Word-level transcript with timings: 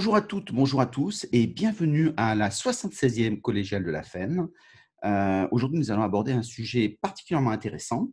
Bonjour 0.00 0.16
à 0.16 0.22
toutes, 0.22 0.52
bonjour 0.54 0.80
à 0.80 0.86
tous 0.86 1.26
et 1.30 1.46
bienvenue 1.46 2.12
à 2.16 2.34
la 2.34 2.48
76e 2.48 3.38
collégiale 3.42 3.84
de 3.84 3.90
la 3.90 4.02
FEN. 4.02 4.48
Euh, 5.04 5.46
aujourd'hui, 5.50 5.78
nous 5.78 5.90
allons 5.90 6.04
aborder 6.04 6.32
un 6.32 6.42
sujet 6.42 6.98
particulièrement 7.02 7.50
intéressant, 7.50 8.10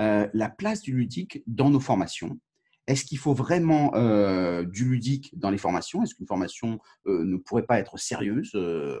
euh, 0.00 0.26
la 0.34 0.48
place 0.48 0.82
du 0.82 0.92
ludique 0.92 1.44
dans 1.46 1.70
nos 1.70 1.78
formations. 1.78 2.40
Est-ce 2.88 3.04
qu'il 3.04 3.18
faut 3.18 3.34
vraiment 3.34 3.94
euh, 3.94 4.64
du 4.64 4.84
ludique 4.84 5.30
dans 5.38 5.50
les 5.50 5.58
formations? 5.58 6.02
Est-ce 6.02 6.16
qu'une 6.16 6.26
formation 6.26 6.80
ne 7.06 7.36
pourrait 7.36 7.66
pas 7.66 7.78
être 7.78 7.98
sérieuse? 8.00 8.50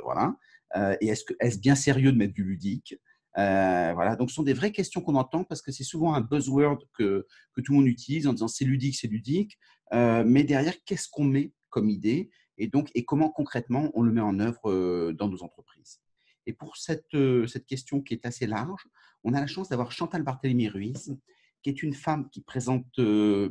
Voilà. 0.04 0.36
Et 1.00 1.08
est-ce 1.08 1.58
bien 1.58 1.74
sérieux 1.74 2.12
de 2.12 2.18
mettre 2.18 2.34
du 2.34 2.44
ludique? 2.44 2.94
Voilà, 3.34 4.14
donc 4.14 4.30
ce 4.30 4.36
sont 4.36 4.44
des 4.44 4.54
vraies 4.54 4.70
questions 4.70 5.00
qu'on 5.00 5.16
entend 5.16 5.42
parce 5.42 5.60
que 5.60 5.72
c'est 5.72 5.82
souvent 5.82 6.14
un 6.14 6.20
buzzword 6.20 6.84
que 6.96 7.26
tout 7.56 7.72
le 7.72 7.78
monde 7.78 7.88
utilise 7.88 8.28
en 8.28 8.32
disant 8.32 8.46
c'est 8.46 8.64
ludique, 8.64 8.96
c'est 8.96 9.08
ludique. 9.08 9.58
mais 9.90 10.44
derrière, 10.44 10.74
qu'est-ce 10.86 11.08
qu'on 11.10 11.24
met? 11.24 11.52
Comme 11.70 11.90
idée 11.90 12.30
et 12.56 12.66
donc 12.66 12.90
et 12.94 13.04
comment 13.04 13.30
concrètement 13.30 13.90
on 13.94 14.02
le 14.02 14.12
met 14.12 14.20
en 14.20 14.40
œuvre 14.40 15.12
dans 15.12 15.28
nos 15.28 15.42
entreprises. 15.42 16.00
Et 16.46 16.52
pour 16.52 16.76
cette, 16.76 17.16
cette 17.46 17.66
question 17.66 18.00
qui 18.00 18.14
est 18.14 18.24
assez 18.26 18.46
large, 18.46 18.88
on 19.22 19.34
a 19.34 19.40
la 19.40 19.46
chance 19.46 19.68
d'avoir 19.68 19.92
Chantal 19.92 20.22
Barthélémy-Ruiz, 20.22 21.16
qui 21.62 21.70
est 21.70 21.82
une 21.82 21.92
femme 21.92 22.28
qui 22.30 22.40
présente 22.40 23.00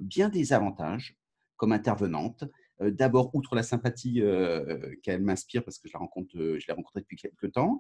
bien 0.02 0.30
des 0.30 0.54
avantages 0.54 1.16
comme 1.58 1.72
intervenante. 1.72 2.44
D'abord, 2.80 3.34
outre 3.34 3.56
la 3.56 3.64
sympathie 3.64 4.22
qu'elle 5.04 5.22
m'inspire, 5.22 5.64
parce 5.64 5.80
que 5.80 5.88
je 5.88 5.94
l'ai 5.94 6.74
rencontrée 6.74 7.02
depuis 7.02 7.18
quelques 7.18 7.52
temps, 7.52 7.80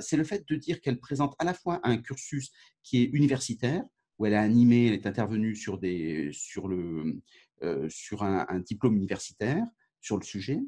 c'est 0.00 0.16
le 0.16 0.24
fait 0.24 0.48
de 0.48 0.56
dire 0.56 0.80
qu'elle 0.80 0.98
présente 0.98 1.34
à 1.38 1.44
la 1.44 1.54
fois 1.54 1.80
un 1.82 1.98
cursus 1.98 2.50
qui 2.82 3.02
est 3.02 3.06
universitaire, 3.12 3.84
où 4.18 4.26
elle 4.26 4.34
a 4.34 4.40
animé, 4.40 4.88
elle 4.88 4.94
est 4.94 5.06
intervenue 5.06 5.54
sur, 5.54 5.78
des, 5.78 6.30
sur, 6.32 6.66
le, 6.68 7.20
sur 7.88 8.22
un, 8.22 8.60
diplôme 8.60 8.96
universitaire, 8.96 9.64
sur 10.00 10.16
le 10.16 10.24
sujet. 10.24 10.60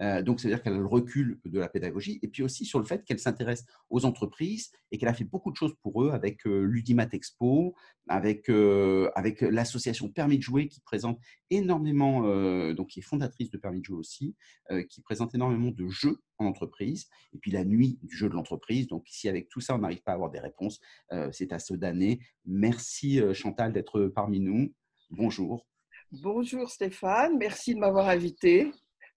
Euh, 0.00 0.22
donc, 0.22 0.40
c'est-à-dire 0.40 0.62
qu'elle 0.62 0.74
a 0.74 0.78
le 0.78 0.86
recul 0.86 1.40
de 1.44 1.58
la 1.58 1.68
pédagogie, 1.68 2.18
et 2.22 2.28
puis 2.28 2.42
aussi 2.42 2.64
sur 2.64 2.78
le 2.78 2.84
fait 2.84 3.04
qu'elle 3.04 3.18
s'intéresse 3.18 3.64
aux 3.90 4.04
entreprises 4.04 4.70
et 4.90 4.98
qu'elle 4.98 5.08
a 5.08 5.14
fait 5.14 5.24
beaucoup 5.24 5.50
de 5.50 5.56
choses 5.56 5.74
pour 5.82 6.02
eux 6.04 6.10
avec 6.10 6.46
euh, 6.46 6.62
l'Udimat 6.62 7.08
Expo, 7.12 7.74
avec, 8.06 8.48
euh, 8.48 9.10
avec 9.16 9.40
l'association 9.40 10.08
Permis 10.08 10.38
de 10.38 10.42
jouer 10.42 10.68
qui 10.68 10.80
présente 10.80 11.20
énormément, 11.50 12.22
donc 12.74 12.88
qui 12.88 13.00
est 13.00 13.02
fondatrice 13.02 13.50
de 13.50 13.58
Permis 13.58 13.80
de 13.80 13.84
jouer 13.84 13.98
aussi, 13.98 14.36
qui 14.88 15.00
présente 15.02 15.34
énormément 15.34 15.70
de 15.70 15.88
jeux 15.88 16.18
en 16.38 16.46
entreprise, 16.46 17.08
et 17.34 17.38
puis 17.38 17.50
la 17.50 17.64
nuit 17.64 17.98
du 18.02 18.16
jeu 18.16 18.28
de 18.28 18.34
l'entreprise. 18.34 18.86
Donc, 18.86 19.04
si 19.08 19.28
avec 19.28 19.48
tout 19.48 19.60
ça, 19.60 19.74
on 19.74 19.78
n'arrive 19.78 20.02
pas 20.02 20.12
à 20.12 20.14
avoir 20.14 20.30
des 20.30 20.40
réponses, 20.40 20.80
c'est 21.32 21.52
à 21.52 21.58
ce 21.58 21.74
d'année. 21.74 22.20
Merci 22.46 23.20
Chantal 23.34 23.72
d'être 23.72 24.06
parmi 24.06 24.40
nous. 24.40 24.72
Bonjour. 25.10 25.66
Bonjour 26.10 26.70
Stéphane, 26.70 27.36
merci 27.36 27.74
de 27.74 27.80
m'avoir 27.80 28.08
invité 28.08 28.72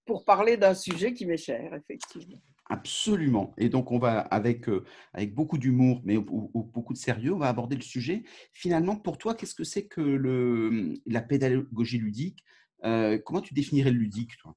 pour 0.05 0.25
parler 0.25 0.57
d'un 0.57 0.73
sujet 0.73 1.13
qui 1.13 1.25
m'est 1.25 1.37
cher, 1.37 1.73
effectivement. 1.73 2.41
Absolument. 2.65 3.53
Et 3.57 3.69
donc, 3.69 3.93
on 3.93 3.97
va, 3.97 4.19
avec, 4.19 4.67
euh, 4.67 4.83
avec 5.13 5.33
beaucoup 5.33 5.57
d'humour, 5.57 6.01
mais 6.03 6.17
beaucoup 6.17 6.91
de 6.91 6.97
sérieux, 6.97 7.33
on 7.33 7.37
va 7.37 7.47
aborder 7.47 7.77
le 7.77 7.81
sujet. 7.81 8.23
Finalement, 8.51 8.97
pour 8.97 9.17
toi, 9.17 9.35
qu'est-ce 9.35 9.55
que 9.55 9.63
c'est 9.63 9.87
que 9.87 10.01
le, 10.01 10.95
la 11.05 11.21
pédagogie 11.21 11.97
ludique 11.97 12.43
euh, 12.83 13.17
Comment 13.25 13.41
tu 13.41 13.53
définirais 13.53 13.91
le 13.91 13.97
ludique, 13.97 14.35
toi? 14.37 14.53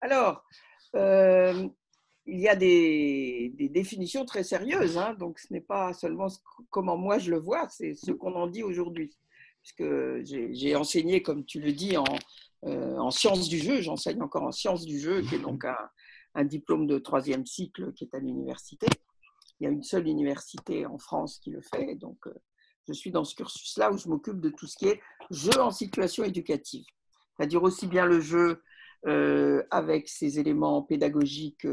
Alors, 0.00 0.42
euh, 0.96 1.68
il 2.24 2.40
y 2.40 2.48
a 2.48 2.56
des, 2.56 3.52
définitions 3.70 4.24
très 4.24 4.44
sérieuses. 4.44 4.96
Hein, 4.96 5.12
donc, 5.12 5.40
ce 5.40 5.52
n'est 5.52 5.60
pas 5.60 5.92
seulement 5.92 6.28
comment 6.70 6.96
moi 6.96 7.18
je 7.18 7.30
le 7.30 7.38
vois, 7.38 7.68
c'est 7.68 7.94
ce 7.94 8.12
qu'on 8.12 8.34
en 8.34 8.46
dit 8.46 8.62
aujourd'hui 8.62 9.14
puisque 9.62 9.84
j'ai 10.22 10.76
enseigné, 10.76 11.22
comme 11.22 11.44
tu 11.44 11.60
le 11.60 11.72
dis, 11.72 11.96
en, 11.96 12.04
euh, 12.64 12.96
en 12.96 13.10
sciences 13.10 13.48
du 13.48 13.58
jeu. 13.58 13.80
J'enseigne 13.80 14.20
encore 14.22 14.42
en 14.42 14.52
sciences 14.52 14.84
du 14.84 14.98
jeu, 14.98 15.22
qui 15.22 15.36
est 15.36 15.40
donc 15.40 15.64
un, 15.64 16.44
diplôme 16.44 16.86
de 16.86 16.98
troisième 16.98 17.46
cycle 17.46 17.92
qui 17.92 18.04
est 18.04 18.14
à 18.14 18.20
l'université. 18.20 18.86
Il 19.58 19.64
y 19.64 19.66
a 19.66 19.70
une 19.70 19.82
seule 19.82 20.06
université 20.06 20.86
en 20.86 20.98
France 20.98 21.38
qui 21.38 21.50
le 21.50 21.60
fait. 21.60 21.96
Donc, 21.96 22.18
euh, 22.26 22.34
je 22.86 22.92
suis 22.92 23.10
dans 23.10 23.24
ce 23.24 23.34
cursus-là 23.34 23.92
où 23.92 23.98
je 23.98 24.08
m'occupe 24.08 24.40
de 24.40 24.48
tout 24.48 24.66
ce 24.66 24.76
qui 24.76 24.86
est 24.86 25.00
jeu 25.30 25.60
en 25.60 25.70
situation 25.70 26.24
éducative. 26.24 26.86
C'est-à-dire 27.36 27.62
aussi 27.62 27.86
bien 27.86 28.06
le 28.06 28.20
jeu 28.20 28.62
euh, 29.06 29.62
avec 29.70 30.08
ses 30.08 30.38
éléments 30.40 30.82
pédagogiques 30.82 31.66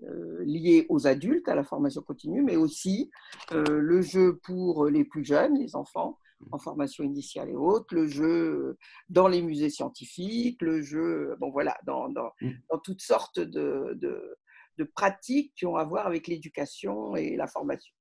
liés 0.00 0.86
aux 0.88 1.06
adultes, 1.06 1.48
à 1.48 1.54
la 1.54 1.64
formation 1.64 2.02
continue, 2.02 2.42
mais 2.42 2.56
aussi 2.56 3.10
le 3.50 4.00
jeu 4.00 4.38
pour 4.42 4.86
les 4.86 5.04
plus 5.04 5.24
jeunes, 5.24 5.58
les 5.58 5.74
enfants, 5.74 6.18
en 6.52 6.58
formation 6.58 7.04
initiale 7.04 7.50
et 7.50 7.54
autres, 7.54 7.94
le 7.94 8.06
jeu 8.06 8.24
euh, 8.26 8.78
dans 9.08 9.28
les 9.28 9.42
musées 9.42 9.70
scientifiques, 9.70 10.62
le 10.62 10.82
jeu, 10.82 11.30
euh, 11.30 11.36
bon 11.40 11.50
voilà, 11.50 11.76
dans, 11.84 12.08
dans, 12.08 12.30
mm. 12.40 12.52
dans 12.70 12.78
toutes 12.78 13.02
sortes 13.02 13.40
de, 13.40 13.94
de, 13.94 14.38
de, 14.78 14.84
pratiques 14.84 15.52
qui 15.54 15.66
ont 15.66 15.76
à 15.76 15.84
voir 15.84 16.06
avec 16.06 16.26
l'éducation 16.26 17.16
et 17.16 17.36
la 17.36 17.46
formation. 17.46 17.94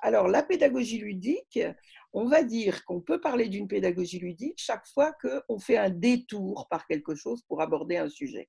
Alors, 0.00 0.28
la 0.28 0.42
pédagogie 0.42 0.98
ludique, 0.98 1.58
on 2.12 2.26
va 2.26 2.42
dire 2.42 2.84
qu'on 2.84 3.00
peut 3.00 3.20
parler 3.20 3.48
d'une 3.48 3.68
pédagogie 3.68 4.18
ludique 4.18 4.58
chaque 4.58 4.86
fois 4.86 5.12
qu'on 5.22 5.58
fait 5.58 5.78
un 5.78 5.90
détour 5.90 6.68
par 6.68 6.86
quelque 6.86 7.14
chose 7.14 7.42
pour 7.48 7.62
aborder 7.62 7.96
un 7.96 8.08
sujet. 8.08 8.48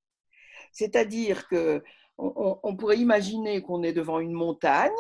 C'est-à-dire 0.72 1.48
que 1.48 1.82
on, 2.18 2.60
on 2.64 2.76
pourrait 2.76 2.98
imaginer 2.98 3.62
qu'on 3.62 3.84
est 3.84 3.94
devant 3.94 4.20
une 4.20 4.34
montagne 4.34 4.92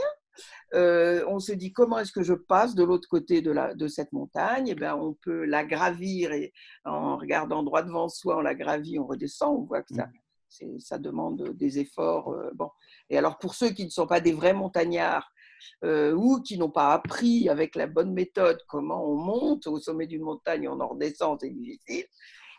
euh, 0.73 1.23
on 1.27 1.39
se 1.39 1.51
dit 1.51 1.71
comment 1.71 1.99
est-ce 1.99 2.11
que 2.11 2.23
je 2.23 2.33
passe 2.33 2.75
de 2.75 2.83
l'autre 2.83 3.07
côté 3.09 3.41
de, 3.41 3.51
la, 3.51 3.73
de 3.73 3.87
cette 3.87 4.11
montagne? 4.11 4.67
Eh 4.69 4.75
bien, 4.75 4.95
On 4.95 5.13
peut 5.13 5.45
la 5.45 5.63
gravir 5.63 6.31
et 6.31 6.53
en 6.85 7.17
regardant 7.17 7.63
droit 7.63 7.83
devant 7.83 8.09
soi, 8.09 8.37
on 8.37 8.41
la 8.41 8.55
gravit, 8.55 8.99
on 8.99 9.05
redescend, 9.05 9.57
on 9.57 9.63
voit 9.63 9.83
que 9.83 9.93
ça, 9.93 10.07
mmh. 10.61 10.79
ça 10.79 10.97
demande 10.97 11.53
des 11.55 11.79
efforts. 11.79 12.29
Euh, 12.29 12.51
bon. 12.55 12.69
Et 13.09 13.17
alors 13.17 13.37
pour 13.37 13.55
ceux 13.55 13.69
qui 13.69 13.85
ne 13.85 13.89
sont 13.89 14.07
pas 14.07 14.19
des 14.19 14.33
vrais 14.33 14.53
montagnards, 14.53 15.31
euh, 15.83 16.13
ou 16.13 16.41
qui 16.41 16.57
n'ont 16.57 16.69
pas 16.69 16.93
appris 16.93 17.49
avec 17.49 17.75
la 17.75 17.87
bonne 17.87 18.13
méthode 18.13 18.59
comment 18.67 19.03
on 19.09 19.15
monte 19.15 19.65
au 19.67 19.79
sommet 19.79 20.05
d'une 20.05 20.21
montagne, 20.21 20.67
on 20.67 20.79
en 20.79 20.89
redescend, 20.89 21.39
c'est 21.41 21.49
difficile. 21.49 22.05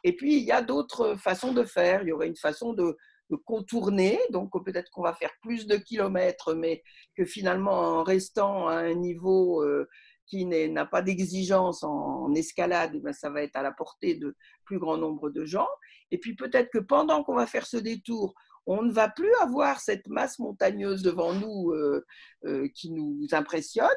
Et 0.05 0.15
puis, 0.15 0.37
il 0.37 0.45
y 0.45 0.53
a 0.53 0.63
d'autres 0.63 1.17
façons 1.17 1.53
de 1.53 1.65
faire. 1.65 2.03
Il 2.03 2.09
y 2.09 2.13
aurait 2.13 2.29
une 2.29 2.37
façon 2.37 2.73
de 2.73 2.97
contourner, 3.37 4.19
donc 4.31 4.51
peut-être 4.65 4.91
qu'on 4.91 5.03
va 5.03 5.15
faire 5.15 5.33
plus 5.43 5.67
de 5.67 5.77
kilomètres, 5.77 6.55
mais 6.55 6.83
que 7.17 7.25
finalement 7.25 7.73
en 7.73 8.03
restant 8.03 8.69
à 8.69 8.77
un 8.77 8.95
niveau 8.95 9.63
euh, 9.63 9.89
qui 10.27 10.45
n'a 10.45 10.87
pas 10.87 11.03
d'exigence 11.03 11.83
en, 11.83 12.33
escalade, 12.35 12.93
eh 12.95 13.01
ben, 13.01 13.13
ça 13.13 13.31
va 13.31 13.43
être 13.43 13.57
à 13.57 13.63
la 13.63 13.73
portée 13.73 14.15
de 14.15 14.37
plus 14.65 14.79
grand 14.79 14.99
nombre 14.99 15.31
de 15.31 15.45
gens. 15.45 15.69
Et 16.11 16.19
puis 16.19 16.37
peut-être 16.37 16.71
que 16.71 16.79
pendant 16.79 17.25
qu'on 17.25 17.35
va 17.35 17.47
faire 17.47 17.67
ce 17.67 17.79
détour, 17.79 18.35
on 18.67 18.83
ne 18.83 18.93
va 18.93 19.09
plus 19.09 19.33
avoir 19.41 19.81
cette 19.81 20.07
masse 20.09 20.39
montagneuse 20.39 21.03
devant 21.03 21.33
nous 21.33 21.73
euh, 21.73 22.05
euh, 22.45 22.69
qui 22.75 22.91
nous 22.91 23.27
impressionne, 23.33 23.89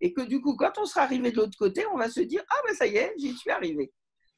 et 0.00 0.12
que 0.12 0.22
du 0.22 0.42
coup, 0.42 0.56
quand 0.56 0.72
on 0.78 0.84
sera 0.84 1.02
arrivé 1.02 1.30
de 1.30 1.36
l'autre 1.36 1.56
côté, 1.56 1.84
on 1.92 1.96
va 1.96 2.10
se 2.10 2.20
dire 2.20 2.42
ah 2.50 2.60
ben 2.66 2.74
ça 2.74 2.86
y 2.86 2.96
est, 2.96 3.14
j'y 3.18 3.34
suis 3.34 3.50
arrivé. 3.50 3.92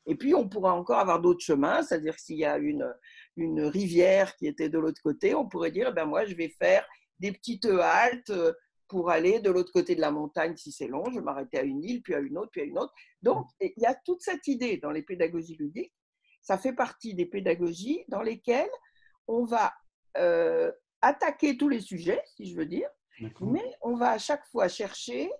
Et 0.07 0.15
puis, 0.15 0.35
on 0.35 0.49
pourra 0.49 0.73
encore 0.73 0.99
avoir 0.99 1.21
d'autres 1.21 1.45
chemins, 1.45 1.83
c'est-à-dire 1.83 2.19
s'il 2.19 2.39
y 2.39 2.45
a 2.45 2.57
une, 2.57 2.91
une 3.39 3.63
rivière 3.63 4.37
qui 4.37 4.47
était 4.47 4.69
de 4.69 4.79
l'autre 4.79 5.01
côté, 5.03 5.35
on 5.35 5.49
pourrait 5.49 5.71
dire, 5.71 5.93
ben 5.93 6.05
moi, 6.05 6.25
je 6.25 6.35
vais 6.35 6.49
faire 6.49 6.87
des 7.21 7.33
petites 7.33 7.67
haltes 7.67 8.33
pour 8.89 9.11
aller 9.11 9.41
de 9.41 9.51
l'autre 9.51 9.73
côté 9.73 9.95
de 9.95 10.01
la 10.01 10.11
montagne 10.11 10.57
si 10.57 10.73
c'est 10.73 10.89
long, 10.89 11.05
je 11.11 11.19
vais 11.19 11.25
m'arrêter 11.25 11.59
à 11.59 11.63
une 11.63 11.85
île, 11.85 12.03
puis 12.03 12.15
à 12.15 12.19
une 12.21 12.39
autre, 12.39 12.51
puis 12.51 12.63
à 12.63 12.65
une 12.65 12.79
autre. 12.79 12.93
Donc, 13.23 13.47
il 13.61 13.73
y 13.77 13.87
a 13.87 13.95
toute 13.95 14.23
cette 14.23 14.47
idée 14.49 14.79
dans 14.79 14.91
les 14.91 15.03
pédagogies 15.03 15.57
ludiques. 15.57 15.95
Ça 16.43 16.57
fait 16.57 16.73
partie 16.73 17.15
des 17.15 17.27
pédagogies 17.27 18.05
dans 18.09 18.23
lesquelles 18.23 18.71
on 19.27 19.45
va 19.45 19.75
euh, 20.17 20.73
attaquer 21.03 21.57
tous 21.57 21.69
les 21.69 21.81
sujets, 21.81 22.23
si 22.37 22.47
je 22.47 22.57
veux 22.57 22.67
dire, 22.67 22.89
mais 23.41 23.75
on 23.83 23.97
va 23.97 24.13
à 24.13 24.19
chaque 24.19 24.47
fois 24.47 24.69
chercher 24.69 25.31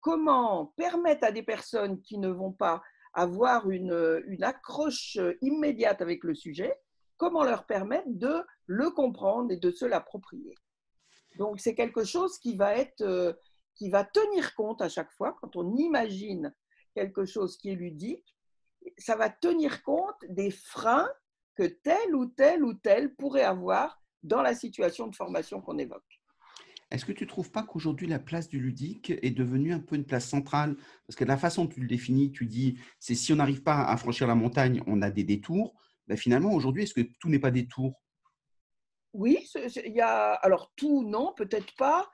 comment 0.00 0.72
permettre 0.76 1.24
à 1.24 1.32
des 1.32 1.42
personnes 1.42 2.00
qui 2.00 2.18
ne 2.18 2.28
vont 2.28 2.52
pas 2.52 2.82
avoir 3.12 3.68
une, 3.70 4.22
une 4.26 4.44
accroche 4.44 5.18
immédiate 5.42 6.00
avec 6.00 6.22
le 6.24 6.34
sujet, 6.34 6.72
comment 7.16 7.44
leur 7.44 7.66
permettre 7.66 8.08
de 8.08 8.42
le 8.66 8.90
comprendre 8.90 9.52
et 9.52 9.56
de 9.56 9.70
se 9.70 9.84
l'approprier. 9.84 10.54
Donc 11.38 11.60
c'est 11.60 11.74
quelque 11.74 12.04
chose 12.04 12.38
qui 12.38 12.56
va 12.56 12.76
être, 12.76 13.02
euh, 13.02 13.32
qui 13.74 13.90
va 13.90 14.04
tenir 14.04 14.54
compte 14.54 14.82
à 14.82 14.88
chaque 14.88 15.12
fois 15.12 15.36
quand 15.40 15.56
on 15.56 15.76
imagine 15.76 16.54
quelque 16.94 17.26
chose 17.26 17.56
qui 17.58 17.70
est 17.70 17.74
ludique, 17.74 18.36
ça 18.98 19.16
va 19.16 19.28
tenir 19.28 19.82
compte 19.82 20.16
des 20.28 20.50
freins 20.50 21.10
que 21.56 21.64
tel 21.64 22.14
ou 22.14 22.26
tel 22.26 22.64
ou 22.64 22.74
tel 22.74 23.14
pourrait 23.14 23.42
avoir 23.42 24.00
dans 24.22 24.42
la 24.42 24.54
situation 24.54 25.06
de 25.06 25.14
formation 25.14 25.60
qu'on 25.60 25.78
évoque. 25.78 26.20
Est-ce 26.90 27.04
que 27.04 27.12
tu 27.12 27.24
ne 27.24 27.28
trouves 27.28 27.50
pas 27.50 27.64
qu'aujourd'hui, 27.64 28.06
la 28.06 28.20
place 28.20 28.48
du 28.48 28.60
ludique 28.60 29.10
est 29.10 29.32
devenue 29.32 29.72
un 29.72 29.80
peu 29.80 29.96
une 29.96 30.04
place 30.04 30.28
centrale? 30.28 30.76
Parce 31.06 31.16
que 31.16 31.24
la 31.24 31.36
façon 31.36 31.64
dont 31.64 31.70
tu 31.70 31.80
le 31.80 31.88
définis, 31.88 32.30
tu 32.30 32.46
dis, 32.46 32.78
c'est 33.00 33.16
si 33.16 33.32
on 33.32 33.36
n'arrive 33.36 33.62
pas 33.62 33.84
à 33.84 33.96
franchir 33.96 34.28
la 34.28 34.36
montagne, 34.36 34.82
on 34.86 35.02
a 35.02 35.10
des 35.10 35.24
détours. 35.24 35.74
Ben 36.06 36.16
finalement, 36.16 36.52
aujourd'hui, 36.52 36.84
est-ce 36.84 36.94
que 36.94 37.08
tout 37.20 37.28
n'est 37.28 37.38
pas 37.38 37.50
détour 37.50 38.02
Oui, 39.12 39.48
il 39.84 39.92
y 39.92 40.00
a. 40.00 40.32
Alors, 40.34 40.72
tout, 40.76 41.08
non, 41.08 41.32
peut-être 41.36 41.74
pas. 41.76 42.08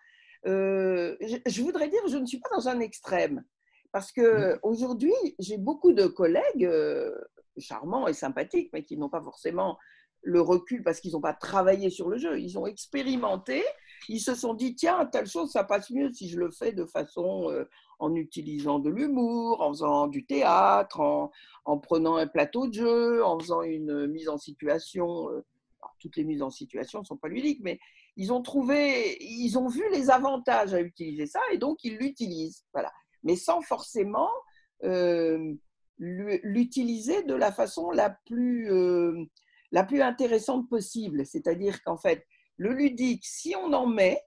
Euh, 0.46 1.16
je, 1.20 1.62
voudrais 1.62 1.88
dire, 1.88 2.00
je 2.08 2.16
ne 2.16 2.26
suis 2.26 2.40
pas 2.40 2.50
dans 2.54 2.68
un 2.68 2.80
extrême. 2.80 3.44
Parce 3.92 4.10
que 4.10 4.58
aujourd'hui, 4.62 5.12
j'ai 5.38 5.58
beaucoup 5.58 5.92
de 5.92 6.06
collègues 6.06 6.64
euh, 6.64 7.14
charmants 7.58 8.08
et 8.08 8.14
sympathiques, 8.14 8.70
mais 8.72 8.84
qui 8.84 8.96
n'ont 8.96 9.10
pas 9.10 9.22
forcément 9.22 9.78
le 10.22 10.40
recul 10.40 10.82
parce 10.82 11.00
qu'ils 11.00 11.12
n'ont 11.12 11.20
pas 11.20 11.34
travaillé 11.34 11.90
sur 11.90 12.08
le 12.08 12.16
jeu, 12.16 12.40
ils 12.40 12.58
ont 12.58 12.66
expérimenté, 12.66 13.62
ils 14.08 14.20
se 14.20 14.34
sont 14.34 14.54
dit, 14.54 14.74
tiens, 14.74 15.06
telle 15.06 15.26
chose, 15.26 15.50
ça 15.50 15.64
passe 15.64 15.90
mieux 15.90 16.12
si 16.12 16.28
je 16.28 16.38
le 16.38 16.50
fais 16.50 16.72
de 16.72 16.84
façon 16.84 17.50
euh, 17.50 17.68
en 17.98 18.14
utilisant 18.14 18.78
de 18.78 18.90
l'humour, 18.90 19.60
en 19.60 19.70
faisant 19.70 20.06
du 20.06 20.24
théâtre, 20.24 21.00
en, 21.64 21.78
prenant 21.78 22.16
un 22.16 22.26
plateau 22.26 22.66
de 22.66 22.74
jeu, 22.74 23.24
en 23.24 23.38
faisant 23.38 23.62
une 23.62 24.06
mise 24.06 24.28
en 24.28 24.38
situation. 24.38 25.30
Euh, 25.30 25.44
toutes 25.98 26.16
les 26.16 26.24
mises 26.24 26.42
en 26.42 26.50
situation 26.50 27.00
ne 27.00 27.04
sont 27.04 27.16
pas 27.16 27.28
ludiques, 27.28 27.60
mais 27.62 27.78
ils 28.16 28.32
ont 28.32 28.42
trouvé, 28.42 29.16
ils 29.20 29.56
ont 29.56 29.68
vu 29.68 29.82
les 29.92 30.10
avantages 30.10 30.74
à 30.74 30.80
utiliser 30.80 31.26
ça 31.26 31.40
et 31.52 31.58
donc 31.58 31.84
ils 31.84 31.96
l'utilisent. 31.96 32.64
Voilà. 32.72 32.92
Mais 33.22 33.36
sans 33.36 33.60
forcément 33.60 34.30
euh, 34.82 35.54
l'utiliser 35.98 37.22
de 37.22 37.34
la 37.34 37.52
façon 37.52 37.92
la 37.92 38.10
plus, 38.10 38.68
la 39.70 39.84
plus 39.84 40.02
intéressante 40.02 40.68
possible. 40.68 41.24
C'est-à-dire 41.24 41.82
qu'en 41.84 41.96
fait, 41.96 42.26
le 42.62 42.72
ludique, 42.74 43.26
si 43.26 43.56
on 43.56 43.72
en 43.72 43.86
met, 43.86 44.22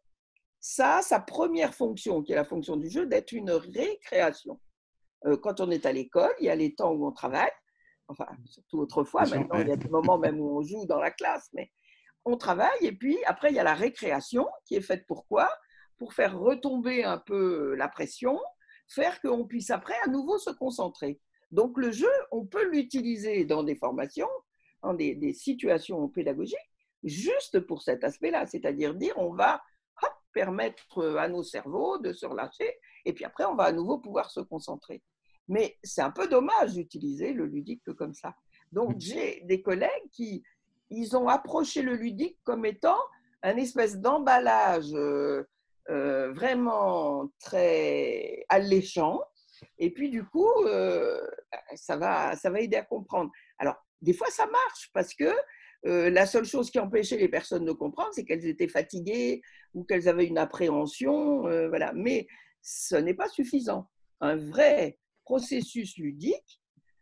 ça 0.60 0.98
a 0.98 1.02
sa 1.02 1.22
première 1.22 1.74
fonction, 1.74 2.22
qui 2.22 2.34
est 2.34 2.36
la 2.36 2.44
fonction 2.44 2.76
du 2.76 2.90
jeu, 2.90 3.06
d'être 3.06 3.32
une 3.32 3.52
récréation. 3.52 4.60
Euh, 5.26 5.38
quand 5.38 5.62
on 5.62 5.72
est 5.72 5.86
à 5.86 5.94
l'école, 5.94 6.34
il 6.42 6.48
y 6.48 6.50
a 6.50 6.56
les 6.56 6.76
temps 6.76 6.92
où 6.92 7.08
on 7.08 7.14
travaille, 7.14 7.52
enfin, 8.10 8.28
surtout 8.46 8.80
autrefois, 8.80 9.26
maintenant, 9.26 9.60
il 9.60 9.70
y 9.70 9.72
a 9.72 9.78
des 9.78 9.88
moments 9.88 10.18
même 10.18 10.38
où 10.42 10.58
on 10.58 10.62
joue 10.62 10.86
dans 10.86 11.00
la 11.00 11.12
classe, 11.12 11.50
mais 11.54 11.72
on 12.26 12.36
travaille, 12.36 12.78
et 12.82 12.92
puis 12.92 13.18
après, 13.26 13.52
il 13.52 13.56
y 13.56 13.60
a 13.60 13.64
la 13.64 13.74
récréation, 13.74 14.48
qui 14.66 14.76
est 14.76 14.82
faite 14.82 15.06
pour 15.08 15.26
quoi? 15.28 15.50
Pour 15.98 16.14
faire 16.14 16.38
retomber 16.38 17.06
un 17.06 17.20
peu 17.20 17.74
la 17.76 17.88
pression, 17.88 18.38
faire 18.90 19.22
qu'on 19.22 19.46
puisse 19.46 19.70
après 19.70 19.96
à 20.04 20.10
nouveau 20.10 20.38
se 20.40 20.50
concentrer. 20.50 21.22
Donc 21.52 21.78
le 21.78 21.92
jeu, 21.92 22.12
on 22.32 22.46
peut 22.46 22.70
l'utiliser 22.70 23.46
dans 23.46 23.64
des 23.64 23.76
formations, 23.76 24.30
dans 24.84 24.94
des, 24.94 25.34
situations 25.34 26.10
pédagogiques, 26.10 26.58
juste 27.06 27.60
pour 27.62 27.82
cet 27.82 28.04
aspect-là, 28.04 28.46
c'est-à-dire 28.46 28.94
dire 28.96 29.18
on 29.18 29.34
va 29.34 29.62
permettre 30.34 31.18
à 31.18 31.30
nos 31.30 31.44
cerveaux 31.44 31.98
de 31.98 32.12
se 32.12 32.26
relâcher, 32.26 32.78
et 33.06 33.14
puis 33.14 33.24
après 33.24 33.46
on 33.46 33.56
va 33.56 33.64
à 33.64 33.72
nouveau 33.72 34.00
pouvoir 34.00 34.30
se 34.30 34.42
concentrer. 34.42 35.02
Mais 35.48 35.78
c'est 35.82 36.02
un 36.02 36.12
peu 36.12 36.28
dommage 36.28 36.74
d'utiliser 36.74 37.32
le 37.32 37.46
ludique 37.46 37.84
comme 37.94 38.14
ça. 38.14 38.36
Donc 38.72 38.96
j'ai 38.98 39.42
des 39.46 39.62
collègues 39.62 40.10
qui 40.12 40.44
ils 40.90 41.16
ont 41.16 41.28
approché 41.28 41.82
le 41.82 41.96
ludique 41.96 42.38
comme 42.44 42.66
étant 42.66 43.00
un 43.44 43.58
espèce 43.58 43.98
d'emballage 44.00 44.94
euh, 44.94 45.48
euh, 45.90 46.32
vraiment 46.34 47.30
très 47.40 48.44
alléchant. 48.50 49.22
Et 49.78 49.94
puis, 49.94 50.10
du 50.10 50.26
coup, 50.26 50.52
euh, 50.66 51.22
ça, 51.76 51.96
va, 51.96 52.36
ça 52.36 52.50
va 52.50 52.60
aider 52.60 52.78
à 52.78 52.84
comprendre. 52.84 53.32
Alors, 53.60 53.76
des 54.02 54.14
fois, 54.14 54.28
ça 54.30 54.48
marche 54.48 54.90
parce 54.94 55.14
que 55.14 55.32
euh, 55.86 56.10
la 56.10 56.26
seule 56.26 56.46
chose 56.46 56.72
qui 56.72 56.80
empêchait 56.80 57.18
les 57.18 57.30
personnes 57.30 57.66
de 57.66 57.72
comprendre, 57.72 58.10
c'est 58.14 58.26
qu'elles 58.26 58.46
étaient 58.46 58.68
fatiguées 58.68 59.42
ou 59.74 59.84
qu'elles 59.84 60.08
avaient 60.08 60.26
une 60.26 60.38
appréhension. 60.38 61.42
voilà. 61.70 61.94
Mais 61.94 62.28
ce 62.62 62.96
n'est 62.96 63.14
pas 63.14 63.30
suffisant. 63.30 63.90
Un 64.22 64.38
vrai 64.38 64.98
processus 65.26 65.98
ludique, 65.98 66.62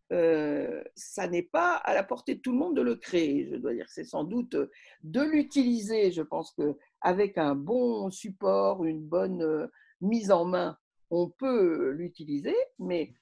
ça 0.10 1.28
n'est 1.28 1.44
pas 1.44 1.76
à 1.76 1.94
la 1.94 2.04
portée 2.04 2.36
de 2.36 2.42
tout 2.42 2.52
le 2.52 2.58
monde 2.58 2.76
de 2.76 2.82
le 2.82 2.96
créer. 2.96 3.48
Je 3.52 3.56
dois 3.56 3.74
dire, 3.74 3.90
c'est 3.90 4.04
sans 4.04 4.24
doute 4.24 4.56
de 5.04 5.22
l'utiliser. 5.22 6.12
Je 6.12 6.22
pense 6.22 6.52
que 6.52 6.78
avec 7.04 7.38
un 7.38 7.54
bon 7.54 8.10
support, 8.10 8.86
une 8.86 9.06
bonne 9.06 9.44
euh, 9.44 9.68
mise 10.02 10.32
en 10.32 10.46
main, 10.46 10.78
on 11.12 11.30
peut 11.30 11.92
l'utiliser, 11.92 12.56
mais 12.80 13.14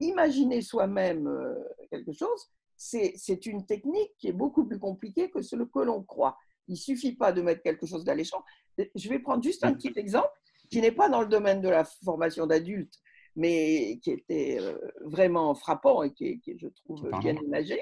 imaginer 0.00 0.62
soi-même 0.62 1.26
euh, 1.26 1.54
quelque 1.90 2.12
chose, 2.12 2.50
c'est 2.76 3.46
une 3.46 3.66
technique 3.66 4.12
qui 4.18 4.28
est 4.28 4.32
beaucoup 4.32 4.66
plus 4.66 4.78
compliquée 4.78 5.30
que 5.30 5.42
ce 5.42 5.56
que 5.56 5.80
l'on 5.80 6.02
croit. 6.02 6.36
Il 6.68 6.72
ne 6.72 6.78
suffit 6.78 7.14
pas 7.14 7.32
de 7.32 7.42
mettre 7.42 7.62
quelque 7.62 7.86
chose 7.86 8.04
d'alléchant. 8.04 8.42
Je 8.78 9.08
vais 9.08 9.18
prendre 9.18 9.42
juste 9.42 9.64
un 9.64 9.74
petit 9.74 9.92
exemple 9.96 10.32
qui 10.70 10.80
n'est 10.80 10.92
pas 10.92 11.08
dans 11.08 11.20
le 11.20 11.28
domaine 11.28 11.60
de 11.60 11.68
la 11.68 11.84
formation 11.84 12.46
d'adultes, 12.46 12.98
mais 13.36 13.98
qui 14.02 14.10
était 14.10 14.58
euh, 14.60 14.78
vraiment 15.02 15.54
frappant 15.54 16.02
et 16.02 16.12
qui, 16.12 16.40
qui 16.40 16.58
je 16.58 16.68
trouve, 16.68 17.08
bien 17.20 17.36
imagé. 17.36 17.80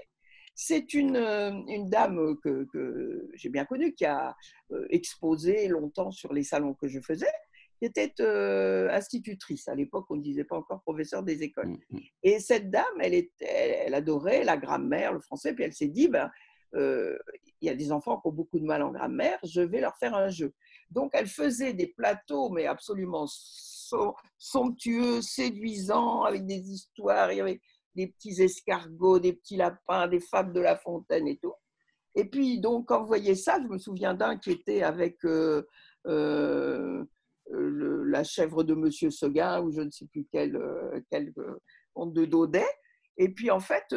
C'est 0.55 0.93
une, 0.93 1.17
euh, 1.17 1.51
une, 1.69 1.89
dame 1.89 2.37
que, 2.43 2.67
que 2.73 3.31
j'ai 3.35 3.49
bien 3.49 3.65
connue, 3.65 3.95
qui 3.95 4.05
a 4.05 4.37
euh, 4.73 4.87
exposé 4.91 5.69
longtemps 5.69 6.11
sur 6.11 6.33
les 6.33 6.43
salons 6.43 6.75
que 6.75 6.89
je 6.89 7.01
faisais, 7.01 7.33
qui 7.83 7.87
était 7.87 8.15
euh, 8.21 8.89
institutrice. 8.91 9.67
À 9.67 9.75
l'époque, 9.75 10.07
on 10.11 10.15
ne 10.15 10.23
disait 10.23 10.45
pas 10.45 10.57
encore 10.57 10.81
professeur 10.83 11.25
des 11.25 11.43
écoles. 11.43 11.69
Mmh, 11.69 11.79
mmh. 11.91 11.99
Et 12.23 12.39
cette 12.39 12.71
dame, 12.71 12.85
elle, 13.01 13.15
était, 13.15 13.83
elle 13.87 13.95
adorait 13.95 14.45
la 14.45 14.57
grammaire, 14.57 15.13
le 15.13 15.19
français, 15.19 15.53
puis 15.53 15.65
elle 15.65 15.73
s'est 15.73 15.89
dit, 15.89 16.07
ben, 16.07 16.31
il 16.75 17.19
y 17.61 17.69
a 17.69 17.75
des 17.75 17.91
enfants 17.91 18.21
qui 18.21 18.29
ont 18.29 18.33
beaucoup 18.33 18.61
de 18.61 18.65
mal 18.65 18.83
en 18.83 18.93
grammaire, 18.93 19.39
je 19.43 19.61
vais 19.61 19.81
leur 19.81 19.97
faire 19.97 20.15
un 20.15 20.29
jeu. 20.29 20.55
Donc, 20.91 21.11
elle 21.13 21.27
faisait 21.27 21.75
des 21.75 21.89
plateaux, 21.89 22.51
mais 22.51 22.67
absolument 22.67 23.27
somptueux, 24.39 25.21
séduisants, 25.21 26.23
avec 26.23 26.47
des 26.47 26.71
histoires, 26.71 27.33
il 27.33 27.39
y 27.39 27.41
avait 27.41 27.61
des 27.95 28.07
petits 28.07 28.41
escargots, 28.41 29.19
des 29.19 29.33
petits 29.33 29.57
lapins, 29.57 30.07
des 30.07 30.21
fables 30.21 30.53
de 30.53 30.61
La 30.61 30.77
Fontaine 30.77 31.27
et 31.27 31.37
tout. 31.37 31.53
Et 32.15 32.25
puis, 32.25 32.61
donc, 32.61 32.89
quand 32.89 33.01
vous 33.01 33.07
voyez 33.07 33.35
ça, 33.35 33.59
je 33.61 33.67
me 33.69 33.79
souviens 33.79 34.15
d'un 34.15 34.39
qui 34.39 34.51
était 34.51 34.83
avec 34.83 35.25
euh, 35.25 35.67
euh, 36.07 37.05
la 37.53 38.25
chèvre 38.25 38.65
de 38.65 38.75
Monsieur 38.75 39.11
Seguin, 39.11 39.61
ou 39.61 39.71
je 39.71 39.81
ne 39.81 39.91
sais 39.91 40.07
plus 40.07 40.27
quel, 40.31 40.57
euh, 40.57 41.01
quel 41.11 41.33
conte 41.95 42.13
de 42.13 42.25
Daudet. 42.25 42.67
Et 43.19 43.29
puis, 43.29 43.51
en 43.51 43.61
fait, 43.61 43.95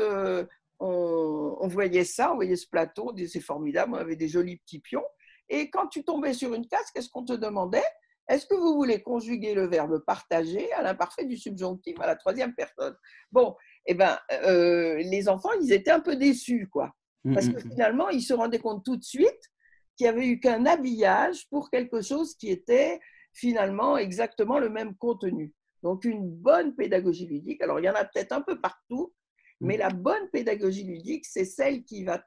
on, 0.79 1.67
voyait 1.67 2.03
ça, 2.03 2.31
on 2.31 2.35
voyait 2.35 2.55
ce 2.55 2.67
plateau, 2.67 3.13
c'est 3.27 3.39
formidable, 3.39 3.93
on 3.93 3.97
avait 3.97 4.15
des 4.15 4.27
jolis 4.27 4.57
petits 4.57 4.79
pions. 4.79 5.05
Et 5.49 5.69
quand 5.69 5.87
tu 5.87 6.03
tombais 6.03 6.33
sur 6.33 6.53
une 6.53 6.67
case, 6.67 6.91
qu'est-ce 6.93 7.09
qu'on 7.09 7.23
te 7.23 7.33
demandait? 7.33 7.83
Est-ce 8.27 8.47
que 8.47 8.55
vous 8.55 8.73
voulez 8.73 9.01
conjuguer 9.01 9.53
le 9.53 9.67
verbe 9.67 10.03
partager 10.05 10.71
à 10.73 10.81
l'imparfait 10.81 11.25
du 11.25 11.37
subjonctif 11.37 11.99
à 11.99 12.07
la 12.07 12.15
troisième 12.15 12.55
personne? 12.55 12.95
Bon, 13.31 13.55
eh 13.85 13.93
ben, 13.93 14.17
euh, 14.31 14.95
les 14.97 15.29
enfants, 15.29 15.51
ils 15.61 15.71
étaient 15.71 15.91
un 15.91 15.99
peu 15.99 16.15
déçus, 16.15 16.67
quoi. 16.67 16.91
Mmh, 17.23 17.33
Parce 17.33 17.47
que 17.47 17.53
mmh, 17.53 17.67
mmh. 17.67 17.71
finalement, 17.71 18.09
ils 18.09 18.23
se 18.23 18.33
rendaient 18.33 18.59
compte 18.59 18.83
tout 18.83 18.97
de 18.97 19.03
suite 19.03 19.51
qu'il 19.95 20.05
n'y 20.05 20.09
avait 20.09 20.27
eu 20.27 20.39
qu'un 20.39 20.65
habillage 20.65 21.47
pour 21.49 21.69
quelque 21.69 22.01
chose 22.01 22.35
qui 22.35 22.49
était 22.49 22.99
finalement 23.35 23.97
exactement 23.97 24.57
le 24.57 24.69
même 24.69 24.95
contenu. 24.95 25.53
Donc, 25.83 26.05
une 26.05 26.27
bonne 26.27 26.73
pédagogie 26.73 27.27
ludique, 27.27 27.61
alors 27.61 27.79
il 27.79 27.85
y 27.85 27.89
en 27.89 27.93
a 27.93 28.05
peut-être 28.05 28.31
un 28.31 28.41
peu 28.41 28.59
partout, 28.59 29.13
mais 29.61 29.77
la 29.77 29.89
bonne 29.89 30.29
pédagogie 30.31 30.83
ludique, 30.83 31.25
c'est 31.25 31.45
celle 31.45 31.83
qui 31.83 32.03
va 32.03 32.23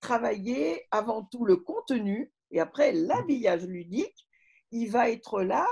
travailler 0.00 0.82
avant 0.90 1.24
tout 1.24 1.44
le 1.44 1.56
contenu 1.56 2.32
et 2.50 2.60
après 2.60 2.92
l'habillage 2.92 3.66
ludique, 3.66 4.28
il 4.70 4.90
va 4.90 5.10
être 5.10 5.42
là, 5.42 5.66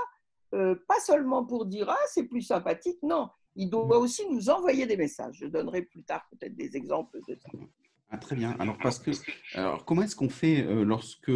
euh, 0.53 0.75
pas 0.87 0.99
seulement 0.99 1.45
pour 1.45 1.65
dire 1.65 1.89
ah 1.89 2.05
c'est 2.07 2.27
plus 2.27 2.41
sympathique, 2.41 2.99
non, 3.01 3.29
il 3.55 3.69
doit 3.69 3.97
aussi 3.97 4.27
nous 4.29 4.49
envoyer 4.49 4.85
des 4.85 4.97
messages. 4.97 5.37
Je 5.37 5.47
donnerai 5.47 5.83
plus 5.83 6.03
tard 6.03 6.25
peut-être 6.31 6.55
des 6.55 6.75
exemples 6.77 7.19
de 7.27 7.35
ça. 7.35 7.49
Ah, 8.13 8.17
très 8.17 8.35
bien. 8.35 8.57
Alors, 8.59 8.77
parce 8.77 8.99
que, 8.99 9.11
alors 9.53 9.85
comment 9.85 10.01
est-ce 10.01 10.17
qu'on 10.17 10.27
fait 10.27 10.65
euh, 10.65 10.83
lorsque, 10.83 11.31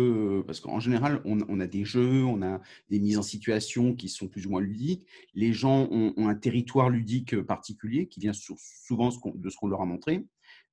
parce 0.46 0.60
qu'en 0.60 0.82
général, 0.82 1.22
on, 1.24 1.60
a 1.62 1.68
des 1.68 1.86
jeux, 1.86 2.26
on 2.26 2.42
a 2.42 2.60
des 2.90 3.00
mises 3.00 3.18
en 3.18 3.22
situation 3.22 3.96
qui 3.96 4.10
sont 4.10 4.28
plus 4.28 4.46
ou 4.46 4.50
moins 4.50 4.60
ludiques. 4.60 5.08
Les 5.34 5.54
gens 5.54 5.88
ont, 5.90 6.14
un 6.18 6.36
territoire 6.36 6.90
ludique 6.90 7.40
particulier 7.44 8.10
qui 8.10 8.20
vient 8.20 8.34
souvent 8.34 9.08
de 9.08 9.50
ce 9.50 9.56
qu'on 9.56 9.68
leur 9.68 9.82
a 9.82 9.86
montré. 9.86 10.26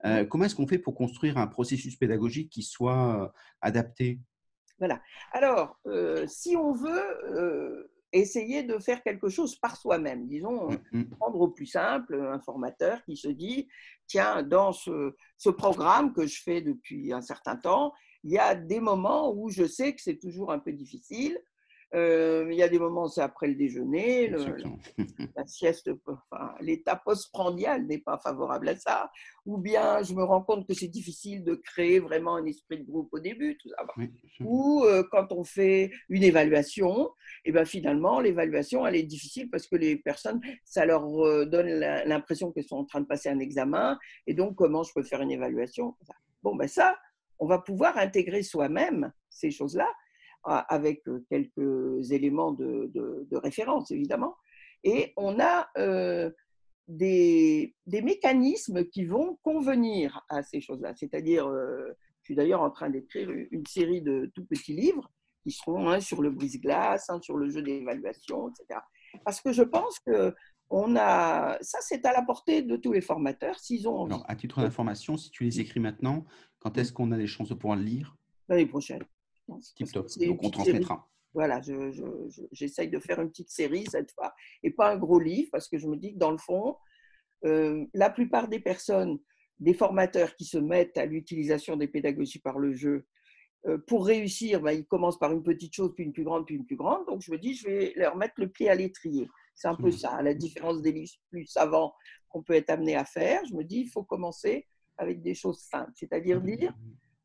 Euh, 0.05 0.25
comment 0.25 0.45
est-ce 0.45 0.57
qu'on 0.57 0.67
fait 0.67 0.81
pour 0.81 0.97
construire 0.97 1.39
un 1.39 1.47
processus 1.47 1.95
pédagogique 1.95 2.51
qui 2.51 2.65
soit 2.65 3.23
euh, 3.23 3.29
adapté? 3.61 4.19
Voilà. 4.81 5.01
Alors, 5.31 5.79
si 6.27 6.57
on 6.57 6.73
veut 6.73 7.89
essayer 8.13 8.63
de 8.63 8.79
faire 8.79 9.03
quelque 9.03 9.29
chose 9.29 9.57
par 9.57 9.77
soi-même. 9.77 10.27
Disons, 10.27 10.71
mmh, 10.71 10.79
mmh. 10.93 11.05
prendre 11.19 11.41
au 11.41 11.49
plus 11.49 11.67
simple 11.67 12.15
un 12.15 12.41
formateur 12.41 13.03
qui 13.05 13.17
se 13.17 13.29
dit, 13.29 13.69
tiens, 14.07 14.43
dans 14.43 14.73
ce, 14.73 15.15
ce, 15.39 15.51
programme 15.51 16.13
que 16.13 16.27
je 16.27 16.43
fais 16.43 16.61
depuis 16.61 17.13
un 17.13 17.23
certain 17.23 17.57
temps, 17.57 17.93
il 18.25 18.33
y 18.33 18.39
a 18.39 18.55
des 18.55 18.81
moments 18.81 19.33
où 19.35 19.51
je 19.51 19.67
sais 19.67 19.95
que 19.95 20.01
c'est 20.01 20.19
toujours 20.19 20.53
un 20.53 20.59
peu 20.59 20.73
difficile, 20.73 21.39
euh, 21.95 22.49
il 22.51 22.57
y 22.57 22.63
a 22.63 22.69
des 22.69 22.79
moments, 22.79 23.09
c'est 23.09 23.21
après 23.21 23.49
le 23.49 23.55
déjeuner, 23.55 24.29
la 25.37 25.47
sieste, 25.47 25.91
enfin, 26.07 26.55
l'état 26.61 26.97
postprandial 26.97 27.87
n'est 27.87 27.99
pas 27.99 28.19
favorable 28.19 28.69
à 28.69 28.77
ça. 28.77 29.11
Ou 29.45 29.59
bien 29.59 30.03
je 30.03 30.15
me 30.15 30.23
rends 30.23 30.43
compte 30.43 30.67
que 30.67 30.75
c'est 30.75 30.89
difficile 30.89 31.45
de 31.45 31.55
créer 31.55 32.01
vraiment 32.01 32.37
un 32.37 32.47
esprit 32.47 32.79
de 32.79 32.85
groupe 32.85 33.09
au 33.13 33.19
début, 33.19 33.59
tout 33.59 33.69
ça. 33.69 33.85
Ou 34.41 34.85
euh, 34.85 35.03
quand 35.11 35.33
on 35.33 35.45
fait 35.45 35.91
une 36.09 36.23
évaluation, 36.23 37.11
et 37.45 37.51
eh 37.51 37.53
ben 37.53 37.65
finalement, 37.65 38.21
l'évaluation, 38.21 38.87
elle 38.87 38.97
est 38.97 39.03
difficile 39.03 39.51
parce 39.51 39.67
que 39.67 39.77
les 39.77 39.97
personnes, 39.97 40.41
ça 40.65 40.87
leur 40.87 41.05
euh, 41.27 41.45
donne 41.45 41.67
l'impression 41.69 42.53
qu'elles 42.53 42.65
sont 42.65 42.77
en 42.77 42.85
train 42.85 43.01
de 43.01 43.07
passer 43.07 43.29
un 43.29 43.39
examen. 43.39 43.99
Et 44.27 44.35
donc, 44.35 44.57
comment 44.57 44.83
je 44.83 44.93
peux 44.95 45.03
faire 45.03 45.21
une 45.21 45.31
évaluation 45.31 45.95
Bon, 46.43 46.57
ben 46.57 46.69
ça, 46.69 46.97
on 47.39 47.47
va 47.47 47.59
pouvoir 47.59 47.99
intégrer 47.99 48.43
soi-même 48.43 49.13
ces 49.29 49.51
choses-là 49.51 49.89
avec 50.45 51.03
quelques 51.29 52.11
éléments 52.11 52.53
de, 52.53 53.37
référence, 53.37 53.91
évidemment. 53.91 54.37
Et 54.85 55.13
on 55.17 55.39
a 55.39 55.69
euh, 55.79 56.31
des, 56.89 57.75
mécanismes 57.87 58.85
qui 58.87 59.05
vont 59.05 59.39
convenir 59.43 60.25
à 60.29 60.43
ces 60.43 60.61
choses-là. 60.61 60.95
C'est-à-dire, 60.97 61.47
euh, 61.47 61.97
Je 62.23 62.27
suis 62.27 62.35
d'ailleurs 62.35 62.63
en 62.63 62.71
train 62.71 62.91
d'écrire 62.91 63.31
une 63.31 63.67
série 63.67 64.03
de 64.03 64.31
tout 64.35 64.45
petits 64.45 64.75
livres 64.75 65.11
qui 65.43 65.51
seront 65.51 65.89
un 65.89 66.01
sur 66.01 66.23
le 66.23 66.31
brise-glace, 66.31 67.11
un 67.11 67.21
sur 67.21 67.37
le 67.37 67.51
jeu 67.51 67.63
d'évaluation, 67.63 68.49
etc. 68.49 68.81
Parce 69.25 69.41
que 69.41 69.53
je 69.53 69.63
pense 69.63 69.99
que 70.01 70.35
on 70.71 70.97
a, 70.97 71.59
ça, 71.61 71.79
c'est 71.83 72.07
à 72.07 72.13
la 72.13 72.23
portée 72.23 72.63
de 72.63 72.77
tous 72.77 72.93
les 72.93 73.03
formateurs 73.03 73.59
s'ils 73.59 73.87
ont 73.87 73.99
envie. 73.99 74.15
Alors, 74.15 74.25
à 74.27 74.35
titre 74.35 74.63
d'information, 74.63 75.19
si 75.19 75.31
tu 75.31 75.45
les 75.45 75.61
écris 75.61 75.81
maintenant, 75.81 76.25
quand 76.61 76.79
est-ce 76.79 76.93
qu'on 76.95 77.13
a 77.13 77.19
les 77.19 77.27
chances 77.27 77.51
de 77.51 77.55
pouvoir 77.55 77.77
le 77.77 77.85
lire? 77.85 78.17
L'année 78.49 78.67
prochaine. 78.67 79.03
Donc, 79.49 79.63
on 80.45 80.51
transmettra. 80.51 81.09
Voilà, 81.35 81.61
j'essaye 82.53 82.91
de 82.91 82.99
faire 82.99 83.21
une 83.21 83.31
petite 83.31 83.51
série 83.51 83.87
cette 83.91 84.13
fois, 84.13 84.35
et 84.63 84.71
pas 84.71 84.93
un 84.93 84.99
gros 84.99 85.19
livre, 85.19 85.49
parce 85.51 85.67
que 85.67 85.79
je 85.79 85.87
me 85.87 85.97
dis 85.97 86.13
que 86.13 86.19
dans 86.19 86.31
le 86.31 86.39
fond, 86.39 86.77
euh, 87.45 87.87
la 87.95 88.11
plupart 88.11 88.49
des 88.49 88.61
personnes, 88.61 89.19
des 89.59 89.73
formateurs 89.73 90.37
qui 90.37 90.45
se 90.45 90.59
mettent 90.59 90.99
à 90.99 91.07
l'utilisation 91.07 91.77
des 91.77 91.89
pédagogies 91.89 92.41
par 92.41 92.59
le 92.59 92.75
jeu, 92.75 93.07
euh, 93.67 93.79
pour 93.87 94.07
réussir, 94.07 94.61
ben, 94.61 94.73
ils 94.73 94.85
commencent 94.85 95.19
par 95.19 95.33
une 95.33 95.43
petite 95.43 95.75
chose, 95.75 95.93
puis 95.95 96.05
une 96.05 96.13
plus 96.13 96.25
grande, 96.25 96.45
puis 96.47 96.57
une 96.57 96.67
plus 96.67 96.77
grande. 96.77 97.07
Donc, 97.07 97.23
je 97.23 97.31
me 97.31 97.39
dis, 97.39 97.55
je 97.55 97.67
vais 97.67 97.93
leur 97.97 98.17
mettre 98.17 98.35
le 98.39 98.49
pied 98.49 98.69
à 98.69 98.75
l'étrier. 98.75 99.29
C'est 99.55 99.69
un 99.69 99.77
peu 99.77 99.89
mmh. 99.89 99.93
ça, 99.93 100.23
la 100.23 100.35
différence 100.35 100.83
des 100.83 100.93
livres 100.93 101.13
plus 101.31 101.47
savants 101.47 101.95
qu'on 102.29 102.43
peut 102.43 102.55
être 102.55 102.71
amené 102.71 102.97
à 102.97 103.05
faire. 103.05 103.41
Je 103.47 103.55
me 103.55 103.63
dis, 103.63 103.81
il 103.81 103.89
faut 103.89 104.03
commencer 104.03 104.67
avec 104.99 105.23
des 105.23 105.35
choses 105.35 105.61
simples, 105.61 105.93
c'est-à-dire 105.95 106.43
mmh. 106.43 106.57
dire, 106.57 106.75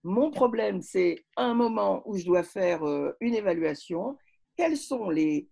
mon 0.07 0.31
problème, 0.31 0.81
c'est 0.81 1.25
un 1.35 1.53
moment 1.53 2.01
où 2.05 2.17
je 2.17 2.23
dois 2.23 2.43
faire 2.43 2.87
euh, 2.87 3.11
une 3.19 3.35
évaluation, 3.35 4.17
quels 4.55 4.77
sont 4.77 5.09
les 5.09 5.49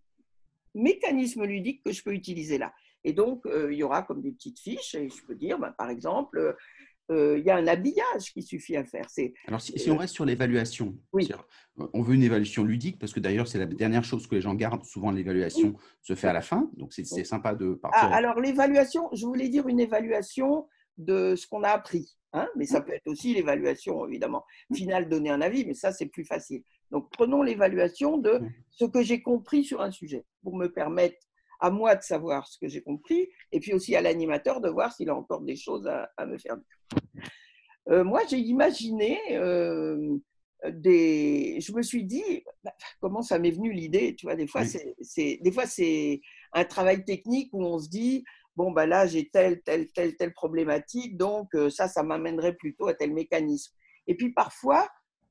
mécanismes 0.73 1.43
ludiques 1.43 1.83
que 1.83 1.91
je 1.91 2.01
peux 2.01 2.13
utiliser 2.13 2.57
là? 2.57 2.73
Et 3.03 3.11
donc, 3.11 3.45
euh, 3.45 3.71
il 3.71 3.77
y 3.77 3.83
aura 3.83 4.03
comme 4.03 4.21
des 4.21 4.31
petites 4.31 4.59
fiches, 4.59 4.95
et 4.95 5.09
je 5.09 5.25
peux 5.27 5.35
dire, 5.35 5.59
ben, 5.59 5.73
par 5.77 5.89
exemple, 5.89 6.55
euh, 7.11 7.37
il 7.37 7.45
y 7.45 7.49
a 7.49 7.57
un 7.57 7.67
habillage 7.67 8.31
qui 8.33 8.41
suffit 8.41 8.77
à 8.77 8.85
faire. 8.85 9.05
Alors, 9.47 9.59
si, 9.59 9.91
on 9.91 9.97
reste 9.97 10.13
sur 10.13 10.23
l'évaluation, 10.23 10.97
on 11.77 12.01
veut 12.01 12.15
une 12.15 12.23
évaluation 12.23 12.63
ludique, 12.63 12.97
parce 12.97 13.11
que 13.11 13.19
d'ailleurs, 13.19 13.49
c'est 13.49 13.59
la 13.59 13.65
dernière 13.65 14.05
chose 14.05 14.25
que 14.25 14.35
les 14.35 14.41
gens 14.41 14.55
gardent. 14.55 14.85
Souvent, 14.85 15.11
l'évaluation 15.11 15.75
se 16.01 16.15
fait 16.15 16.29
à 16.29 16.33
la 16.33 16.41
fin, 16.41 16.71
donc 16.77 16.93
c'est 16.93 17.03
sympa 17.25 17.55
de 17.55 17.73
partir. 17.73 18.09
Ah, 18.09 18.15
alors, 18.15 18.39
l'évaluation, 18.39 19.09
je 19.11 19.25
voulais 19.25 19.49
dire 19.49 19.67
une 19.67 19.81
évaluation 19.81 20.65
de 20.97 21.35
ce 21.35 21.47
qu'on 21.47 21.63
a 21.63 21.69
appris, 21.69 22.15
hein, 22.33 22.47
mais 22.55 22.65
ça 22.65 22.81
peut 22.81 22.93
être 22.93 23.07
aussi 23.07 23.33
l'évaluation, 23.33 24.07
évidemment, 24.07 24.45
finale, 24.73 25.09
donner 25.09 25.29
un 25.29 25.41
avis, 25.41 25.65
mais 25.65 25.73
ça, 25.73 25.91
c'est 25.91 26.07
plus 26.07 26.25
facile. 26.25 26.63
Donc, 26.91 27.09
prenons 27.11 27.41
l'évaluation 27.41 28.17
de 28.17 28.39
ce 28.69 28.85
que 28.85 29.01
j'ai 29.01 29.21
compris 29.21 29.63
sur 29.63 29.81
un 29.81 29.91
sujet, 29.91 30.25
pour 30.43 30.55
me 30.55 30.67
permettre 30.67 31.17
à 31.59 31.71
moi 31.71 31.95
de 31.95 32.03
savoir 32.03 32.47
ce 32.47 32.59
que 32.59 32.67
j'ai 32.67 32.81
compris, 32.81 33.29
et 33.51 33.59
puis 33.59 33.73
aussi 33.73 33.95
à 33.95 34.01
l'animateur 34.01 34.61
de 34.61 34.69
voir 34.69 34.93
s'il 34.93 35.09
a 35.09 35.15
encore 35.15 35.41
des 35.41 35.55
choses 35.55 35.87
à, 35.87 36.25
me 36.25 36.37
faire 36.37 36.57
dire. 36.57 37.01
Euh, 37.89 38.03
moi, 38.03 38.21
j'ai 38.29 38.39
imaginé 38.39 39.19
euh, 39.31 40.17
des. 40.71 41.59
Je 41.61 41.71
me 41.73 41.81
suis 41.81 42.03
dit, 42.03 42.43
bah, 42.63 42.73
comment 42.99 43.21
ça 43.21 43.39
m'est 43.39 43.51
venu 43.51 43.71
l'idée 43.71 44.15
Tu 44.15 44.25
vois, 44.25 44.35
des 44.35 44.47
fois, 44.47 44.63
c'est, 44.65 45.39
des 45.41 45.51
fois, 45.51 45.65
c'est 45.65 46.21
un 46.53 46.65
travail 46.65 47.05
technique 47.05 47.49
où 47.53 47.63
on 47.63 47.79
se 47.79 47.89
dit, 47.89 48.23
bon, 48.55 48.71
bah 48.71 48.85
là, 48.85 49.07
j'ai 49.07 49.29
telle, 49.29 49.61
telle, 49.61 49.89
telle, 49.91 50.15
telle 50.15 50.33
problématique, 50.33 51.17
donc 51.17 51.53
euh, 51.55 51.69
ça, 51.69 51.87
ça 51.87 52.03
m'amènerait 52.03 52.55
plutôt 52.55 52.87
à 52.87 52.93
tel 52.93 53.13
mécanisme. 53.13 53.73
Et 54.07 54.15
puis 54.15 54.33
parfois, 54.33 54.87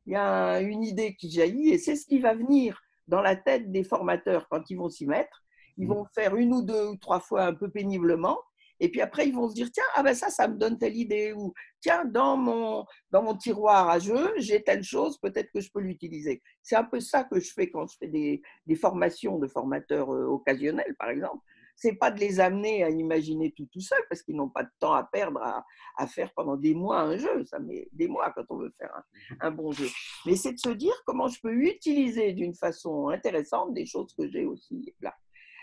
il 0.07 0.12
y 0.12 0.16
a 0.16 0.61
une 0.61 0.85
idée 0.85 1.14
qui 1.16 1.31
jaillit, 1.31 1.71
et 1.71 1.78
c'est 1.78 1.97
ce 1.97 2.07
qui 2.07 2.19
va 2.19 2.35
venir 2.35 2.81
dans 3.09 3.21
la 3.21 3.37
tête 3.37 3.71
des 3.71 3.85
formateurs 3.85 4.49
quand 4.49 4.71
ils 4.71 4.76
vont 4.76 4.88
s'y 4.88 5.07
mettre. 5.07 5.43
Ils 5.76 5.88
vont 5.88 6.04
faire 6.14 6.37
une 6.37 6.54
ou 6.54 6.62
deux 6.62 6.87
ou 6.87 6.97
trois 6.97 7.21
fois 7.21 7.45
un 7.45 7.54
peu 7.54 7.69
péniblement. 7.71 8.38
Et 8.81 8.90
puis 8.90 9.00
après, 9.00 9.28
ils 9.28 9.35
vont 9.35 9.49
se 9.49 9.54
dire, 9.54 9.71
tiens, 9.73 9.85
ah 9.95 10.02
ben 10.02 10.14
ça, 10.14 10.31
ça 10.31 10.49
me 10.49 10.57
donne 10.57 10.78
telle 10.78 10.97
idée. 10.97 11.33
Ou 11.33 11.52
tiens, 11.81 12.04
dans 12.04 12.37
mon, 12.37 12.85
dans 13.11 13.23
mon 13.23 13.37
tiroir 13.37 13.88
à 13.88 13.99
jeu, 13.99 14.33
j'ai 14.37 14.62
telle 14.62 14.83
chose, 14.83 15.19
peut-être 15.19 15.50
que 15.52 15.61
je 15.61 15.71
peux 15.73 15.81
l'utiliser. 15.81 16.43
C'est 16.62 16.76
un 16.76 16.85
peu 16.85 17.00
ça 17.00 17.25
que 17.25 17.40
je 17.40 17.52
fais 17.52 17.71
quand 17.71 17.87
je 17.87 17.97
fais 17.99 18.09
des, 18.09 18.43
des 18.66 18.75
formations 18.75 19.38
de 19.38 19.47
formateurs 19.47 20.12
euh, 20.12 20.26
occasionnels, 20.26 20.95
par 20.99 21.11
exemple. 21.11 21.43
C'est 21.76 21.95
pas 21.95 22.11
de 22.11 22.21
les 22.21 22.40
amener 22.40 22.85
à 22.85 22.90
imaginer 22.90 23.52
tout 23.52 23.66
tout 23.73 23.81
seul, 23.81 24.00
parce 24.09 24.23
qu'ils 24.23 24.37
n'ont 24.37 24.49
pas 24.49 24.62
de 24.62 24.71
temps 24.78 24.93
à 24.93 25.04
perdre 25.04 25.40
à, 25.43 25.64
à, 25.97 26.07
faire 26.07 26.33
pendant 26.35 26.57
des 26.57 26.75
mois 26.75 27.00
un 27.00 27.16
jeu. 27.16 27.45
Ça 27.45 27.59
met 27.59 27.88
des 27.93 28.09
mois 28.09 28.33
quand 28.35 28.45
on 28.50 28.59
veut 28.59 28.73
faire 28.78 28.93
un, 29.40 29.50
bon 29.50 29.73
jeu. 29.73 29.88
Mais 30.26 30.37
c'est 30.37 30.52
de 30.52 30.59
se 30.59 30.71
dire 30.71 30.95
comment 31.04 31.28
je 31.28 31.40
peux 31.40 31.52
utiliser 31.52 32.33
d'une 32.33 32.54
façon 32.54 33.09
intéressante 33.09 33.75
des 33.75 33.87
choses 33.87 34.14
que 34.16 34.28
j'ai 34.28 34.45
aussi 34.45 34.95
là. 35.00 35.14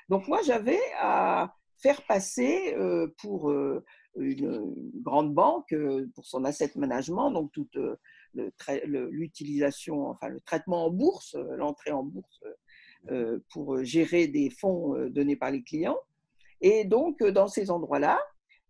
Donc 0.09 0.27
moi, 0.27 0.41
j'avais 0.43 0.79
à 0.99 1.53
faire 1.81 2.05
passer 2.05 2.75
euh, 2.77 3.07
pour 3.19 3.51
euh, 3.51 3.83
une, 4.15 4.73
grande 5.01 5.33
banque, 5.33 5.73
euh, 5.73 6.07
pour 6.15 6.25
son 6.25 6.43
asset 6.45 6.71
management, 6.75 7.31
donc 7.31 7.51
toute 7.51 7.77
l'utilisation, 8.85 10.07
enfin 10.07 10.29
le 10.29 10.39
traitement 10.41 10.85
en 10.85 10.89
bourse, 10.89 11.35
l'entrée 11.57 11.91
en 11.91 12.03
bourse 12.03 12.43
pour 13.49 13.83
gérer 13.83 14.27
des 14.27 14.49
fonds 14.49 14.95
donnés 15.09 15.35
par 15.35 15.51
les 15.51 15.63
clients. 15.63 15.97
Et 16.61 16.85
donc, 16.85 17.23
dans 17.23 17.47
ces 17.47 17.71
endroits-là, 17.71 18.19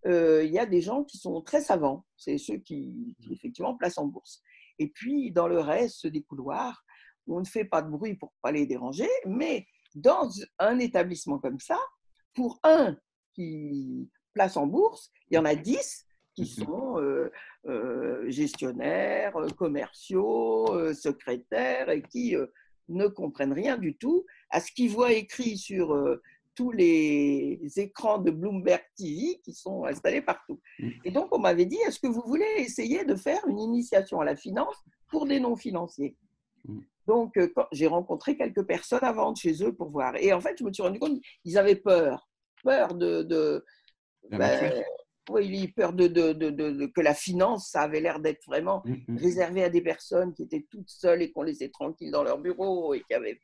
il 0.05 0.51
y 0.51 0.59
a 0.59 0.65
des 0.65 0.81
gens 0.81 1.03
qui 1.03 1.17
sont 1.17 1.41
très 1.41 1.61
savants. 1.61 2.05
C'est 2.15 2.37
ceux 2.37 2.57
qui, 2.57 3.15
qui, 3.21 3.33
effectivement 3.33 3.75
placent 3.75 3.97
en 3.97 4.05
bourse. 4.05 4.41
Et 4.79 4.87
puis, 4.87 5.31
dans 5.31 5.47
le 5.47 5.59
reste 5.59 6.07
des 6.07 6.23
couloirs, 6.23 6.83
on 7.27 7.39
ne 7.39 7.45
fait 7.45 7.65
pas 7.65 7.81
de 7.81 7.89
bruit 7.89 8.15
pour 8.15 8.29
ne 8.29 8.41
pas 8.41 8.51
les 8.51 8.65
déranger, 8.65 9.09
mais 9.25 9.67
dans 9.95 10.29
un 10.59 10.79
établissement 10.79 11.39
comme 11.39 11.59
ça, 11.59 11.77
pour 12.33 12.59
un 12.63 12.97
qui 13.33 14.09
place 14.33 14.57
en 14.57 14.67
bourse, 14.67 15.11
il 15.29 15.35
y 15.35 15.37
en 15.37 15.45
a 15.45 15.55
dix 15.55 16.05
qui 16.33 16.43
mhm. 16.43 16.65
sont 16.65 16.99
euh, 16.99 17.31
euh, 17.65 18.29
gestionnaires, 18.29 19.35
euh, 19.37 19.49
commerciaux, 19.49 20.93
secrétaires 20.93 21.89
et 21.89 22.01
qui 22.01 22.35
ne 22.91 23.07
comprennent 23.07 23.53
rien 23.53 23.77
du 23.77 23.95
tout 23.95 24.25
à 24.49 24.59
ce 24.59 24.71
qu'ils 24.71 24.91
voient 24.91 25.11
écrit 25.11 25.57
sur 25.57 26.19
tous 26.55 26.71
les 26.71 27.59
écrans 27.77 28.17
de 28.17 28.31
Bloomberg 28.31 28.83
TV 28.95 29.39
qui 29.43 29.53
sont 29.53 29.85
installés 29.85 30.21
partout. 30.21 30.59
Mhm. 30.79 30.93
Et 31.05 31.11
donc, 31.11 31.29
on 31.31 31.39
m'avait 31.39 31.65
dit, 31.65 31.77
est-ce 31.87 31.99
que 31.99 32.07
vous 32.07 32.23
voulez 32.25 32.45
essayer 32.57 33.05
de 33.05 33.15
faire 33.15 33.45
une 33.47 33.59
initiation 33.59 34.19
à 34.21 34.25
la 34.25 34.35
finance 34.35 34.75
pour 35.09 35.25
des 35.25 35.39
non-financiers? 35.39 36.15
Mhm. 36.65 36.83
Donc, 37.07 37.37
euh, 37.37 37.51
j'ai 37.71 37.87
rencontré 37.87 38.37
quelques 38.37 38.63
personnes 38.63 39.03
avant 39.03 39.31
de 39.31 39.37
chez 39.37 39.63
eux 39.63 39.73
pour 39.73 39.89
voir. 39.89 40.15
Et 40.17 40.33
en 40.33 40.39
fait, 40.39 40.57
je 40.57 40.63
me 40.63 40.71
suis 40.71 40.83
rendu 40.83 40.99
compte 40.99 41.19
qu'ils 41.43 41.57
avaient 41.57 41.75
peur. 41.75 42.29
Peur 42.63 42.93
de. 42.93 43.23
de 43.23 43.65
ben, 44.29 44.83
oui, 45.29 45.67
peur 45.69 45.93
de, 45.93 46.07
de, 46.07 46.85
que 46.87 47.01
la 47.01 47.13
finance, 47.13 47.69
ça 47.69 47.81
avait 47.81 48.01
l'air 48.01 48.19
d'être 48.19 48.43
vraiment 48.45 48.81
mmh, 48.85 49.17
réservé 49.17 49.63
à 49.63 49.69
des 49.69 49.81
personnes 49.81 50.33
qui 50.33 50.43
étaient 50.43 50.65
toutes 50.69 50.89
seules 50.89 51.21
et 51.21 51.31
qu'on 51.31 51.43
laissait 51.43 51.69
tranquilles 51.69 52.11
dans 52.11 52.23
leur 52.23 52.39
bureau 52.39 52.93
et 52.93 53.01
qui, 53.03 53.13
avaient, 53.13 53.39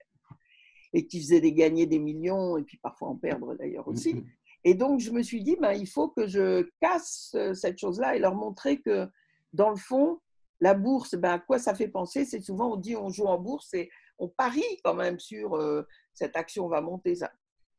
et 0.93 1.07
qui 1.07 1.19
faisaient 1.19 1.41
des 1.41 1.53
gagner 1.53 1.85
des 1.85 1.99
millions 1.99 2.57
et 2.57 2.63
puis 2.63 2.77
parfois 2.81 3.09
en 3.09 3.15
perdre 3.15 3.55
d'ailleurs 3.55 3.87
aussi. 3.87 4.15
Mmh, 4.15 4.25
et 4.63 4.73
donc, 4.73 4.99
je 4.99 5.11
me 5.11 5.21
suis 5.21 5.43
dit, 5.43 5.55
ben, 5.59 5.73
il 5.73 5.87
faut 5.87 6.09
que 6.09 6.27
je 6.27 6.67
casse 6.81 7.31
euh, 7.35 7.53
cette 7.53 7.77
chose-là 7.77 8.15
et 8.15 8.19
leur 8.19 8.35
montrer 8.35 8.81
que, 8.81 9.07
dans 9.53 9.69
le 9.69 9.77
fond, 9.77 10.19
la 10.59 10.73
bourse, 10.73 11.15
ben, 11.15 11.33
à 11.33 11.39
quoi 11.39 11.59
ça 11.59 11.75
fait 11.75 11.87
penser? 11.87 12.25
C'est 12.25 12.41
souvent 12.41 12.73
on 12.73 12.75
dit 12.75 12.95
on 12.95 13.09
joue 13.09 13.27
en 13.27 13.37
bourse 13.37 13.73
et 13.73 13.89
on 14.17 14.27
parie 14.27 14.63
quand 14.83 14.95
même 14.95 15.19
sur 15.19 15.55
euh, 15.55 15.83
cette 16.13 16.35
action 16.35 16.67
va 16.67 16.81
monter. 16.81 17.15
Ça. 17.15 17.31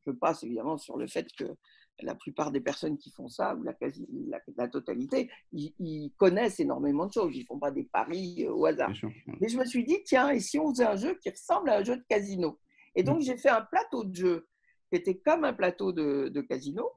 Je 0.06 0.12
passe 0.12 0.44
évidemment 0.44 0.78
sur 0.78 0.96
le 0.96 1.06
fait 1.06 1.26
que 1.36 1.44
la 2.00 2.14
plupart 2.14 2.50
des 2.50 2.60
personnes 2.60 2.96
qui 2.96 3.10
font 3.10 3.28
ça, 3.28 3.54
ou 3.54 3.62
la, 3.62 3.72
quasi, 3.72 4.06
la, 4.56 4.68
totalité, 4.68 5.30
ils, 5.52 6.12
connaissent 6.16 6.60
énormément 6.60 7.06
de 7.06 7.12
choses. 7.12 7.34
Ils 7.34 7.40
ne 7.40 7.46
font 7.46 7.58
pas 7.58 7.70
des 7.70 7.84
paris 7.84 8.44
euh, 8.44 8.52
au 8.52 8.66
hasard. 8.66 8.92
Mais 9.40 9.48
je 9.48 9.58
me 9.58 9.64
suis 9.64 9.84
dit, 9.84 9.98
tiens, 10.04 10.30
et 10.30 10.40
si 10.40 10.58
on 10.58 10.70
faisait 10.70 10.86
un 10.86 10.96
jeu 10.96 11.18
qui 11.22 11.30
ressemble 11.30 11.70
à 11.70 11.78
un 11.78 11.84
jeu 11.84 11.96
de 11.96 12.04
casino? 12.08 12.58
Et 12.94 13.02
donc, 13.02 13.18
mmh. 13.18 13.22
j'ai 13.22 13.36
fait 13.36 13.50
un 13.50 13.62
plateau 13.62 14.04
de 14.04 14.14
jeu 14.14 14.48
qui 14.90 14.96
était 14.96 15.16
comme 15.16 15.44
un 15.44 15.52
plateau 15.52 15.92
de, 15.92 16.28
de 16.28 16.40
casino, 16.40 16.90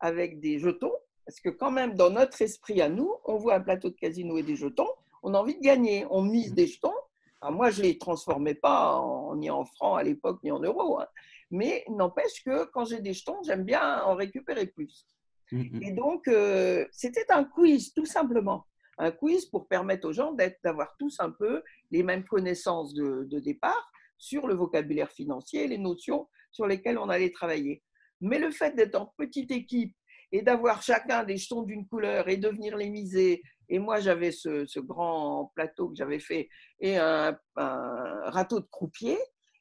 avec 0.00 0.40
des 0.40 0.58
jetons. 0.58 0.92
Parce 1.24 1.40
que 1.40 1.50
quand 1.50 1.70
même, 1.70 1.94
dans 1.94 2.10
notre 2.10 2.40
esprit 2.40 2.80
à 2.80 2.88
nous, 2.88 3.12
on 3.24 3.36
voit 3.36 3.54
un 3.56 3.60
plateau 3.60 3.90
de 3.90 3.96
casino 3.96 4.38
et 4.38 4.42
des 4.42 4.56
jetons 4.56 4.88
on 5.22 5.34
a 5.34 5.38
envie 5.38 5.56
de 5.56 5.62
gagner. 5.62 6.06
On 6.10 6.22
mise 6.22 6.54
des 6.54 6.66
jetons. 6.66 6.94
moi, 7.42 7.70
je 7.70 7.80
ne 7.80 7.86
les 7.86 7.98
transformais 7.98 8.54
pas 8.54 8.96
en, 8.96 9.36
ni 9.36 9.50
en 9.50 9.64
francs 9.64 9.98
à 9.98 10.02
l'époque, 10.02 10.40
ni 10.42 10.50
en 10.50 10.60
euros. 10.60 11.00
Hein. 11.00 11.06
Mais 11.50 11.84
n'empêche 11.88 12.42
que 12.44 12.66
quand 12.66 12.84
j'ai 12.84 13.00
des 13.00 13.12
jetons, 13.12 13.42
j'aime 13.44 13.64
bien 13.64 14.02
en 14.02 14.14
récupérer 14.14 14.66
plus. 14.66 15.06
Mmh, 15.50 15.58
mmh. 15.60 15.82
Et 15.82 15.92
donc, 15.92 16.28
euh, 16.28 16.84
c'était 16.92 17.30
un 17.30 17.44
quiz, 17.44 17.92
tout 17.94 18.06
simplement. 18.06 18.66
Un 18.98 19.12
quiz 19.12 19.46
pour 19.46 19.68
permettre 19.68 20.08
aux 20.08 20.12
gens 20.12 20.36
d'avoir 20.62 20.94
tous 20.98 21.16
un 21.20 21.30
peu 21.30 21.62
les 21.90 22.02
mêmes 22.02 22.24
connaissances 22.24 22.92
de, 22.94 23.26
de 23.30 23.38
départ 23.38 23.90
sur 24.18 24.46
le 24.46 24.54
vocabulaire 24.54 25.10
financier, 25.10 25.68
les 25.68 25.78
notions 25.78 26.28
sur 26.50 26.66
lesquelles 26.66 26.98
on 26.98 27.08
allait 27.08 27.30
travailler. 27.30 27.82
Mais 28.20 28.38
le 28.38 28.50
fait 28.50 28.74
d'être 28.74 28.96
en 28.96 29.14
petite 29.16 29.52
équipe 29.52 29.96
et 30.32 30.42
d'avoir 30.42 30.82
chacun 30.82 31.22
des 31.24 31.36
jetons 31.36 31.62
d'une 31.62 31.86
couleur 31.86 32.28
et 32.28 32.36
de 32.36 32.48
venir 32.48 32.76
les 32.76 32.90
miser 32.90 33.42
et 33.68 33.78
moi, 33.78 34.00
j'avais 34.00 34.32
ce, 34.32 34.80
grand 34.80 35.52
plateau 35.54 35.90
que 35.90 35.96
j'avais 35.96 36.20
fait 36.20 36.48
et 36.80 36.96
un, 36.96 37.38
râteau 37.56 38.60
de 38.60 38.66
croupier. 38.70 39.18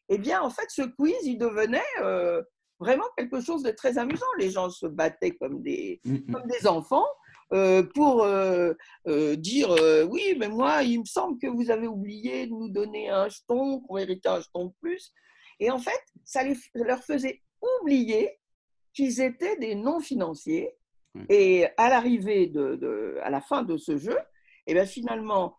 Eh 0.09 0.17
bien, 0.17 0.41
en 0.41 0.49
fait, 0.49 0.67
ce 0.69 0.83
quiz, 0.83 1.15
il 1.23 1.37
devenait 1.37 1.81
euh, 2.01 2.41
vraiment 2.79 3.05
quelque 3.17 3.41
chose 3.41 3.63
de 3.63 3.71
très 3.71 3.97
amusant. 3.97 4.25
Les 4.37 4.49
gens 4.49 4.69
se 4.69 4.87
battaient 4.87 5.35
comme 5.35 5.61
des, 5.61 5.99
mm, 6.05 6.13
mm. 6.13 6.31
comme 6.31 6.47
des 6.47 6.67
enfants. 6.67 7.07
euh, 7.53 7.81
pour 7.95 8.23
euh, 8.23 8.73
dire 9.37 9.69
oui, 10.09 10.35
mais 10.37 10.49
moi, 10.49 10.83
il 10.83 10.99
me 10.99 11.05
semble 11.05 11.39
que 11.39 11.47
vous 11.47 11.71
avez 11.71 11.87
oublié 11.87 12.45
de 12.47 12.51
nous 12.51 12.69
donner 12.69 13.09
un 13.09 13.29
jeton, 13.29 13.79
qu'on 13.81 13.95
méritait 13.95 14.29
un 14.29 14.41
jeton 14.41 14.65
de 14.65 14.73
plus. 14.81 15.13
Et 15.59 15.71
en 15.71 15.79
fait, 15.79 16.01
ça 16.25 16.41
leur 16.73 17.03
faisait 17.03 17.41
oublier 17.81 18.37
qu'ils 18.93 19.21
étaient 19.21 19.57
des 19.57 19.75
non-financiers. 19.75 20.75
Et 21.29 21.65
à 21.77 21.89
l'arrivée 21.89 22.45
de, 22.45 23.17
à 23.23 23.31
la 23.31 23.41
fin 23.41 23.63
de 23.63 23.75
ce 23.77 23.97
jeu, 23.97 24.17
et 24.67 24.71
eh 24.71 24.73
bien 24.73 24.85
finalement, 24.85 25.55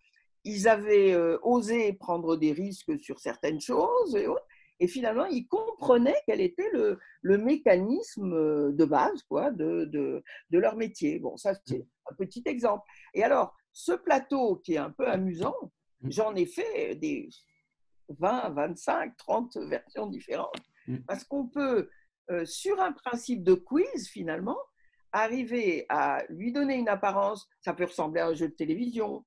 ils 0.49 0.69
avaient 0.69 1.17
osé 1.43 1.93
prendre 1.93 2.37
des 2.37 2.53
risques 2.53 2.99
sur 2.99 3.21
certaines 3.21 3.61
choses 3.61 4.17
et 4.17 4.27
autres. 4.27 4.47
Et 4.81 4.87
finalement, 4.87 5.27
ils 5.27 5.47
comprenaient 5.47 6.21
quel 6.27 6.41
était 6.41 6.71
le, 6.73 6.99
le 7.23 7.39
mécanisme 7.39 8.33
euh, 8.33 8.73
de 8.73 8.85
base 8.85 9.23
quoi, 9.25 9.51
de, 9.51 9.85
de, 9.87 10.23
de, 10.51 10.59
leur 10.59 10.77
métier. 10.77 11.19
Bon, 11.19 11.37
ça, 11.37 11.55
c'est 11.65 11.87
un 12.07 12.15
petit 12.15 12.43
exemple. 12.47 12.85
Et 13.15 13.25
alors, 13.25 13.57
ce 13.73 13.93
plateau 13.93 14.57
qui 14.57 14.75
est 14.75 14.79
un 14.79 14.91
peu 14.91 15.09
amusant, 15.09 15.55
mm. 16.03 16.11
j'en 16.11 16.35
ai 16.37 16.47
fait 16.47 16.95
des 16.95 17.29
20, 18.09 18.51
25, 18.51 19.17
30 19.17 19.57
versions 19.69 20.07
différentes. 20.07 20.63
Mm. 20.87 20.99
Parce 21.09 21.25
qu'on 21.25 21.49
peut, 21.49 21.91
euh, 22.31 22.45
sur 22.45 22.81
un 22.81 22.93
principe 22.93 23.43
de 23.43 23.55
quiz, 23.55 24.09
finalement, 24.09 24.59
arriver 25.11 25.87
à 25.89 26.23
lui 26.29 26.53
donner 26.53 26.77
une 26.77 26.89
apparence. 26.89 27.49
Ça 27.61 27.75
peut 27.75 27.85
ressembler 27.85 28.21
à 28.21 28.29
un 28.29 28.35
jeu 28.35 28.49
de 28.49 28.55
télévision, 28.55 29.25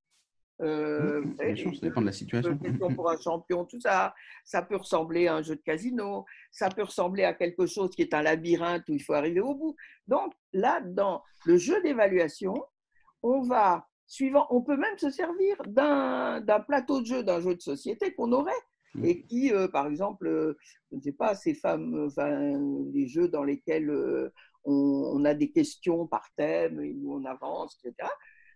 euh, 0.61 1.23
ça 1.37 1.79
dépend 1.81 2.01
de 2.01 2.07
la 2.07 2.11
situation. 2.11 2.57
Pour 2.95 3.09
un 3.09 3.19
champion, 3.19 3.65
tout 3.65 3.79
ça. 3.79 4.13
Ça 4.43 4.61
peut 4.61 4.75
ressembler 4.75 5.27
à 5.27 5.35
un 5.35 5.41
jeu 5.41 5.55
de 5.55 5.61
casino. 5.61 6.25
Ça 6.51 6.69
peut 6.69 6.83
ressembler 6.83 7.23
à 7.23 7.33
quelque 7.33 7.65
chose 7.65 7.91
qui 7.95 8.01
est 8.01 8.13
un 8.13 8.21
labyrinthe 8.21 8.87
où 8.89 8.93
il 8.93 9.01
faut 9.01 9.13
arriver 9.13 9.39
au 9.41 9.55
bout. 9.55 9.75
Donc 10.07 10.33
là, 10.53 10.81
dans 10.81 11.23
le 11.45 11.57
jeu 11.57 11.81
d'évaluation, 11.81 12.53
on 13.23 13.41
va 13.41 13.87
suivant, 14.05 14.45
on 14.49 14.61
peut 14.61 14.77
même 14.77 14.97
se 14.97 15.09
servir 15.09 15.57
d'un 15.65 16.59
plateau 16.67 17.01
de 17.01 17.05
jeu, 17.05 17.23
d'un 17.23 17.39
jeu 17.39 17.55
de 17.55 17.61
société 17.61 18.13
qu'on 18.13 18.31
aurait 18.31 18.51
mmh. 18.95 19.05
et 19.05 19.21
qui, 19.23 19.53
euh, 19.53 19.67
par 19.67 19.87
exemple, 19.87 20.27
euh, 20.27 20.57
je 20.91 20.97
ne 20.97 21.01
sais 21.01 21.13
pas, 21.13 21.33
ces 21.33 21.55
femmes, 21.55 22.07
enfin, 22.07 22.59
les 22.93 23.07
jeux 23.07 23.29
dans 23.29 23.43
lesquels 23.43 23.89
on, 24.65 25.11
on, 25.15 25.25
a 25.25 25.33
des 25.33 25.49
questions 25.49 26.07
par 26.07 26.29
thème 26.35 26.79
où 27.01 27.15
on 27.15 27.25
avance, 27.25 27.79
etc 27.83 28.09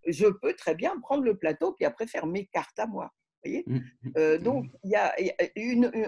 je 0.06 0.28
peux 0.28 0.54
très 0.54 0.76
bien 0.76 1.00
prendre 1.00 1.24
le 1.24 1.38
plateau 1.38 1.74
puis 1.74 1.86
après 1.86 2.08
faire 2.08 2.26
mes 2.26 2.46
cartes 2.48 2.80
à 2.80 2.88
moi. 2.88 3.12
Voyez? 3.44 3.64
Mmh, 3.68 3.76
mmh, 3.76 4.12
euh, 4.18 4.40
mmh. 4.40 4.42
donc, 4.42 4.66
il 4.84 4.92
y 4.92 4.96
a, 4.96 5.14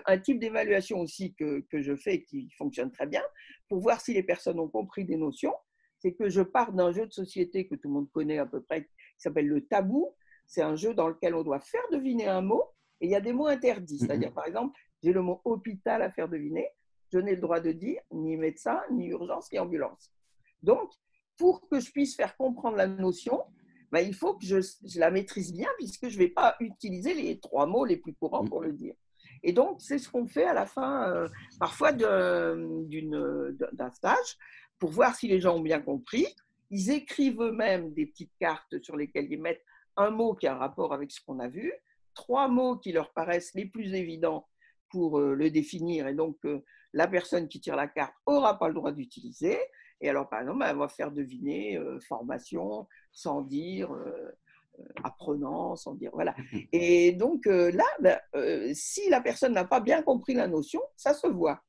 un 0.06 0.18
type 0.18 0.40
d'évaluation 0.40 1.02
aussi 1.02 1.36
que, 1.36 1.62
que, 1.70 1.82
je 1.82 1.96
fais 1.96 2.24
qui 2.24 2.50
fonctionne 2.58 2.92
très 2.92 3.06
bien 3.06 3.22
pour 3.70 3.80
voir 3.80 4.02
si 4.02 4.14
les 4.14 4.24
personnes 4.24 4.60
ont 4.60 4.70
compris 4.70 5.06
des 5.06 5.18
notions. 5.18 5.54
C'est 6.00 6.14
que 6.14 6.30
je 6.30 6.42
pars 6.42 6.74
d'un 6.74 6.92
jeu 6.92 7.06
de 7.08 7.14
société 7.14 7.68
que 7.68 7.76
tout 7.76 7.88
le 7.90 7.94
monde 7.94 8.12
connaît 8.12 8.38
à 8.40 8.46
peu 8.46 8.62
près, 8.62 8.84
qui 8.84 8.90
s'appelle 9.18 9.48
le 9.48 9.66
tabou. 9.66 10.16
C'est 10.46 10.62
un 10.62 10.76
jeu 10.76 10.94
dans 10.94 11.10
lequel 11.10 11.36
on 11.36 11.44
doit 11.44 11.60
faire 11.60 11.82
deviner 11.92 12.28
un 12.28 12.42
mot 12.42 12.64
et 13.02 13.06
il 13.06 13.12
y 13.12 13.16
a 13.16 13.22
des 13.22 13.34
mots 13.34 13.48
interdits. 13.48 14.00
C'est-à-dire, 14.00 14.34
par 14.34 14.46
exemple, 14.46 14.80
j'ai 15.04 15.14
le 15.14 15.22
mot 15.22 15.42
hôpital 15.46 16.02
à 16.02 16.12
faire 16.12 16.30
deviner. 16.30 16.68
Je 17.12 17.20
n'ai 17.20 17.36
le 17.36 17.42
droit 17.42 17.60
de 17.60 17.72
dire 17.72 18.02
ni 18.12 18.38
médecin, 18.38 18.82
ni 18.92 19.08
urgence, 19.08 19.52
ni 19.52 19.60
ambulance. 19.60 20.12
Donc, 20.64 20.92
pour 21.38 21.68
que 21.70 21.80
je 21.80 21.92
puisse 21.92 22.16
faire 22.16 22.36
comprendre 22.36 22.78
la 22.78 22.88
notion, 22.88 23.44
ben, 23.92 24.00
il 24.00 24.14
faut 24.14 24.36
que 24.36 24.46
je, 24.46 24.58
la 25.00 25.12
maîtrise 25.12 25.54
bien 25.54 25.70
puisque 25.78 26.10
je 26.10 26.18
ne 26.18 26.24
vais 26.24 26.30
pas 26.30 26.56
utiliser 26.60 27.14
les 27.14 27.40
trois 27.40 27.66
mots 27.66 27.86
les 27.86 27.98
plus 27.98 28.14
courants 28.14 28.46
pour 28.46 28.62
le 28.62 28.74
dire. 28.74 28.96
Et 29.44 29.54
donc, 29.54 29.82
c'est 29.82 29.98
ce 29.98 30.10
qu'on 30.10 30.26
fait 30.26 30.46
à 30.46 30.54
la 30.54 30.66
fin, 30.66 31.10
euh, 31.10 31.28
parfois 31.60 31.92
d'un 31.92 32.58
stage, 33.94 34.38
pour 34.80 34.92
voir 34.92 35.16
si 35.16 35.28
les 35.28 35.40
gens 35.40 35.58
ont 35.58 35.62
bien 35.62 35.80
compris. 35.80 36.28
Ils 36.70 36.92
écrivent 36.92 37.42
eux-mêmes 37.42 37.94
des 37.94 38.06
petites 38.08 38.34
cartes 38.40 38.82
sur 38.82 38.98
lesquelles 38.98 39.32
ils 39.32 39.42
mettent 39.42 39.64
un 39.96 40.10
mot 40.10 40.34
qui 40.36 40.48
a 40.48 40.54
un 40.54 40.58
rapport 40.58 40.94
avec 40.94 41.12
ce 41.12 41.22
qu'on 41.26 41.40
a 41.40 41.48
vu, 41.48 41.74
trois 42.14 42.48
mots 42.48 42.78
qui 42.78 42.92
leur 42.92 43.12
paraissent 43.14 43.54
les 43.54 43.66
plus 43.66 43.94
évidents 43.94 44.48
pour 44.90 45.20
euh, 45.20 45.34
le 45.34 45.50
définir. 45.50 46.08
Et 46.08 46.14
donc, 46.14 46.38
euh, 46.46 46.64
la 46.94 47.08
personne 47.08 47.48
qui 47.48 47.60
tire 47.60 47.76
la 47.76 47.88
carte 47.88 48.14
n'aura 48.28 48.58
pas 48.58 48.68
le 48.68 48.74
droit 48.74 48.92
d'utiliser. 48.92 49.58
Et 50.00 50.10
alors, 50.10 50.30
par 50.30 50.42
exemple, 50.42 50.66
elle 50.68 50.78
va 50.78 50.88
faire 50.88 51.12
deviner 51.12 51.78
euh, 51.78 52.00
formation 52.02 52.88
sans 53.18 53.42
dire 53.42 53.92
euh, 53.92 54.32
euh, 54.80 54.84
apprenant, 55.04 55.76
sans 55.76 55.96
dire. 55.96 56.12
Voilà. 56.14 56.36
Et 56.72 57.14
donc 57.14 57.48
là, 57.48 57.86
ben, 58.00 58.20
si 58.76 59.10
la 59.10 59.22
personne 59.22 59.54
n'a 59.54 59.66
pas 59.66 59.80
bien 59.80 60.04
compris 60.04 60.36
la 60.36 60.48
notion, 60.48 60.82
ça 60.96 61.16
se 61.16 61.26
voit. 61.26 61.64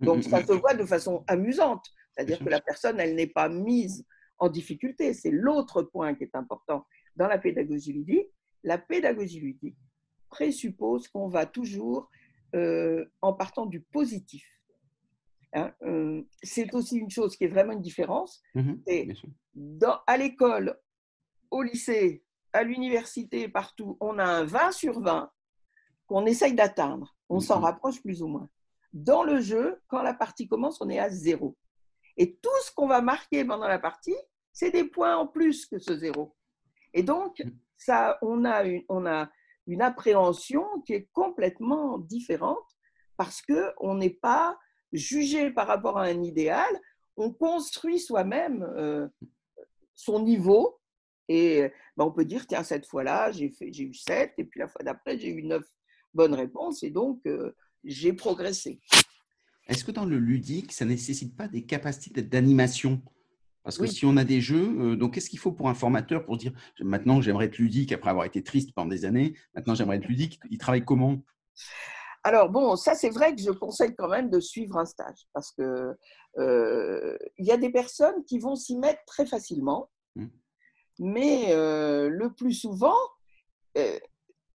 Donc, 0.00 0.24
ça 0.24 0.44
se 0.44 0.52
voit 0.52 0.74
de 0.74 0.84
façon 0.84 1.24
amusante. 1.28 1.86
C'est-à-dire 2.10 2.40
que 2.40 2.48
la 2.48 2.60
personne, 2.60 2.98
elle 2.98 3.14
n'est 3.14 3.28
pas 3.28 3.48
mise 3.48 4.04
en 4.38 4.48
difficulté. 4.48 5.14
C'est 5.14 5.30
l'autre 5.30 5.82
point 5.82 6.14
qui 6.14 6.24
est 6.24 6.34
important 6.34 6.84
dans 7.14 7.28
la 7.28 7.38
pédagogie 7.38 7.92
ludique. 7.92 8.28
La 8.64 8.78
pédagogie 8.78 9.38
ludique 9.38 9.78
présuppose 10.28 11.06
qu'on 11.08 11.28
va 11.28 11.46
toujours 11.46 12.10
en 12.52 13.32
partant 13.32 13.64
du 13.64 13.80
positif. 13.80 14.44
Hein, 15.54 15.70
euh, 15.82 16.22
c'est 16.42 16.74
aussi 16.74 16.96
une 16.96 17.10
chose 17.10 17.36
qui 17.36 17.44
est 17.44 17.48
vraiment 17.48 17.72
une 17.72 17.82
différence. 17.82 18.42
Mmh 18.54 18.74
dans, 19.54 19.98
à 20.06 20.16
l'école, 20.16 20.78
au 21.52 21.62
lycée, 21.62 22.24
à 22.52 22.64
l'université, 22.64 23.48
partout, 23.48 23.96
on 24.00 24.18
a 24.18 24.24
un 24.24 24.44
20 24.44 24.72
sur 24.72 25.00
20 25.00 25.30
qu'on 26.06 26.26
essaye 26.26 26.54
d'atteindre. 26.54 27.14
On 27.28 27.40
s'en 27.40 27.60
mmh 27.60 27.64
rapproche 27.64 28.02
plus 28.02 28.22
ou 28.22 28.26
moins. 28.26 28.48
Dans 28.92 29.22
le 29.22 29.40
jeu, 29.40 29.80
quand 29.86 30.02
la 30.02 30.14
partie 30.14 30.48
commence, 30.48 30.80
on 30.80 30.90
est 30.90 30.98
à 30.98 31.08
zéro. 31.08 31.56
Et 32.16 32.36
tout 32.36 32.50
ce 32.64 32.72
qu'on 32.72 32.88
va 32.88 33.00
marquer 33.00 33.44
pendant 33.44 33.68
la 33.68 33.78
partie, 33.78 34.16
c'est 34.52 34.70
des 34.70 34.84
points 34.84 35.16
en 35.16 35.26
plus 35.26 35.66
que 35.66 35.78
ce 35.78 35.96
zéro. 35.96 36.34
Et 36.92 37.02
donc, 37.02 37.38
mmh. 37.38 37.50
ça, 37.78 38.18
on, 38.22 38.44
a 38.44 38.64
une, 38.64 38.84
on 38.88 39.06
a 39.06 39.30
une 39.66 39.82
appréhension 39.82 40.66
qui 40.86 40.94
est 40.94 41.08
complètement 41.12 41.98
différente 41.98 42.66
parce 43.16 43.42
qu'on 43.42 43.94
n'est 43.94 44.10
pas 44.10 44.58
juger 44.92 45.50
par 45.50 45.66
rapport 45.66 45.98
à 45.98 46.04
un 46.04 46.22
idéal, 46.22 46.68
on 47.16 47.30
construit 47.30 47.98
soi-même 47.98 48.62
euh, 48.76 49.08
son 49.94 50.20
niveau 50.20 50.81
et 51.32 51.72
ben, 51.96 52.04
on 52.04 52.12
peut 52.12 52.24
dire, 52.24 52.46
tiens, 52.46 52.62
cette 52.62 52.86
fois-là, 52.86 53.32
j'ai, 53.32 53.52
eu 53.60 53.94
7 53.94 54.34
et 54.36 54.44
puis 54.44 54.60
la 54.60 54.68
fois 54.68 54.82
d'après, 54.84 55.18
j'ai 55.18 55.30
eu 55.30 55.42
9 55.42 55.62
bonnes 56.12 56.34
réponses 56.34 56.82
et 56.82 56.90
donc 56.90 57.20
euh, 57.26 57.54
j'ai 57.84 58.12
progressé. 58.12 58.80
Est-ce 59.66 59.84
que 59.84 59.92
dans 59.92 60.04
le 60.04 60.18
ludique, 60.18 60.72
ça 60.72 60.84
ne 60.84 60.90
nécessite 60.90 61.34
pas 61.34 61.48
des 61.48 61.64
capacités 61.64 62.22
d'animation? 62.22 63.00
Parce 63.62 63.78
que 63.78 63.86
si 63.86 64.04
on 64.04 64.16
a 64.16 64.24
des 64.24 64.40
jeux, 64.40 64.76
euh, 64.80 64.96
donc 64.96 65.14
qu'est-ce 65.14 65.30
qu'il 65.30 65.38
faut 65.38 65.52
pour 65.52 65.68
un 65.68 65.74
formateur 65.74 66.24
pour 66.24 66.36
dire 66.36 66.52
maintenant 66.80 67.20
j'aimerais 67.20 67.46
être 67.46 67.58
ludique 67.58 67.92
après 67.92 68.10
avoir 68.10 68.26
été 68.26 68.42
triste 68.42 68.74
pendant 68.74 68.90
des 68.90 69.04
années, 69.04 69.34
maintenant 69.54 69.76
j'aimerais 69.76 69.98
être 69.98 70.08
ludique, 70.08 70.40
il 70.50 70.58
travaille 70.58 70.84
comment? 70.84 71.22
Alors 72.24 72.50
bon, 72.50 72.74
ça 72.74 72.96
c'est 72.96 73.10
vrai 73.10 73.34
que 73.34 73.40
je 73.40 73.52
conseille 73.52 73.94
quand 73.96 74.08
même 74.08 74.30
de 74.30 74.40
suivre 74.40 74.76
un 74.78 74.84
stage 74.84 75.28
parce 75.32 75.52
que 75.52 75.96
euh, 76.38 77.16
il 77.38 77.46
y 77.46 77.52
a 77.52 77.56
des 77.56 77.70
personnes 77.70 78.24
qui 78.26 78.40
vont 78.40 78.56
s'y 78.56 78.76
mettre 78.76 79.04
très 79.06 79.26
facilement, 79.26 79.88
mmh. 80.16 80.26
Mais 81.02 81.46
euh, 81.48 82.08
le 82.08 82.32
plus 82.32 82.52
souvent, 82.52 82.96
euh, 83.76 83.98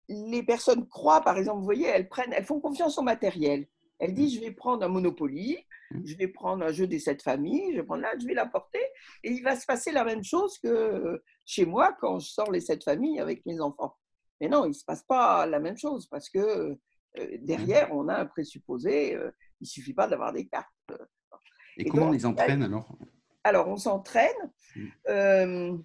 les 0.09 0.43
personnes 0.43 0.87
croient, 0.89 1.23
par 1.23 1.37
exemple, 1.39 1.59
vous 1.59 1.65
voyez, 1.65 1.87
elles 1.87 2.09
prennent, 2.09 2.33
elles 2.33 2.45
font 2.45 2.61
confiance 2.61 2.99
au 2.99 3.03
matériel. 3.03 3.67
Elles 3.99 4.15
disent, 4.15 4.37
je 4.37 4.41
vais 4.41 4.53
prendre 4.53 4.85
un 4.85 4.89
Monopoly, 4.89 5.59
mmh. 5.91 6.01
je 6.05 6.17
vais 6.17 6.29
prendre 6.29 6.65
un 6.65 6.71
jeu 6.71 6.87
des 6.87 7.01
sept 7.01 7.23
familles, 7.23 7.73
je 7.73 7.79
vais 7.79 7.83
prendre 7.83 8.03
là, 8.03 8.13
je 8.21 8.27
vais 8.27 8.35
l'apporter, 8.35 8.83
et 9.25 9.33
il 9.33 9.43
va 9.43 9.57
se 9.57 9.67
passer 9.67 9.91
la 9.91 10.05
même 10.05 10.23
chose 10.23 10.59
que 10.59 11.23
chez 11.45 11.67
moi 11.67 11.97
quand 12.01 12.21
je 12.21 12.29
sors 12.29 12.53
les 12.53 12.61
sept 12.61 12.85
familles 12.85 13.19
avec 13.19 13.45
mes 13.47 13.61
enfants. 13.61 13.97
Mais 14.41 14.49
non, 14.49 14.67
il 14.67 14.69
ne 14.69 14.75
se 14.75 14.85
passe 14.85 15.03
pas 15.03 15.47
la 15.47 15.59
même 15.59 15.79
chose 15.79 16.07
parce 16.07 16.29
que 16.29 16.79
euh, 17.19 17.39
derrière, 17.41 17.93
on 17.93 18.09
a 18.09 18.15
un 18.15 18.27
présupposé. 18.27 19.15
Euh, 19.15 19.31
il 19.61 19.65
ne 19.65 19.69
suffit 19.69 19.95
pas 19.95 20.07
d'avoir 20.07 20.33
des 20.33 20.47
cartes. 20.47 20.69
Euh, 20.91 20.99
Et, 21.79 21.87
comment 21.87 22.09
on 22.09 22.11
les 22.11 22.27
entraîne 22.27 22.63
alors? 22.63 22.97
Alors, 23.45 23.69
on 23.69 23.77
s'entraîne. 23.77 24.37
Mmh. 24.75 25.83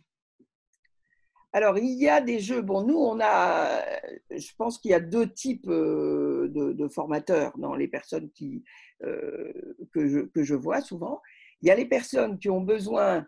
Alors, 1.53 1.77
il 1.77 2.01
y 2.01 2.07
a 2.07 2.21
des 2.21 2.39
jeux. 2.39 2.61
Bon, 2.61 2.83
nous, 2.83 2.97
on 2.97 3.19
a. 3.21 3.81
Je 4.29 4.51
pense 4.57 4.77
qu'il 4.77 4.91
y 4.91 4.93
a 4.93 5.01
deux 5.01 5.29
types 5.29 5.67
de, 5.67 6.87
formateurs 6.87 7.57
dans 7.57 7.75
les 7.75 7.89
personnes 7.89 8.31
qui, 8.31 8.63
que, 9.01 10.07
je, 10.07 10.19
que 10.19 10.43
je 10.43 10.55
vois 10.55 10.79
souvent. 10.79 11.21
Il 11.61 11.67
y 11.67 11.71
a 11.71 11.75
les 11.75 11.85
personnes 11.85 12.39
qui 12.39 12.49
ont 12.49 12.61
besoin 12.61 13.25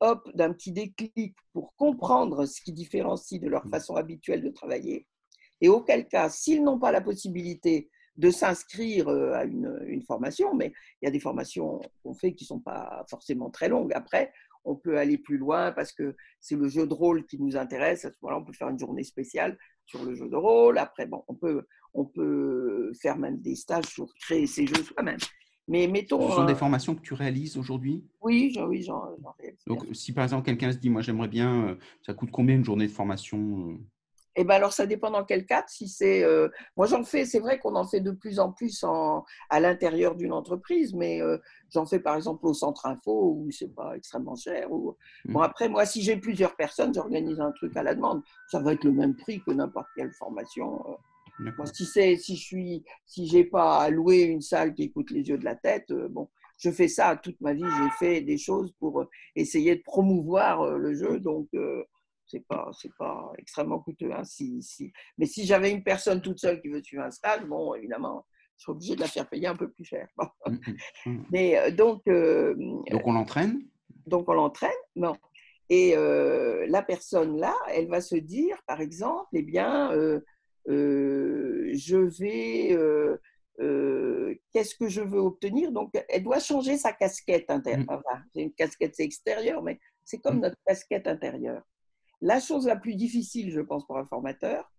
hop, 0.00 0.28
d'un 0.34 0.52
petit 0.52 0.72
déclic 0.72 1.36
pour 1.52 1.74
comprendre 1.76 2.46
ce 2.46 2.60
qui 2.60 2.72
différencie 2.72 3.40
de 3.40 3.48
leur 3.48 3.66
mmh. 3.66 3.70
façon 3.70 3.96
habituelle 3.96 4.42
de 4.42 4.50
travailler. 4.50 5.06
Et 5.60 5.68
auquel 5.68 6.06
cas, 6.06 6.28
s'ils 6.28 6.62
n'ont 6.62 6.78
pas 6.78 6.92
la 6.92 7.00
possibilité 7.00 7.88
de 8.16 8.30
s'inscrire 8.30 9.08
euh, 9.08 9.32
à 9.32 9.44
une, 9.44 10.02
formation, 10.06 10.54
mais 10.54 10.72
il 11.00 11.06
y 11.06 11.08
a 11.08 11.10
des 11.10 11.20
formations 11.20 11.80
qu'on 12.02 12.14
fait 12.14 12.34
qui 12.34 12.44
ne 12.44 12.48
sont 12.48 12.60
pas 12.60 13.04
forcément 13.08 13.50
très 13.50 13.68
longues. 13.68 13.92
Après, 13.94 14.32
on 14.64 14.76
peut 14.76 14.98
aller 14.98 15.18
plus 15.18 15.38
loin 15.38 15.72
parce 15.72 15.92
que 15.92 16.14
c'est 16.40 16.56
le 16.56 16.68
jeu 16.68 16.86
de 16.86 16.94
rôle 16.94 17.26
qui 17.26 17.40
nous 17.40 17.56
intéresse. 17.56 18.04
À 18.04 18.10
ce 18.10 18.16
moment-là, 18.22 18.40
on 18.40 18.44
peut 18.44 18.52
faire 18.52 18.68
une 18.68 18.78
journée 18.78 19.04
spéciale 19.04 19.58
sur 19.84 20.04
le 20.04 20.14
jeu 20.14 20.28
de 20.28 20.36
rôle. 20.36 20.78
Après, 20.78 21.06
bon, 21.06 21.24
on 21.28 21.34
peut, 21.34 21.64
on 21.94 22.04
peut 22.04 22.92
faire 23.00 23.16
même 23.16 23.40
des 23.40 23.54
stages 23.54 23.86
sur 23.86 24.06
créer 24.14 24.46
ces 24.46 24.66
jeux 24.66 24.82
soi-même. 24.82 25.18
Mais 25.68 25.88
mettons. 25.88 26.28
Ce 26.28 26.36
sont 26.36 26.44
des 26.44 26.54
formations 26.54 26.94
que 26.94 27.00
tu 27.00 27.14
réalises 27.14 27.56
aujourd'hui? 27.56 28.04
Oui, 28.20 28.56
oui, 28.68 28.82
j'en 28.82 29.02
réalise. 29.38 29.64
Donc, 29.66 29.84
si 29.92 30.12
par 30.12 30.24
exemple 30.24 30.44
quelqu'un 30.44 30.70
se 30.70 30.78
dit, 30.78 30.90
moi 30.90 31.02
j'aimerais 31.02 31.28
bien, 31.28 31.76
ça 32.04 32.14
coûte 32.14 32.30
combien 32.30 32.54
une 32.54 32.64
journée 32.64 32.86
de 32.86 32.92
formation 32.92 33.78
eh 34.38 34.44
ben 34.44 34.54
alors, 34.54 34.72
ça 34.74 34.86
dépend 34.86 35.10
dans 35.10 35.24
quel 35.24 35.46
cadre. 35.46 35.68
Si 35.68 35.88
c'est, 35.88 36.22
euh, 36.22 36.48
moi, 36.76 36.86
j'en 36.86 37.02
fais. 37.04 37.24
C'est 37.24 37.38
vrai 37.38 37.58
qu'on 37.58 37.74
en 37.74 37.86
fait 37.86 38.00
de 38.00 38.10
plus 38.10 38.38
en 38.38 38.52
plus 38.52 38.84
en, 38.84 39.24
à 39.48 39.60
l'intérieur 39.60 40.14
d'une 40.14 40.32
entreprise, 40.32 40.94
mais 40.94 41.22
euh, 41.22 41.38
j'en 41.70 41.86
fais 41.86 42.00
par 42.00 42.16
exemple 42.16 42.46
au 42.46 42.52
centre 42.52 42.84
info 42.86 43.34
où 43.34 43.50
c'est 43.50 43.74
pas 43.74 43.96
extrêmement 43.96 44.36
cher. 44.36 44.70
Ou... 44.70 44.94
Mmh. 45.24 45.32
Bon 45.32 45.40
après, 45.40 45.70
moi, 45.70 45.86
si 45.86 46.02
j'ai 46.02 46.18
plusieurs 46.18 46.54
personnes, 46.54 46.92
j'organise 46.92 47.40
un 47.40 47.50
truc 47.52 47.74
à 47.76 47.82
la 47.82 47.94
demande. 47.94 48.22
Ça 48.50 48.60
va 48.60 48.74
être 48.74 48.84
le 48.84 48.92
même 48.92 49.16
prix 49.16 49.40
que 49.40 49.52
n'importe 49.52 49.88
quelle 49.96 50.12
formation. 50.12 50.84
Euh. 50.86 51.50
Moi, 51.56 51.66
si 51.66 51.86
c'est, 51.86 52.16
si 52.16 52.36
je 52.36 52.42
suis, 52.42 52.84
si 53.06 53.26
j'ai 53.26 53.44
pas 53.44 53.78
à 53.78 53.90
louer 53.90 54.22
une 54.22 54.42
salle 54.42 54.74
qui 54.74 54.84
écoute 54.84 55.10
les 55.10 55.28
yeux 55.28 55.38
de 55.38 55.44
la 55.44 55.54
tête, 55.54 55.92
bon, 56.10 56.28
je 56.58 56.70
fais 56.70 56.88
ça 56.88 57.16
toute 57.16 57.38
ma 57.42 57.52
vie. 57.52 57.62
J'ai 57.62 57.90
fait 57.98 58.20
des 58.22 58.38
choses 58.38 58.72
pour 58.78 59.04
essayer 59.34 59.76
de 59.76 59.82
promouvoir 59.82 60.78
le 60.78 60.94
jeu, 60.94 61.20
donc 61.20 61.48
c'est 62.26 62.46
pas 62.46 62.70
c'est 62.72 62.94
pas 62.98 63.32
extrêmement 63.38 63.78
coûteux 63.80 64.12
hein, 64.12 64.24
si, 64.24 64.62
si, 64.62 64.92
mais 65.18 65.26
si 65.26 65.46
j'avais 65.46 65.70
une 65.70 65.82
personne 65.82 66.20
toute 66.20 66.38
seule 66.38 66.60
qui 66.60 66.68
veut 66.68 66.82
suivre 66.82 67.04
un 67.04 67.10
stage 67.10 67.44
bon 67.44 67.74
évidemment 67.74 68.24
je 68.56 68.62
suis 68.62 68.72
obligé 68.72 68.94
de 68.96 69.00
la 69.00 69.06
faire 69.06 69.28
payer 69.28 69.46
un 69.46 69.56
peu 69.56 69.70
plus 69.70 69.84
cher. 69.84 70.08
Mmh, 70.46 70.52
mmh, 70.54 71.10
mmh. 71.10 71.24
mais 71.32 71.58
euh, 71.58 71.70
donc 71.72 72.02
euh, 72.06 72.54
donc 72.90 73.02
on 73.04 73.12
l'entraîne? 73.12 73.62
Donc 74.06 74.28
on 74.28 74.34
l'entraîne 74.34 74.70
non. 74.94 75.16
Et 75.68 75.96
euh, 75.96 76.66
la 76.68 76.82
personne 76.82 77.36
là 77.36 77.54
elle 77.68 77.88
va 77.88 78.00
se 78.00 78.14
dire 78.14 78.56
par 78.66 78.80
exemple 78.80 79.26
eh 79.32 79.42
bien 79.42 79.90
je 80.68 81.96
vais 82.20 82.76
qu'est-ce 84.52 84.76
que 84.76 84.88
je 84.88 85.00
veux 85.00 85.18
obtenir? 85.18 85.72
Donc 85.72 85.90
elle 86.08 86.22
doit 86.22 86.38
changer 86.38 86.76
sa 86.76 86.92
casquette 86.92 87.50
intérieure 87.50 88.04
c'est 88.32 88.42
une 88.42 88.52
casquette 88.52 89.00
extérieure 89.00 89.62
mais 89.62 89.80
c'est 90.04 90.18
comme 90.18 90.38
notre 90.38 90.58
casquette 90.64 91.08
intérieure 91.08 91.64
la 92.20 92.40
chose 92.40 92.66
la 92.66 92.76
plus 92.76 92.94
difficile, 92.94 93.50
je 93.50 93.60
pense, 93.60 93.86
pour 93.86 93.98
un 93.98 94.06
formateur, 94.06 94.70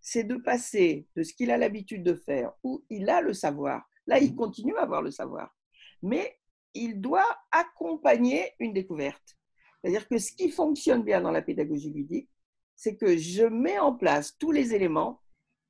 c'est 0.00 0.24
de 0.24 0.36
passer 0.36 1.08
de 1.16 1.22
ce 1.22 1.32
qu'il 1.32 1.50
a 1.50 1.56
l'habitude 1.56 2.02
de 2.02 2.14
faire, 2.14 2.52
où 2.62 2.84
il 2.90 3.08
a 3.08 3.20
le 3.20 3.32
savoir. 3.32 3.88
Là, 4.06 4.18
il 4.18 4.34
continue 4.34 4.76
à 4.76 4.82
avoir 4.82 5.02
le 5.02 5.10
savoir. 5.10 5.56
Mais 6.02 6.38
il 6.74 7.00
doit 7.00 7.38
accompagner 7.50 8.52
une 8.58 8.74
découverte. 8.74 9.36
C'est-à-dire 9.80 10.06
que 10.08 10.18
ce 10.18 10.32
qui 10.32 10.50
fonctionne 10.50 11.02
bien 11.02 11.20
dans 11.20 11.30
la 11.30 11.42
pédagogie 11.42 11.90
ludique, 11.90 12.28
c'est 12.76 12.96
que 12.96 13.16
je 13.16 13.44
mets 13.44 13.78
en 13.78 13.94
place 13.94 14.36
tous 14.38 14.50
les 14.50 14.74
éléments 14.74 15.20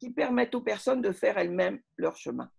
qui 0.01 0.11
permettent 0.11 0.55
aux 0.55 0.61
personnes 0.61 1.03
de 1.03 1.13
faire 1.13 1.39
elles-mêmes 1.39 1.81
leur 1.97 2.17
chemin. 2.17 2.51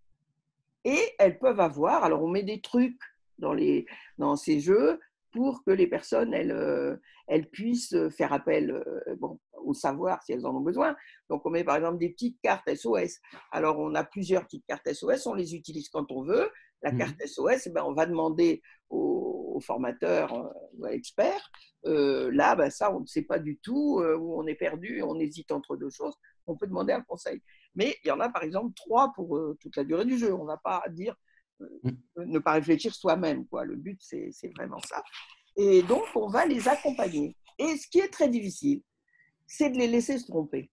Et 0.83 0.99
elles 1.19 1.39
peuvent 1.39 1.59
avoir, 1.59 2.03
alors 2.03 2.23
on 2.23 2.27
met 2.27 2.43
des 2.43 2.61
trucs 2.61 3.01
dans, 3.37 3.53
les, 3.53 3.85
dans 4.17 4.35
ces 4.35 4.59
jeux, 4.59 4.99
pour 5.35 5.65
que 5.65 5.71
les 5.71 5.85
personnes 5.85 6.33
elles, 6.33 6.53
euh, 6.53 6.95
elles 7.27 7.49
puissent 7.49 7.95
faire 8.17 8.31
appel 8.31 8.71
euh, 8.71 9.15
bon, 9.19 9.37
au 9.51 9.73
savoir 9.73 10.23
si 10.23 10.31
elles 10.31 10.45
en 10.45 10.55
ont 10.55 10.61
besoin. 10.61 10.95
Donc 11.29 11.45
on 11.45 11.49
met 11.49 11.65
par 11.65 11.75
exemple 11.75 11.97
des 11.97 12.09
petites 12.09 12.39
cartes 12.41 12.73
SOS. 12.73 13.19
Alors 13.51 13.77
on 13.77 13.93
a 13.95 14.05
plusieurs 14.05 14.43
petites 14.43 14.65
cartes 14.65 14.91
SOS, 14.91 15.27
on 15.27 15.33
les 15.33 15.53
utilise 15.53 15.89
quand 15.89 16.09
on 16.11 16.23
veut. 16.23 16.49
La 16.83 16.91
mmh 16.91 16.97
carte 16.97 17.27
SOS, 17.27 17.67
eh 17.67 17.69
ben, 17.71 17.83
on 17.83 17.93
va 17.93 18.05
demander 18.05 18.61
au, 18.89 19.59
formateur 19.61 20.33
euh, 20.33 20.49
ou 20.77 20.85
à 20.85 20.91
l'expert. 20.91 21.49
là, 21.83 22.55
ben, 22.55 22.69
ça, 22.69 22.95
on 22.95 23.01
ne 23.01 23.05
sait 23.05 23.23
pas 23.23 23.39
du 23.39 23.57
tout, 23.57 24.01
où 24.01 24.39
on 24.39 24.45
est 24.47 24.55
perdu, 24.55 25.01
on 25.01 25.19
hésite 25.19 25.51
entre 25.51 25.75
deux 25.75 25.89
choses. 25.89 26.15
On 26.47 26.55
peut 26.55 26.67
demander 26.67 26.93
un 26.93 27.01
conseil. 27.01 27.41
Mais 27.73 27.97
il 28.03 28.07
y 28.07 28.11
en 28.11 28.19
a 28.19 28.29
par 28.29 28.43
exemple 28.43 28.73
trois 28.75 29.11
pour 29.15 29.39
toute 29.59 29.75
la 29.75 29.83
durée 29.83 30.05
du 30.05 30.17
jeu. 30.17 30.33
On 30.33 30.43
ne 30.43 30.47
va 30.47 30.57
pas 30.57 30.83
dire 30.89 31.15
Mmh. 31.15 31.24
Ne 32.17 32.39
pas 32.39 32.53
réfléchir 32.53 32.93
soi-même. 32.93 33.45
Quoi. 33.47 33.65
Le 33.65 33.75
but, 33.75 33.99
c'est 34.01 34.31
vraiment 34.55 34.79
ça. 34.79 35.03
Et 35.57 35.81
donc, 35.83 36.03
on 36.15 36.27
va 36.27 36.45
les 36.45 36.67
accompagner. 36.67 37.35
Et 37.57 37.77
ce 37.77 37.87
qui 37.87 37.99
est 37.99 38.09
très 38.09 38.27
difficile, 38.27 38.81
c'est 39.47 39.69
de 39.69 39.77
les 39.77 39.87
laisser 39.87 40.17
se 40.17 40.25
tromper. 40.25 40.69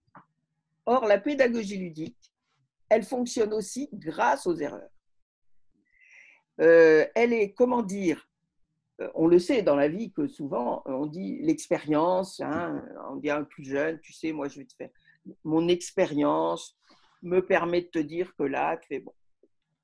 Or, 0.86 1.06
la 1.06 1.18
pédagogie 1.18 1.78
ludique, 1.78 2.18
elle 2.88 3.04
fonctionne 3.04 3.52
aussi 3.52 3.88
grâce 3.92 4.46
aux 4.46 4.56
erreurs. 4.56 4.90
Euh, 6.60 7.06
elle 7.14 7.32
est, 7.32 7.52
comment 7.54 7.82
dire, 7.82 8.28
euh, 9.00 9.08
on 9.14 9.26
le 9.26 9.38
sait 9.38 9.62
dans 9.62 9.76
la 9.76 9.88
vie 9.88 10.12
que 10.12 10.28
souvent 10.28 10.82
on 10.84 11.06
dit 11.06 11.38
l'expérience, 11.40 12.40
hein, 12.40 12.84
on 13.10 13.16
dit 13.16 13.30
un 13.30 13.44
plus 13.44 13.64
jeune, 13.64 13.98
tu 14.00 14.12
sais, 14.12 14.32
moi 14.32 14.48
je 14.48 14.58
vais 14.58 14.66
te 14.66 14.74
faire, 14.74 14.90
mon 15.44 15.68
expérience 15.68 16.76
me 17.22 17.40
permet 17.40 17.82
de 17.82 17.86
te 17.86 17.98
dire 17.98 18.34
que 18.36 18.42
là, 18.42 18.76
tu 18.76 18.88
fais 18.88 19.00
bon 19.00 19.14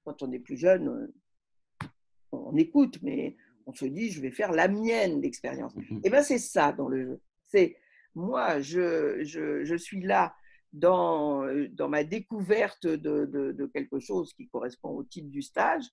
quand 0.09 0.23
on 0.23 0.33
est 0.33 0.39
plus 0.39 0.57
jeune, 0.57 0.89
euh, 0.89 1.87
on 2.33 2.57
écoute, 2.57 2.99
mais 3.03 3.37
on 3.67 3.75
se 3.75 3.85
dit, 3.85 4.11
je 4.11 4.23
vais 4.23 4.31
faire 4.31 4.53
la 4.53 4.67
mienne 4.69 5.21
d'expérience. 5.21 5.75
Mhm. 5.77 5.99
Et 5.99 6.01
eh 6.05 6.11
bien, 6.11 6.23
c'est 6.23 6.39
ça 6.39 6.73
dans 6.73 6.89
le 6.89 7.05
jeu. 7.05 7.21
C'est 7.47 7.77
moi, 8.15 8.61
je, 8.61 9.23
je, 9.23 9.77
suis 9.77 10.01
là 10.01 10.35
dans, 10.73 11.47
dans 11.73 11.89
ma 11.89 12.05
découverte 12.05 12.87
de, 12.87 13.27
de, 13.27 13.67
quelque 13.67 14.01
chose 14.01 14.33
qui 14.33 14.49
correspond 14.49 14.91
au 14.91 15.05
titre 15.05 15.29
du 15.29 15.43
stage. 15.43 15.85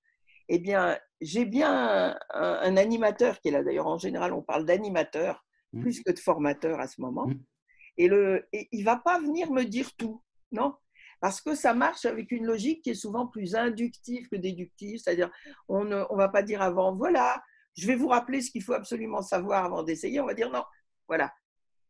Eh 0.47 0.59
bien, 0.59 0.97
j'ai 1.21 1.45
bien 1.45 2.17
un, 2.33 2.77
animateur 2.77 3.39
qui 3.41 3.49
est 3.49 3.51
là. 3.51 3.63
D'ailleurs, 3.63 3.87
en 3.87 3.97
général, 3.97 4.33
on 4.33 4.41
parle 4.41 4.65
d'animateur 4.65 5.45
mhm. 5.73 5.81
plus 5.81 6.01
que 6.01 6.11
de 6.11 6.19
formateur 6.19 6.79
à 6.79 6.87
ce 6.87 7.01
moment. 7.01 7.27
Mhm. 7.27 7.43
Et, 7.97 8.07
le, 8.07 8.47
et 8.53 8.69
il 8.71 8.79
ne 8.79 8.85
va 8.85 8.95
pas 8.95 9.19
venir 9.19 9.51
me 9.51 9.63
dire 9.63 9.93
tout. 9.97 10.21
Non, 10.51 10.73
parce 11.25 11.41
que 11.41 11.55
ça 11.55 11.73
marche 11.73 12.05
avec 12.05 12.29
une 12.29 12.45
logique 12.45 12.83
qui 12.83 12.91
est 12.91 12.93
souvent 12.93 13.25
plus 13.25 13.55
inductive 13.55 14.29
que 14.29 14.35
déductive, 14.35 14.99
c'est-à-dire 14.99 15.31
on 15.67 15.83
ne 15.83 16.03
on 16.11 16.15
va 16.15 16.29
pas 16.29 16.43
dire 16.43 16.61
avant, 16.61 16.95
voilà, 16.95 17.41
je 17.75 17.87
vais 17.87 17.95
vous 17.95 18.09
rappeler 18.09 18.41
ce 18.41 18.51
qu'il 18.51 18.61
faut 18.61 18.73
absolument 18.73 19.23
savoir 19.23 19.65
avant 19.65 19.81
d'essayer, 19.81 20.19
on 20.19 20.27
va 20.27 20.35
dire 20.35 20.51
non, 20.51 20.63
voilà, 21.07 21.33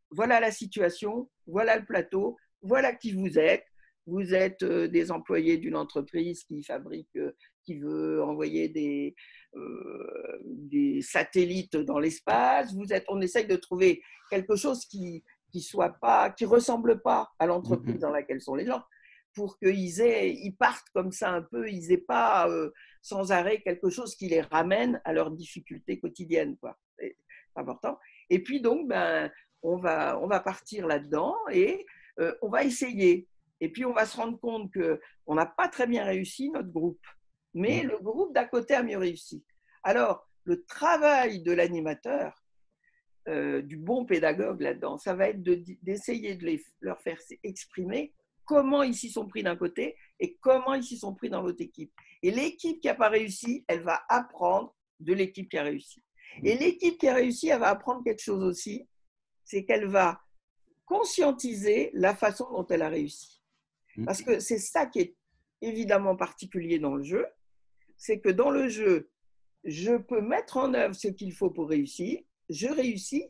voilà 0.09 0.39
la 0.39 0.51
situation, 0.51 1.29
voilà 1.47 1.77
le 1.77 1.83
plateau, 1.83 2.37
voilà 2.61 2.95
qui 2.95 3.11
vous 3.11 3.37
êtes, 3.37 3.65
vous 4.07 4.33
êtes 4.33 4.63
euh, 4.63 4.87
des 4.87 5.11
employés 5.11 5.57
d'une 5.57 5.75
entreprise 5.75 6.45
qui 6.45 6.63
fabrique, 6.63 7.17
euh, 7.17 7.35
qui 7.65 7.77
veut 7.77 8.23
envoyer 8.23 8.69
des, 8.69 9.15
euh, 9.57 10.39
des 10.45 11.01
satellites 11.01 11.75
dans 11.75 11.99
l'espace. 11.99 12.73
Vous 12.73 12.93
êtes, 12.93 13.03
on 13.09 13.19
essaye 13.19 13.47
de 13.47 13.57
trouver 13.57 14.01
quelque 14.29 14.55
chose 14.55 14.85
qui 14.85 15.25
qui 15.51 15.61
soit 15.61 15.97
pas, 16.01 16.31
qui 16.31 16.45
ressemble 16.45 17.01
pas 17.01 17.29
à 17.39 17.45
l'entreprise 17.45 17.95
mm-hmm. 17.95 17.99
dans 17.99 18.11
laquelle 18.11 18.41
sont 18.41 18.55
les 18.55 18.65
gens 18.65 18.81
pour 19.35 19.59
qu'ils 19.59 20.01
aient, 20.01 20.33
ils 20.33 20.55
partent 20.55 20.89
comme 20.93 21.11
ça 21.11 21.31
un 21.31 21.41
peu, 21.41 21.69
ils 21.69 21.89
n'aient 21.89 21.97
pas 21.97 22.49
euh, 22.49 22.71
sans 23.01 23.31
arrêt 23.31 23.61
quelque 23.61 23.89
chose 23.89 24.15
qui 24.15 24.27
les 24.27 24.41
ramène 24.41 25.01
à 25.03 25.13
leurs 25.13 25.31
difficultés 25.31 25.99
quotidiennes. 25.99 26.57
C'est 26.97 27.15
important. 27.55 27.99
Et 28.29 28.41
puis 28.41 28.61
donc, 28.61 28.87
ben, 28.87 29.31
on, 29.61 29.77
va, 29.77 30.19
on 30.19 30.27
va 30.27 30.39
partir 30.39 30.87
là-dedans 30.87 31.35
et 31.51 31.85
euh, 32.19 32.33
on 32.41 32.49
va 32.49 32.63
essayer. 32.63 33.27
Et 33.61 33.71
puis 33.71 33.85
on 33.85 33.93
va 33.93 34.05
se 34.05 34.17
rendre 34.17 34.39
compte 34.39 34.71
qu'on 34.73 35.35
n'a 35.35 35.45
pas 35.45 35.67
très 35.67 35.87
bien 35.87 36.05
réussi 36.05 36.49
notre 36.49 36.71
groupe, 36.71 37.05
mais 37.53 37.83
mmh. 37.83 37.87
le 37.87 37.99
groupe 37.99 38.33
d'à 38.33 38.45
côté 38.45 38.73
a 38.73 38.83
mieux 38.83 38.97
réussi. 38.97 39.43
Alors, 39.83 40.27
le 40.43 40.63
travail 40.65 41.41
de 41.41 41.51
l'animateur, 41.51 42.43
euh, 43.27 43.61
du 43.61 43.77
bon 43.77 44.05
pédagogue 44.05 44.61
là-dedans, 44.61 44.97
ça 44.97 45.15
va 45.15 45.29
être 45.29 45.41
d'essayer 45.41 46.35
de, 46.35 46.45
les, 46.45 46.63
leur 46.79 47.01
faire 47.01 47.19
exprimer 47.43 48.13
comment 48.45 48.83
ils 48.83 48.95
s'y 48.95 49.09
sont 49.09 49.27
pris 49.27 49.43
d'un 49.43 49.55
côté 49.55 49.95
et 50.19 50.35
comment 50.41 50.73
ils 50.73 50.83
s'y 50.83 50.97
sont 50.97 51.13
pris 51.13 51.29
dans 51.29 51.41
l'autre 51.41 51.61
équipe. 51.61 51.91
Et 52.21 52.31
l'équipe 52.31 52.79
qui 52.79 52.87
n'a 52.87 52.95
pas 52.95 53.09
réussi, 53.09 53.65
elle 53.67 53.83
va 53.83 54.01
apprendre 54.09 54.75
de 54.99 55.13
l'équipe 55.13 55.49
qui 55.49 55.57
a 55.57 55.63
réussi. 55.63 56.03
Et 56.43 56.57
l'équipe 56.57 56.97
qui 56.97 57.07
a 57.07 57.13
réussi, 57.13 57.49
elle 57.49 57.59
va 57.59 57.69
apprendre 57.69 58.03
quelque 58.03 58.21
chose 58.21 58.43
aussi, 58.43 58.87
c'est 59.43 59.65
qu'elle 59.65 59.87
va 59.87 60.21
conscientiser 60.85 61.91
la 61.93 62.15
façon 62.15 62.49
dont 62.51 62.65
elle 62.67 62.81
a 62.81 62.89
réussi. 62.89 63.41
Parce 64.05 64.21
que 64.21 64.39
c'est 64.39 64.59
ça 64.59 64.85
qui 64.85 64.99
est 64.99 65.15
évidemment 65.61 66.15
particulier 66.15 66.79
dans 66.79 66.95
le 66.95 67.03
jeu, 67.03 67.25
c'est 67.97 68.19
que 68.19 68.29
dans 68.29 68.49
le 68.49 68.67
jeu, 68.67 69.09
je 69.63 69.95
peux 69.95 70.21
mettre 70.21 70.57
en 70.57 70.73
œuvre 70.73 70.93
ce 70.93 71.07
qu'il 71.07 71.33
faut 71.33 71.49
pour 71.49 71.69
réussir, 71.69 72.19
je 72.49 72.67
réussis, 72.67 73.25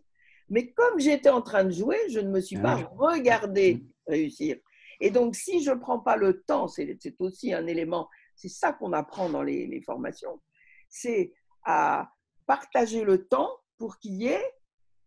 mais 0.49 0.71
comme 0.71 0.99
j'étais 0.99 1.29
en 1.29 1.41
train 1.41 1.63
de 1.63 1.71
jouer, 1.71 1.97
je 2.09 2.19
ne 2.19 2.29
me 2.29 2.41
suis 2.41 2.57
pas 2.57 2.79
ah. 2.81 2.91
regardé 2.97 3.75
mm. 3.75 3.87
réussir. 4.07 4.57
Et 5.01 5.11
donc, 5.11 5.35
si 5.35 5.63
je 5.63 5.71
ne 5.71 5.75
prends 5.75 5.99
pas 5.99 6.15
le 6.15 6.41
temps, 6.43 6.67
c'est 6.67 6.97
aussi 7.19 7.53
un 7.53 7.67
élément, 7.67 8.09
c'est 8.35 8.49
ça 8.49 8.73
qu'on 8.73 8.93
apprend 8.93 9.29
dans 9.29 9.43
les, 9.43 9.81
formations, 9.85 10.41
c'est 10.89 11.33
à 11.63 12.09
partager 12.45 13.03
le 13.03 13.25
temps 13.25 13.49
pour 13.77 13.97
qu'il 13.97 14.13
y 14.13 14.27
ait 14.27 14.53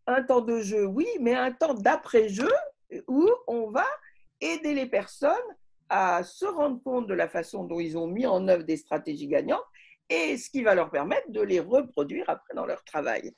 un 0.07 0.23
temps 0.23 0.41
de 0.41 0.61
jeu, 0.61 0.87
oui, 0.87 1.07
mais 1.21 1.35
un 1.35 1.53
temps 1.53 1.75
d'après-jeu 1.75 2.51
où 3.07 3.29
on 3.47 3.71
va 3.71 3.87
aider 4.41 4.75
les 4.75 4.87
personnes 4.87 5.35
à 5.89 6.23
se 6.23 6.47
rendre 6.47 6.83
compte 6.83 7.07
de 7.07 7.15
la 7.15 7.29
façon 7.29 7.65
dont 7.65 7.81
ils 7.81 7.97
ont 7.97 8.07
mis 8.07 8.27
en 8.27 8.49
œuvre 8.49 8.65
des 8.65 8.77
stratégies 8.77 9.29
gagnantes 9.29 9.65
et 10.11 10.37
ce 10.37 10.51
qui 10.51 10.63
va 10.63 10.75
leur 10.75 10.91
permettre 10.91 11.31
de 11.31 11.41
les 11.41 11.61
reproduire 11.61 12.25
après 12.29 12.55
dans 12.55 12.67
leur 12.67 12.83
travail. 12.85 13.33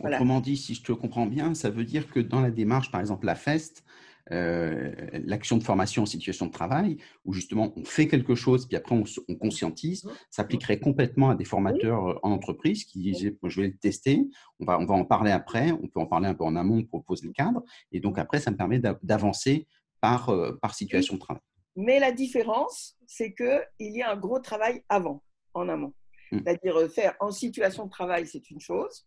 Autrement 0.00 0.40
dit, 0.40 0.56
si 0.56 0.74
je 0.74 0.82
te 0.82 0.92
comprends 0.92 1.26
bien, 1.26 1.54
ça 1.54 1.70
veut 1.70 1.84
dire 1.84 2.08
que 2.10 2.20
dans 2.20 2.40
la 2.40 2.50
démarche, 2.50 2.90
par 2.90 3.00
exemple, 3.00 3.26
la 3.26 3.34
FEST, 3.34 3.84
l'action 4.30 5.56
de 5.56 5.62
formation 5.62 6.02
en 6.02 6.06
situation 6.06 6.46
de 6.46 6.52
travail, 6.52 6.98
où 7.24 7.32
justement 7.32 7.72
on 7.76 7.84
fait 7.84 8.08
quelque 8.08 8.34
chose, 8.34 8.66
puis 8.66 8.76
après 8.76 8.94
on, 8.94 9.34
conscientise, 9.36 10.04
mmh. 10.04 10.10
s'appliquerait 10.30 10.80
complètement 10.80 11.30
à 11.30 11.34
des 11.34 11.44
formateurs 11.44 12.20
en 12.22 12.30
entreprise 12.30 12.84
qui 12.84 13.00
disaient 13.00 13.36
je 13.42 13.60
vais 13.60 13.68
le 13.68 13.76
tester, 13.76 14.22
on 14.60 14.64
va, 14.64 14.78
on 14.78 14.84
va 14.84 14.94
en 14.94 15.04
parler 15.04 15.30
après, 15.30 15.72
on 15.72 15.88
peut 15.88 16.00
en 16.00 16.06
parler 16.06 16.28
un 16.28 16.34
peu 16.34 16.44
en 16.44 16.56
amont 16.56 16.82
pour 16.84 17.04
poser 17.04 17.26
le 17.26 17.32
cadre, 17.32 17.62
et 17.92 18.00
donc 18.00 18.18
après 18.18 18.40
ça 18.40 18.50
me 18.50 18.56
permet 18.56 18.80
d'avancer 19.02 19.66
par, 20.00 20.32
par 20.60 20.74
situation 20.74 21.14
de 21.14 21.20
travail. 21.20 21.42
Mais 21.76 21.98
la 21.98 22.12
différence, 22.12 22.96
c'est 23.06 23.34
qu'il 23.34 23.62
y 23.78 24.02
a 24.02 24.10
un 24.10 24.16
gros 24.16 24.40
travail 24.40 24.82
avant, 24.88 25.22
en 25.54 25.68
amont. 25.68 25.94
Mmh. 26.32 26.40
C'est-à-dire 26.44 26.90
faire 26.90 27.14
en 27.20 27.30
situation 27.30 27.86
de 27.86 27.90
travail, 27.90 28.26
c'est 28.26 28.50
une 28.50 28.60
chose. 28.60 29.06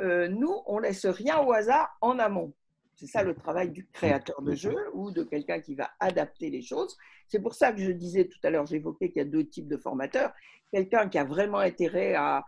nous, 0.00 0.62
on 0.66 0.78
laisse 0.78 1.06
rien 1.06 1.40
au 1.40 1.52
hasard 1.52 1.88
en 2.00 2.18
amont. 2.18 2.54
C'est 2.98 3.06
ça 3.06 3.22
le 3.22 3.32
travail 3.32 3.70
du 3.70 3.86
créateur 3.86 4.42
de 4.42 4.56
jeu 4.56 4.74
ou 4.92 5.12
de 5.12 5.22
quelqu'un 5.22 5.60
qui 5.60 5.76
va 5.76 5.88
adapter 6.00 6.50
les 6.50 6.62
choses. 6.62 6.96
C'est 7.28 7.38
pour 7.38 7.54
ça 7.54 7.72
que 7.72 7.78
je 7.78 7.92
disais 7.92 8.24
tout 8.24 8.40
à 8.42 8.50
l'heure, 8.50 8.66
j'évoquais 8.66 9.10
qu'il 9.10 9.18
y 9.18 9.24
a 9.24 9.28
deux 9.28 9.44
types 9.44 9.68
de 9.68 9.76
formateurs. 9.76 10.32
Quelqu'un 10.72 11.08
qui 11.08 11.16
a 11.16 11.22
vraiment 11.22 11.58
intérêt 11.58 12.14
à, 12.16 12.44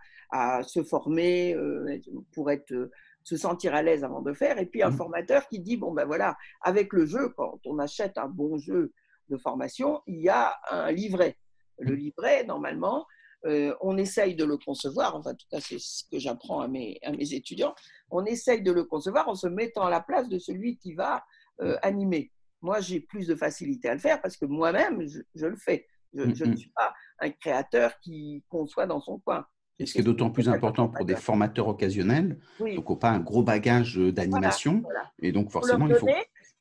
se 0.65 0.83
former 0.83 1.55
euh, 1.55 1.99
pour 2.33 2.51
être, 2.51 2.91
se 3.23 3.37
sentir 3.37 3.77
à 3.77 3.83
l'aise 3.83 4.03
avant 4.03 4.23
de 4.23 4.33
faire, 4.33 4.59
et 4.59 4.67
puis 4.67 4.83
un 4.83 4.91
mmh. 4.91 4.97
formateur 4.97 5.47
qui 5.49 5.61
dit, 5.61 5.77
bon 5.77 5.93
ben 5.93 6.05
voilà, 6.05 6.37
avec 6.63 6.93
le 6.93 7.07
jeu, 7.07 7.29
quand 7.37 7.61
on 7.65 7.79
achète 7.79 8.19
un 8.19 8.29
bon 8.29 8.59
jeu 8.59 8.93
de 9.29 9.37
formation, 9.37 10.03
il 10.07 10.21
y 10.21 10.29
a 10.29 10.57
un 10.71 10.91
livret. 10.91 11.37
Le 11.79 11.95
mmh. 11.95 11.99
livret, 11.99 12.45
normalement, 12.45 13.07
euh, 13.47 13.75
on 13.81 13.97
essaye 13.97 14.35
de 14.35 14.45
le 14.45 14.59
concevoir, 14.59 15.17
enfin, 15.17 15.35
tout 15.35 15.47
cas, 15.51 15.61
c'est 15.61 15.79
ce 15.79 16.05
que 16.11 16.19
j'apprends 16.19 16.61
à 16.61 16.69
mes, 16.69 16.99
à 17.03 17.13
mes 17.13 17.33
étudiants, 17.33 17.75
on 18.11 18.25
essaye 18.25 18.63
de 18.63 18.71
le 18.71 18.85
concevoir 18.85 19.29
en 19.29 19.35
se 19.35 19.47
mettant 19.47 19.83
à 19.83 19.91
la 19.91 20.01
place 20.01 20.29
de 20.29 20.39
celui 20.39 20.77
qui 20.77 20.95
va 20.95 21.25
euh, 21.63 21.77
animer. 21.83 22.33
Moi, 22.61 22.81
j'ai 22.81 23.01
plus 23.01 23.27
de 23.27 23.35
facilité 23.35 23.89
à 23.89 23.95
le 23.95 24.01
faire 24.01 24.21
parce 24.21 24.37
que 24.37 24.45
moi-même, 24.45 25.03
je, 25.35 25.47
le 25.47 25.57
fais. 25.57 25.87
Je, 26.13 26.23
ne 26.23 26.33
mm-hmm. 26.33 26.57
suis 26.57 26.73
pas 26.77 26.93
un 27.21 27.31
créateur 27.31 27.99
qui 28.01 28.45
conçoit 28.49 28.87
dans 28.87 29.01
son 29.01 29.19
coin. 29.21 29.47
Et 29.79 29.87
ce 29.87 29.95
qui 29.95 30.01
est 30.01 30.05
d'autant 30.05 30.31
plus 30.31 30.51
important 30.51 30.89
pour 30.89 31.07
des 31.07 31.17
formateurs 31.17 31.69
occasionnels, 31.69 32.39
donc 32.59 32.69
qui 32.69 32.77
n'ont 32.77 32.97
pas 32.97 33.11
un 33.11 33.21
gros 33.21 33.43
bagage 33.43 33.97
d'animation. 33.97 34.83
Et 35.21 35.33
donc, 35.33 35.51
forcément, 35.51 35.87
il 35.87 35.95
faut. 35.95 36.07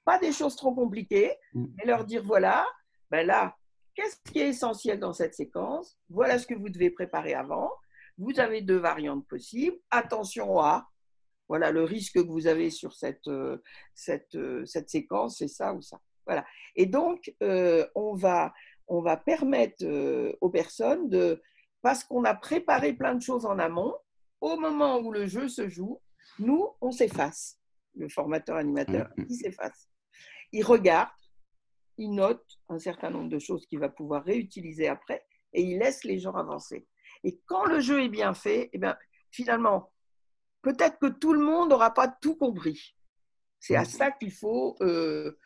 Pas 0.06 0.18
des 0.18 0.32
choses 0.32 0.56
trop 0.56 0.74
compliquées, 0.74 1.34
mm. 1.54 1.66
mais 1.78 1.86
leur 1.86 2.06
dire 2.06 2.24
voilà, 2.24 2.66
ben 3.12 3.28
là, 3.28 3.56
qu'est-ce 4.00 4.32
qui 4.32 4.40
est 4.40 4.48
essentiel 4.48 5.00
dans 5.00 5.14
cette 5.14 5.36
séquence? 5.36 5.98
Voilà 6.10 6.40
ce 6.40 6.48
que 6.48 6.54
vous 6.54 6.70
devez 6.70 6.90
préparer 6.90 7.34
avant. 7.34 7.70
Vous 8.18 8.40
avez 8.40 8.62
deux 8.62 8.78
variantes 8.78 9.28
possibles. 9.28 9.78
Attention 9.92 10.60
à, 10.60 10.90
voilà, 11.50 11.72
le 11.72 11.84
risque 11.84 12.14
que 12.14 12.20
vous 12.20 12.48
avez 12.48 12.70
sur 12.70 12.94
cette, 12.94 13.28
euh, 13.28 13.58
cette, 13.94 14.36
euh, 14.36 14.66
cette 14.66 14.90
séquence, 14.90 15.40
c'est 15.40 15.50
ça 15.50 15.74
ou 15.74 15.82
ça. 15.82 16.00
Voilà. 16.26 16.46
Et 16.76 16.86
donc, 16.86 17.34
euh, 17.44 17.86
on, 17.96 18.16
va, 18.16 18.54
on 18.88 19.02
va 19.02 19.18
permettre 19.18 19.86
aux 20.40 20.50
personnes 20.50 21.10
de, 21.10 21.42
parce 21.82 22.04
qu'on 22.04 22.24
a 22.24 22.36
préparé 22.36 22.94
plein 22.94 23.16
de 23.16 23.22
choses 23.22 23.46
en 23.46 23.60
amont, 23.60 23.96
au 24.40 24.58
moment 24.58 25.00
où 25.00 25.12
le 25.12 25.26
jeu 25.26 25.50
se 25.50 25.68
joue, 25.68 26.00
nous, 26.38 26.70
on 26.80 26.92
s'efface. 26.92 27.58
Le 27.96 28.08
formateur 28.08 28.56
animateur, 28.56 29.10
mmh. 29.18 29.24
il 29.30 29.36
s'efface. 29.36 29.90
Il 30.54 30.64
regarde, 30.64 31.10
il 32.00 32.14
note 32.14 32.46
un 32.70 32.80
certain 32.80 33.10
nombre 33.10 33.30
de 33.30 33.40
choses 33.40 33.66
qu'il 33.68 33.80
va 33.80 33.90
pouvoir 33.90 34.24
réutiliser 34.24 34.88
après 34.88 35.24
et 35.54 35.62
il 35.62 35.80
laisse 35.80 36.04
les 36.06 36.18
gens 36.18 36.34
avancer. 36.34 36.88
Et 37.24 37.40
quand 37.46 37.66
le 37.66 37.82
jeu 37.82 38.02
est 38.02 38.10
bien 38.10 38.34
fait, 38.34 38.70
eh 38.74 38.78
bien, 38.78 38.98
finalement, 39.32 39.92
peut-être 40.62 40.98
que 41.00 41.08
tout 41.08 41.34
le 41.34 41.42
monde 41.42 41.70
n'aura 41.70 41.94
pas 41.94 42.08
tout 42.08 42.36
compris. 42.36 42.96
C'est 43.60 43.76
à 43.76 43.84
ça 43.84 44.12
qu'il 44.12 44.32
faut 44.32 44.78
euh, 44.82 45.38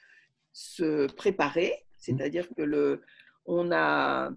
se 0.52 1.12
préparer, 1.14 1.86
c'est-à-dire 1.98 2.48
que 2.56 2.62
le, 2.62 3.02
on 3.46 3.72
a, 3.72 4.30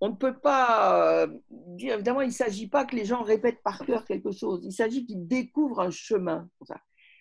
on 0.00 0.10
ne 0.10 0.14
peut 0.14 0.38
pas 0.38 1.24
euh, 1.24 1.26
dire, 1.48 1.94
évidemment, 1.94 2.20
il 2.20 2.28
ne 2.28 2.32
s'agit 2.32 2.68
pas 2.68 2.84
que 2.84 2.94
les 2.94 3.04
gens 3.04 3.24
répètent 3.24 3.62
par 3.64 3.84
cœur 3.84 4.04
quelque 4.04 4.30
chose, 4.30 4.64
il 4.64 4.72
s'agit 4.72 5.04
qu'ils 5.04 5.26
découvrent 5.26 5.80
un 5.80 5.90
chemin. 5.90 6.48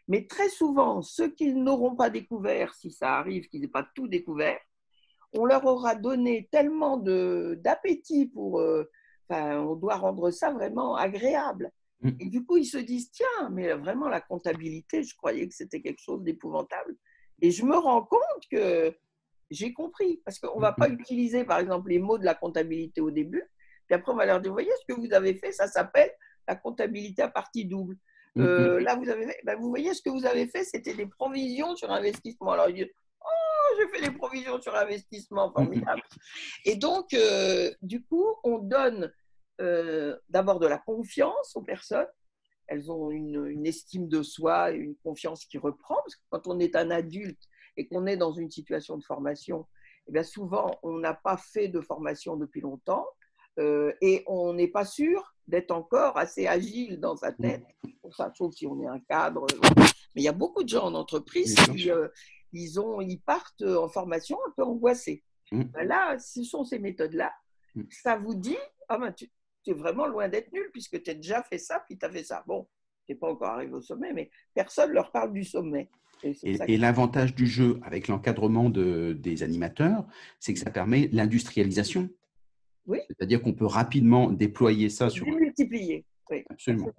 Mais 0.10 0.26
très 0.26 0.50
souvent, 0.50 1.02
ceux 1.02 1.30
qui 1.30 1.54
n'auront 1.54 1.96
pas 1.96 2.10
découvert, 2.10 2.74
si 2.74 2.92
ça 2.92 3.18
arrive 3.20 3.48
qu'ils 3.48 3.62
n'aient 3.62 3.68
pas 3.68 3.88
tout 3.96 4.08
découvert, 4.08 4.60
on 5.34 5.46
leur 5.46 5.64
aura 5.66 5.96
donné 5.96 6.50
tellement 6.52 6.98
d'appétit 6.98 8.26
pour... 8.28 8.60
Euh, 8.60 8.90
on 9.32 9.76
doit 9.76 9.98
rendre 9.98 10.32
ça 10.32 10.52
vraiment 10.52 10.96
agréable. 10.96 11.72
Mm. 12.02 12.10
Et 12.20 12.26
du 12.26 12.44
coup, 12.44 12.58
ils 12.58 12.66
se 12.66 12.80
disent, 12.80 13.12
tiens, 13.12 13.50
mais 13.52 13.72
vraiment 13.74 14.10
la 14.10 14.22
comptabilité, 14.22 15.04
je 15.04 15.16
croyais 15.16 15.48
que 15.48 15.54
c'était 15.54 15.82
quelque 15.82 16.02
chose 16.02 16.24
d'épouvantable. 16.24 16.96
Et 17.42 17.52
je 17.52 17.64
me 17.64 17.78
rends 17.78 18.02
compte 18.02 18.48
que 18.52 18.92
j'ai 19.52 19.72
compris, 19.72 20.20
parce 20.26 20.40
qu'on 20.40 20.56
ne 20.56 20.62
va 20.62 20.74
pas 20.74 20.90
mm-hmm. 20.90 21.00
utiliser, 21.02 21.44
par 21.44 21.60
exemple, 21.60 21.92
les 21.92 22.00
mots 22.00 22.18
de 22.18 22.26
la 22.26 22.34
comptabilité 22.34 23.00
au 23.00 23.12
début, 23.12 23.44
puis 23.86 23.96
après, 23.96 24.12
on 24.12 24.16
va 24.16 24.26
leur 24.26 24.42
dire, 24.42 24.52
vous 24.52 24.56
voyez 24.56 24.72
ce 24.82 24.94
que 24.94 25.00
vous 25.00 25.14
avez 25.14 25.36
fait, 25.36 25.52
ça 25.52 25.68
s'appelle 25.68 26.12
la 26.48 26.56
comptabilité 26.56 27.22
à 27.22 27.28
partie 27.28 27.66
double. 27.66 27.98
Euh, 28.40 28.80
mm-hmm. 28.80 28.84
là, 28.84 28.96
vous, 28.96 29.10
avez 29.10 29.36
ben, 29.44 29.60
vous 29.60 29.70
voyez 29.70 29.94
ce 29.94 30.02
que 30.02 30.10
vous 30.10 30.26
avez 30.26 30.48
fait, 30.48 30.64
c'était 30.64 30.94
des 30.94 31.06
provisions 31.06 31.76
sur 31.76 31.92
investissement. 31.92 32.52
Alors, 32.52 32.70
ils 32.70 32.76
disent, 32.76 32.94
oh, 33.22 33.76
j'ai 33.78 33.88
fait 33.90 34.10
des 34.10 34.18
provisions 34.18 34.62
sur 34.62 34.76
investissement, 34.76 35.52
formidable. 35.52 36.02
Mm-hmm. 36.02 36.72
Et 36.72 36.76
donc, 36.76 37.14
euh, 37.14 37.72
du 37.82 38.04
coup, 38.04 38.28
on 38.44 38.60
donne 38.60 39.12
euh, 39.62 40.18
d'abord 40.30 40.60
de 40.60 40.68
la 40.68 40.78
confiance 40.78 41.56
aux 41.56 41.62
personnes. 41.62 42.08
Elles 42.68 42.92
ont 42.92 43.10
une, 43.12 43.66
estime 43.66 44.08
de 44.08 44.22
soi 44.22 44.72
une 44.72 44.96
confiance 45.04 45.46
qui 45.46 45.58
reprend. 45.58 45.96
Parce 45.96 46.16
que 46.16 46.22
quand 46.30 46.48
on 46.48 46.60
est 46.60 46.76
un 46.76 46.92
adulte 46.92 47.42
et 47.76 47.88
qu'on 47.88 48.06
est 48.06 48.18
dans 48.18 48.32
une 48.32 48.52
situation 48.52 48.98
de 48.98 49.04
formation, 49.04 49.68
eh 50.08 50.12
bien 50.12 50.24
souvent, 50.24 50.72
on 50.84 51.00
n'a 51.00 51.14
pas 51.14 51.38
fait 51.38 51.68
de 51.68 51.82
formation 51.82 52.36
depuis 52.36 52.62
longtemps 52.62 53.06
euh, 53.58 53.94
et 54.02 54.24
on 54.28 54.54
n'est 54.54 54.68
pas 54.68 54.86
sûr 54.86 55.34
d'être 55.48 55.72
encore 55.72 56.18
assez 56.18 56.48
agile 56.48 57.00
dans 57.00 57.16
sa 57.16 57.32
tête. 57.32 57.64
Pour 58.02 58.16
ça, 58.16 58.32
sauf 58.36 58.54
si 58.54 58.68
on 58.68 58.82
est 58.82 58.88
un 58.88 59.00
cadre. 59.00 59.48
Mais 60.16 60.22
il 60.22 60.24
y 60.24 60.28
a 60.28 60.34
beaucoup 60.34 60.64
de 60.64 60.70
gens 60.70 60.86
en 60.86 60.94
entreprise 60.94 61.56
qui 61.56 61.90
euh, 61.90 62.08
ils 62.54 62.80
ont, 62.80 63.02
ils 63.02 63.20
partent 63.20 63.64
en 63.64 63.90
formation 63.90 64.38
un 64.48 64.52
peu 64.56 64.64
angoissés. 64.64 65.24
Mmh. 65.52 65.64
Ben 65.64 65.88
là, 65.88 66.20
ce 66.20 66.44
sont 66.44 66.64
ces 66.64 66.80
méthodes-là. 66.80 67.32
Mmh. 67.76 67.84
Ça 67.90 68.18
vous 68.18 68.36
dit, 68.36 68.58
ah 68.88 68.98
ben, 68.98 69.12
tu, 69.12 69.30
tu 69.64 69.72
es 69.72 69.74
vraiment 69.74 70.08
loin 70.08 70.30
d'être 70.30 70.52
nul 70.54 70.70
puisque 70.72 71.02
tu 71.02 71.10
as 71.10 71.16
déjà 71.16 71.44
fait 71.44 71.58
ça, 71.58 71.84
puis 71.88 71.98
tu 71.98 72.06
as 72.06 72.10
fait 72.10 72.24
ça. 72.24 72.44
Bon, 72.48 72.68
tu 73.06 73.14
n'es 73.14 73.18
pas 73.18 73.30
encore 73.30 73.50
arrivé 73.50 73.74
au 73.74 73.82
sommet, 73.82 74.14
mais 74.14 74.30
personne 74.54 74.90
ne 74.90 74.96
leur 74.96 75.12
parle 75.12 75.34
du 75.34 75.44
sommet. 75.44 75.90
Et, 76.44 76.78
l'avantage 76.78 77.34
du 77.34 77.48
jeu 77.48 77.80
avec 77.84 78.08
l'encadrement 78.08 78.70
de, 78.70 79.14
des 79.18 79.42
animateurs, 79.44 80.06
c'est 80.40 80.54
que 80.54 80.60
ça 80.60 80.70
permet 80.70 81.10
l'industrialisation. 81.14 82.10
Oui. 82.90 83.00
C'est-à-dire 83.08 83.42
qu'on 83.42 83.54
peut 83.54 83.66
rapidement 83.66 84.30
déployer 84.30 84.90
ça 84.90 85.10
sur. 85.10 85.26
Multiplier. 85.26 86.06
Oui, 86.30 86.44
absolument. 86.50 86.92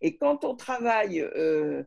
Et 0.00 0.16
quand 0.16 0.44
on 0.44 0.56
travaille, 0.56 1.20
euh, 1.20 1.84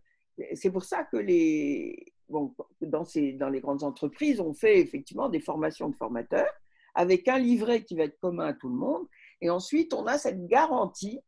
c'est 0.54 0.72
pour 0.72 0.84
ça 0.84 1.04
que 1.04 1.18
les, 1.18 2.14
bon, 2.30 2.56
dans, 2.82 3.04
ces, 3.04 3.34
dans 3.34 3.50
les 3.50 3.60
grandes 3.60 3.84
entreprises, 3.84 4.40
on 4.40 4.54
fait 4.54 4.80
effectivement 4.80 5.28
des 5.28 5.40
formations 5.40 5.90
de 5.90 5.96
formateurs 5.96 6.52
avec 6.94 7.28
un 7.28 7.40
livret 7.40 7.84
qui 7.84 7.96
va 7.96 8.04
être 8.04 8.20
commun 8.20 8.46
à 8.46 8.54
tout 8.54 8.70
le 8.70 8.76
monde 8.76 9.08
et 9.42 9.50
ensuite, 9.50 9.94
on 9.94 10.06
a 10.08 10.18
cette 10.18 10.48
garantie 10.48 11.20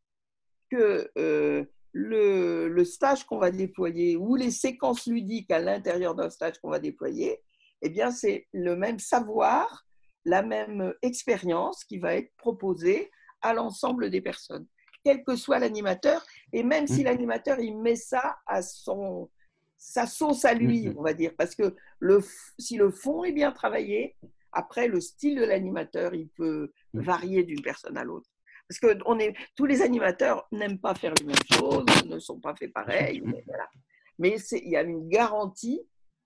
que 0.69 1.09
euh, 1.17 1.65
le, 1.91 2.83
stage 2.83 3.25
qu'on 3.25 3.37
va 3.37 3.51
déployer 3.51 4.15
ou 4.15 4.35
les 4.35 4.51
séquences 4.51 5.07
ludiques 5.07 5.51
à 5.51 5.59
l'intérieur 5.59 6.15
d'un 6.15 6.29
stage 6.29 6.59
qu'on 6.59 6.69
va 6.69 6.79
déployer, 6.79 7.41
eh 7.81 7.89
bien, 7.89 8.11
c'est 8.11 8.47
le 8.53 8.75
même 8.75 8.99
savoir, 8.99 9.85
la 10.27 10.41
même 10.41 10.93
expérience 11.01 11.83
qui 11.83 11.97
va 11.97 12.15
être 12.15 12.31
proposée 12.37 13.09
à 13.41 13.53
l'ensemble 13.53 14.09
des 14.09 14.21
personnes, 14.21 14.67
quel 15.03 15.23
que 15.23 15.35
soit 15.35 15.59
l'animateur. 15.59 16.25
Et 16.53 16.63
même 16.63 16.87
si 16.87 17.01
mmh. 17.01 17.05
l'animateur, 17.05 17.59
il 17.59 17.77
met 17.77 17.95
ça 17.95 18.37
à 18.45 18.61
son, 18.61 19.29
sa 19.77 20.05
sauce 20.05 20.43
à 20.45 20.53
lui, 20.53 20.87
mmh. 20.87 20.95
on 20.97 21.01
va 21.01 21.13
dire, 21.13 21.33
parce 21.37 21.55
que 21.55 21.75
le, 21.99 22.19
si 22.59 22.77
le 22.77 22.91
fond 22.91 23.23
est 23.23 23.31
bien 23.31 23.51
travaillé, 23.51 24.15
après, 24.51 24.87
le 24.87 24.99
style 24.99 25.39
de 25.39 25.45
l'animateur, 25.45 26.15
il 26.15 26.29
peut 26.29 26.71
mm. 26.93 27.01
varier 27.01 27.43
d'une 27.43 27.61
personne 27.61 27.95
à 27.95 28.03
l'autre. 28.03 28.29
Parce 28.67 28.79
que 28.79 28.97
on 29.05 29.19
est, 29.19 29.35
tous 29.55 29.65
les 29.65 29.81
animateurs 29.81 30.47
n'aiment 30.51 30.79
pas 30.79 30.95
faire 30.95 31.13
les 31.19 31.25
mêmes 31.25 31.35
choses, 31.53 31.85
ne 32.05 32.19
sont 32.19 32.39
pas 32.39 32.55
faits 32.55 32.73
pareil. 32.73 33.21
Mais, 33.23 33.43
voilà. 33.45 33.69
mais 34.17 34.35
il 34.51 34.69
y 34.69 34.75
a 34.75 34.81
une 34.81 35.07
garantie, 35.07 35.81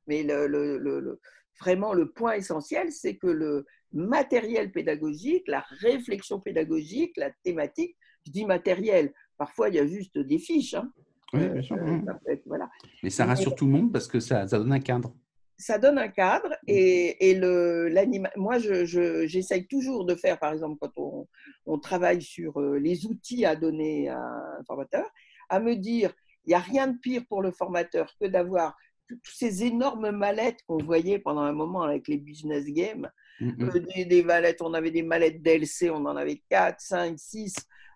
mais 0.07 0.23
le, 0.23 1.19
vraiment 1.59 1.93
le 1.93 2.09
point 2.09 2.33
essentiel, 2.33 2.91
c'est 2.91 3.17
que 3.17 3.27
le 3.27 3.65
matériel 3.93 4.71
pédagogique, 4.71 5.47
la 5.47 5.63
réflexion 5.81 6.39
pédagogique, 6.39 7.17
la 7.17 7.31
thématique, 7.43 7.95
je 8.25 8.31
dis 8.31 8.45
matériel, 8.45 9.13
parfois 9.37 9.69
il 9.69 9.75
y 9.75 9.79
a 9.79 9.87
juste 9.87 10.17
des 10.17 10.39
fiches. 10.39 10.75
Hein. 10.75 10.91
Oui, 11.33 11.47
bien 11.47 11.61
sûr. 11.61 11.77
Euh, 11.77 12.35
voilà. 12.45 12.69
Mais 13.03 13.09
ça 13.09 13.25
rassure 13.25 13.55
tout 13.55 13.65
le 13.65 13.71
monde 13.71 13.91
parce 13.91 14.07
que 14.07 14.19
ça, 14.19 14.47
ça 14.47 14.57
donne 14.59 14.73
un 14.73 14.79
cadre 14.79 15.13
ça 15.61 15.77
donne 15.77 15.99
un 15.99 16.07
cadre 16.07 16.49
mmh. 16.49 16.69
et, 16.69 17.29
et 17.29 17.35
le, 17.35 17.93
moi, 18.35 18.57
j'essaye 18.57 19.61
je, 19.61 19.67
toujours 19.67 20.05
de 20.05 20.15
faire, 20.15 20.39
par 20.39 20.53
exemple, 20.53 20.77
quand 20.81 20.91
on, 20.97 21.27
on, 21.67 21.77
travaille 21.77 22.21
sur 22.21 22.59
euh, 22.59 22.79
les 22.79 23.05
outils 23.05 23.45
à 23.45 23.55
donner 23.55 24.09
à 24.09 24.17
un 24.17 24.63
formateur, 24.65 25.07
à 25.49 25.59
me 25.59 25.75
dire, 25.75 26.13
il 26.45 26.49
n'y 26.49 26.55
a 26.55 26.59
rien 26.59 26.87
de 26.87 26.97
pire 26.97 27.23
pour 27.29 27.43
le 27.43 27.51
formateur 27.51 28.11
que 28.19 28.25
d'avoir 28.25 28.75
toutes 29.07 29.21
ces 29.25 29.63
énormes 29.63 30.11
mallettes 30.11 30.63
qu'on 30.67 30.77
voyait 30.77 31.19
pendant 31.19 31.41
un 31.41 31.53
moment 31.53 31.83
avec 31.83 32.07
les 32.07 32.17
business 32.17 32.65
games. 32.65 33.09
Mm, 33.39 33.49
mm. 33.65 33.69
Euh, 33.75 34.05
des, 34.05 34.23
mallettes, 34.23 34.61
on 34.61 34.73
avait 34.73 34.91
des 34.91 35.03
mallettes 35.03 35.41
DLC, 35.41 35.89
on 35.89 36.05
en 36.05 36.15
avait 36.15 36.41
4, 36.49 36.79
5, 36.79 37.17
6. 37.17 37.55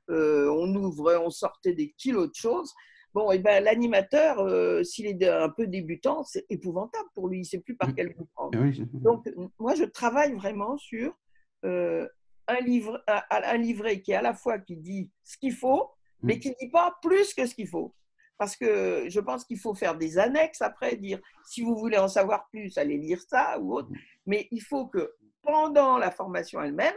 on 0.10 0.76
ouvrait, 0.76 1.18
on 1.18 1.30
sortait 1.30 1.74
des 1.74 1.92
kilos 1.98 2.30
de 2.30 2.36
choses. 2.36 2.74
Bon, 3.14 3.32
et 3.32 3.40
ben 3.40 3.64
l'animateur, 3.64 4.40
euh, 4.42 4.84
s'il 4.84 5.06
est 5.06 5.26
un 5.30 5.48
peu 5.50 5.68
débutant, 5.68 6.24
c'est 6.26 6.46
épouvantable 6.50 7.08
pour 7.14 7.30
lui. 7.30 7.38
Il 7.38 7.42
ne 7.42 7.46
sait 7.46 7.60
plus 7.60 7.76
par 7.78 7.90
Mm. 7.90 7.96
quel 7.96 8.14
bout 8.14 8.28
prendre. 8.36 8.60
Oui, 8.62 8.78
Donc, 8.92 9.26
moi, 9.58 9.74
je 9.74 9.86
travaille 9.86 10.34
vraiment 10.34 10.78
sur 10.78 11.16
euh, 11.64 12.06
un, 12.48 12.60
livre, 12.60 13.02
un, 13.08 13.22
un 13.30 13.58
livret 13.58 14.02
qui 14.02 14.12
est 14.12 14.16
à 14.16 14.22
la 14.22 14.34
fois 14.34 14.60
qui 14.60 14.76
dit 14.76 15.10
ce 15.24 15.38
qu'il 15.38 15.54
faut, 15.54 15.92
mais 16.22 16.36
Mm. 16.36 16.40
qui 16.40 16.50
ne 16.50 16.56
dit 16.60 16.70
pas 16.70 16.94
plus 17.02 17.34
que 17.34 17.46
ce 17.46 17.56
qu'il 17.56 17.70
faut. 17.70 17.96
Parce 18.38 18.58
que 18.58 19.06
je 19.08 19.20
pense 19.22 19.46
qu'il 19.46 19.60
faut 19.60 19.74
faire 19.74 19.98
des 19.98 20.18
annexes 20.18 20.62
après, 20.62 20.98
dire 20.98 21.22
si 21.46 21.62
vous 21.62 21.78
voulez 21.78 21.98
en 21.98 22.10
savoir 22.10 22.50
plus, 22.50 22.78
allez 22.78 22.98
lire 22.98 23.22
ça 23.22 23.58
ou 23.62 23.76
autre. 23.78 23.88
Mais 24.26 24.50
il 24.52 24.62
faut 24.62 24.88
que 24.88 25.14
pendant 25.46 25.98
la 25.98 26.12
formation 26.12 26.62
elle-même, 26.62 26.96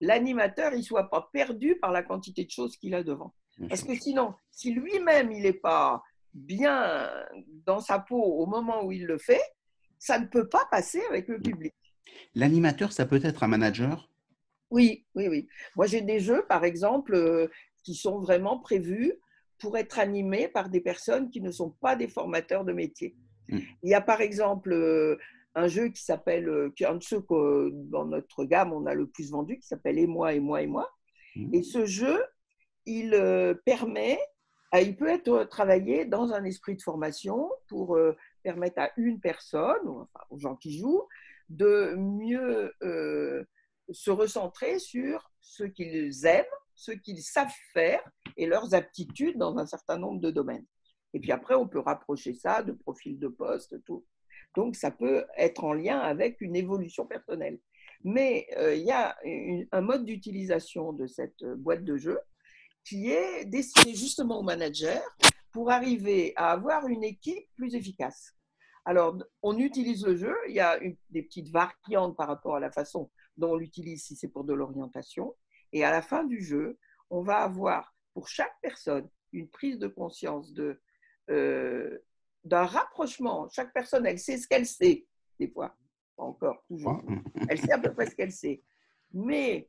l'animateur 0.00 0.72
ne 0.72 0.82
soit 0.82 1.08
pas 1.10 1.28
perdu 1.32 1.76
par 1.76 1.92
la 1.92 2.02
quantité 2.02 2.44
de 2.44 2.50
choses 2.50 2.76
qu'il 2.76 2.94
a 2.94 3.02
devant. 3.02 3.34
Parce 3.68 3.84
que 3.84 3.94
sinon, 3.94 4.34
si 4.50 4.72
lui-même, 4.72 5.30
il 5.30 5.42
n'est 5.42 5.52
pas 5.52 6.02
bien 6.34 7.08
dans 7.66 7.80
sa 7.80 7.98
peau 7.98 8.20
au 8.20 8.46
moment 8.46 8.84
où 8.84 8.92
il 8.92 9.04
le 9.04 9.18
fait, 9.18 9.42
ça 9.98 10.18
ne 10.18 10.26
peut 10.26 10.48
pas 10.48 10.66
passer 10.70 11.02
avec 11.08 11.28
le 11.28 11.38
public. 11.38 11.74
L'animateur, 12.34 12.92
ça 12.92 13.06
peut 13.06 13.20
être 13.22 13.44
un 13.44 13.48
manager? 13.48 14.10
Oui, 14.70 15.06
oui, 15.14 15.28
oui. 15.28 15.48
Moi, 15.76 15.86
j'ai 15.86 16.00
des 16.00 16.18
jeux, 16.18 16.44
par 16.48 16.64
exemple, 16.64 17.14
euh, 17.14 17.48
qui 17.84 17.94
sont 17.94 18.18
vraiment 18.18 18.58
prévus 18.58 19.12
pour 19.58 19.76
être 19.76 19.98
animés 19.98 20.48
par 20.48 20.70
des 20.70 20.80
personnes 20.80 21.30
qui 21.30 21.40
ne 21.40 21.50
sont 21.50 21.70
pas 21.70 21.94
des 21.94 22.08
formateurs 22.08 22.64
de 22.64 22.72
métier. 22.72 23.14
Mm. 23.48 23.58
Il 23.82 23.90
y 23.90 23.94
a, 23.94 24.00
par 24.00 24.20
exemple, 24.22 24.72
euh, 24.72 25.18
un 25.54 25.68
jeu 25.68 25.88
qui 25.88 26.02
s'appelle, 26.02 26.48
euh, 26.48 26.70
qui 26.74 26.84
est 26.84 26.86
un 26.86 26.96
de 26.96 27.02
ceux 27.02 27.20
que 27.20 27.70
dans 27.90 28.04
notre 28.06 28.44
gamme, 28.44 28.72
on 28.72 28.86
a 28.86 28.94
le 28.94 29.06
plus 29.06 29.30
vendu, 29.30 29.58
qui 29.58 29.66
s'appelle 29.66 29.98
Et 29.98 30.06
moi, 30.06 30.34
et 30.34 30.40
moi, 30.40 30.62
et 30.62 30.66
moi. 30.66 30.90
Mm. 31.36 31.54
Et 31.54 31.62
ce 31.62 31.84
jeu, 31.84 32.22
il 32.86 33.14
euh, 33.14 33.54
permet, 33.64 34.18
ah, 34.72 34.80
il 34.80 34.96
peut 34.96 35.08
être 35.08 35.44
travaillé 35.44 36.04
dans 36.04 36.32
un 36.32 36.44
esprit 36.44 36.76
de 36.76 36.82
formation 36.82 37.50
pour 37.68 37.96
euh, 37.96 38.16
permettre 38.42 38.80
à 38.80 38.90
une 38.96 39.20
personne, 39.20 39.86
enfin, 39.86 40.24
aux 40.30 40.38
gens 40.38 40.56
qui 40.56 40.78
jouent, 40.78 41.06
de 41.48 41.94
mieux 41.96 42.72
euh, 42.82 43.44
se 43.90 44.10
recentrer 44.10 44.78
sur 44.78 45.30
ce 45.40 45.64
qu'ils 45.64 46.26
aiment, 46.26 46.44
ce 46.74 46.92
qu'ils 46.92 47.22
savent 47.22 47.52
faire 47.72 48.02
et 48.36 48.46
leurs 48.46 48.74
aptitudes 48.74 49.38
dans 49.38 49.58
un 49.58 49.66
certain 49.66 49.98
nombre 49.98 50.20
de 50.20 50.30
domaines. 50.30 50.64
Et 51.14 51.20
puis 51.20 51.32
après, 51.32 51.54
on 51.54 51.68
peut 51.68 51.80
rapprocher 51.80 52.32
ça 52.32 52.62
de 52.62 52.72
profil 52.72 53.18
de 53.18 53.28
poste, 53.28 53.82
tout. 53.84 54.04
Donc, 54.54 54.76
ça 54.76 54.90
peut 54.90 55.24
être 55.36 55.64
en 55.64 55.72
lien 55.72 55.98
avec 55.98 56.40
une 56.40 56.56
évolution 56.56 57.06
personnelle. 57.06 57.58
Mais 58.04 58.46
euh, 58.56 58.74
il 58.74 58.82
y 58.82 58.90
a 58.90 59.16
un 59.72 59.80
mode 59.80 60.04
d'utilisation 60.04 60.92
de 60.92 61.06
cette 61.06 61.44
boîte 61.44 61.84
de 61.84 61.96
jeu 61.96 62.18
qui 62.84 63.10
est 63.10 63.44
destiné 63.44 63.94
justement 63.94 64.40
aux 64.40 64.42
managers 64.42 65.00
pour 65.52 65.70
arriver 65.70 66.32
à 66.36 66.50
avoir 66.50 66.86
une 66.88 67.04
équipe 67.04 67.46
plus 67.56 67.74
efficace. 67.74 68.34
Alors, 68.84 69.16
on 69.42 69.58
utilise 69.58 70.04
le 70.04 70.16
jeu, 70.16 70.34
il 70.48 70.54
y 70.54 70.60
a 70.60 70.78
des 71.10 71.22
petites 71.22 71.50
variantes 71.50 72.16
par 72.16 72.26
rapport 72.26 72.56
à 72.56 72.60
la 72.60 72.72
façon 72.72 73.10
dont 73.36 73.52
on 73.52 73.56
l'utilise 73.56 74.04
si 74.04 74.16
c'est 74.16 74.28
pour 74.28 74.44
de 74.44 74.52
l'orientation. 74.52 75.36
Et 75.72 75.84
à 75.84 75.90
la 75.90 76.02
fin 76.02 76.24
du 76.24 76.42
jeu, 76.42 76.78
on 77.10 77.22
va 77.22 77.38
avoir 77.38 77.94
pour 78.14 78.28
chaque 78.28 78.54
personne 78.60 79.08
une 79.32 79.48
prise 79.48 79.78
de 79.78 79.86
conscience 79.86 80.52
de, 80.52 80.80
euh, 81.30 81.98
d'un 82.44 82.64
rapprochement. 82.64 83.48
Chaque 83.50 83.72
personne, 83.72 84.06
elle 84.06 84.18
sait 84.18 84.38
ce 84.38 84.48
qu'elle 84.48 84.66
sait, 84.66 85.06
des 85.38 85.48
fois, 85.48 85.74
pas 86.16 86.24
encore, 86.24 86.62
toujours. 86.68 87.02
Elle 87.48 87.58
sait 87.58 87.72
à 87.72 87.78
peu 87.78 87.92
près 87.92 88.06
ce 88.06 88.14
qu'elle 88.14 88.32
sait. 88.32 88.62
Mais 89.12 89.68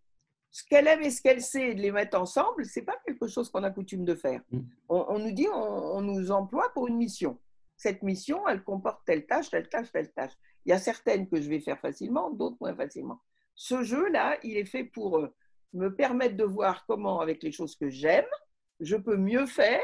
ce 0.51 0.63
qu'elle 0.63 0.87
aime 0.87 1.01
et 1.01 1.09
ce 1.09 1.21
qu'elle 1.21 1.41
sait, 1.41 1.73
de 1.73 1.81
les 1.81 1.91
mettre 1.91 2.19
ensemble, 2.19 2.65
c'est 2.65 2.83
pas 2.83 2.97
quelque 3.05 3.27
chose 3.27 3.49
qu'on 3.49 3.63
a 3.63 3.71
coutume 3.71 4.05
de 4.05 4.15
faire. 4.15 4.41
Mm. 4.51 4.59
On, 4.89 5.05
on 5.09 5.19
nous 5.19 5.31
dit, 5.31 5.47
on, 5.47 5.97
on 5.97 6.01
nous 6.01 6.31
emploie 6.31 6.71
pour 6.73 6.87
une 6.87 6.97
mission. 6.97 7.39
Cette 7.77 8.03
mission, 8.03 8.47
elle 8.47 8.63
comporte 8.63 9.01
telle 9.05 9.25
tâche, 9.25 9.49
telle 9.49 9.67
tâche, 9.67 9.91
telle 9.91 10.11
tâche. 10.11 10.33
Il 10.65 10.69
y 10.69 10.73
a 10.73 10.79
certaines 10.79 11.27
que 11.27 11.41
je 11.41 11.49
vais 11.49 11.59
faire 11.59 11.79
facilement, 11.79 12.31
d'autres 12.31 12.57
moins 12.61 12.75
facilement. 12.75 13.21
Ce 13.55 13.83
jeu-là, 13.83 14.37
il 14.43 14.57
est 14.57 14.65
fait 14.65 14.83
pour 14.83 15.19
euh, 15.19 15.33
me 15.73 15.89
permettre 15.89 16.37
de 16.37 16.43
voir 16.43 16.85
comment, 16.85 17.19
avec 17.19 17.43
les 17.43 17.51
choses 17.51 17.75
que 17.75 17.89
j'aime, 17.89 18.25
je 18.79 18.95
peux 18.95 19.17
mieux 19.17 19.45
faire 19.45 19.81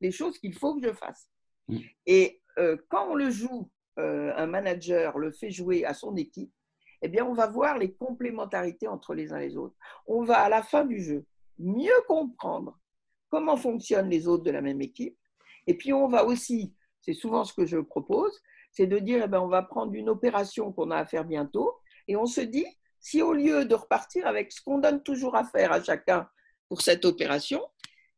les 0.00 0.10
choses 0.10 0.38
qu'il 0.38 0.54
faut 0.54 0.74
que 0.78 0.86
je 0.86 0.92
fasse. 0.92 1.30
Mm. 1.68 1.78
Et 2.06 2.40
euh, 2.58 2.76
quand 2.88 3.10
on 3.10 3.14
le 3.14 3.30
joue, 3.30 3.70
euh, 3.98 4.32
un 4.36 4.46
manager 4.46 5.18
le 5.18 5.32
fait 5.32 5.50
jouer 5.50 5.84
à 5.84 5.94
son 5.94 6.16
équipe, 6.16 6.52
eh 7.02 7.08
bien, 7.08 7.24
on 7.24 7.34
va 7.34 7.46
voir 7.46 7.78
les 7.78 7.92
complémentarités 7.92 8.88
entre 8.88 9.14
les 9.14 9.32
uns 9.32 9.38
et 9.38 9.48
les 9.48 9.56
autres. 9.56 9.76
On 10.06 10.22
va, 10.24 10.40
à 10.40 10.48
la 10.48 10.62
fin 10.62 10.84
du 10.84 11.02
jeu, 11.02 11.24
mieux 11.58 12.02
comprendre 12.08 12.78
comment 13.30 13.56
fonctionnent 13.56 14.10
les 14.10 14.28
autres 14.28 14.44
de 14.44 14.50
la 14.50 14.62
même 14.62 14.80
équipe. 14.80 15.16
Et 15.66 15.76
puis, 15.76 15.92
on 15.92 16.08
va 16.08 16.24
aussi, 16.24 16.74
c'est 17.00 17.14
souvent 17.14 17.44
ce 17.44 17.52
que 17.52 17.66
je 17.66 17.78
propose, 17.78 18.40
c'est 18.70 18.86
de 18.86 18.98
dire, 18.98 19.22
eh 19.24 19.28
bien, 19.28 19.40
on 19.40 19.48
va 19.48 19.62
prendre 19.62 19.92
une 19.94 20.08
opération 20.08 20.72
qu'on 20.72 20.90
a 20.90 20.96
à 20.96 21.06
faire 21.06 21.24
bientôt, 21.24 21.74
et 22.08 22.16
on 22.16 22.26
se 22.26 22.40
dit, 22.40 22.66
si 23.00 23.22
au 23.22 23.32
lieu 23.32 23.64
de 23.64 23.74
repartir 23.74 24.26
avec 24.26 24.52
ce 24.52 24.60
qu'on 24.62 24.78
donne 24.78 25.02
toujours 25.02 25.36
à 25.36 25.44
faire 25.44 25.72
à 25.72 25.82
chacun 25.82 26.28
pour 26.68 26.82
cette 26.82 27.04
opération, 27.04 27.62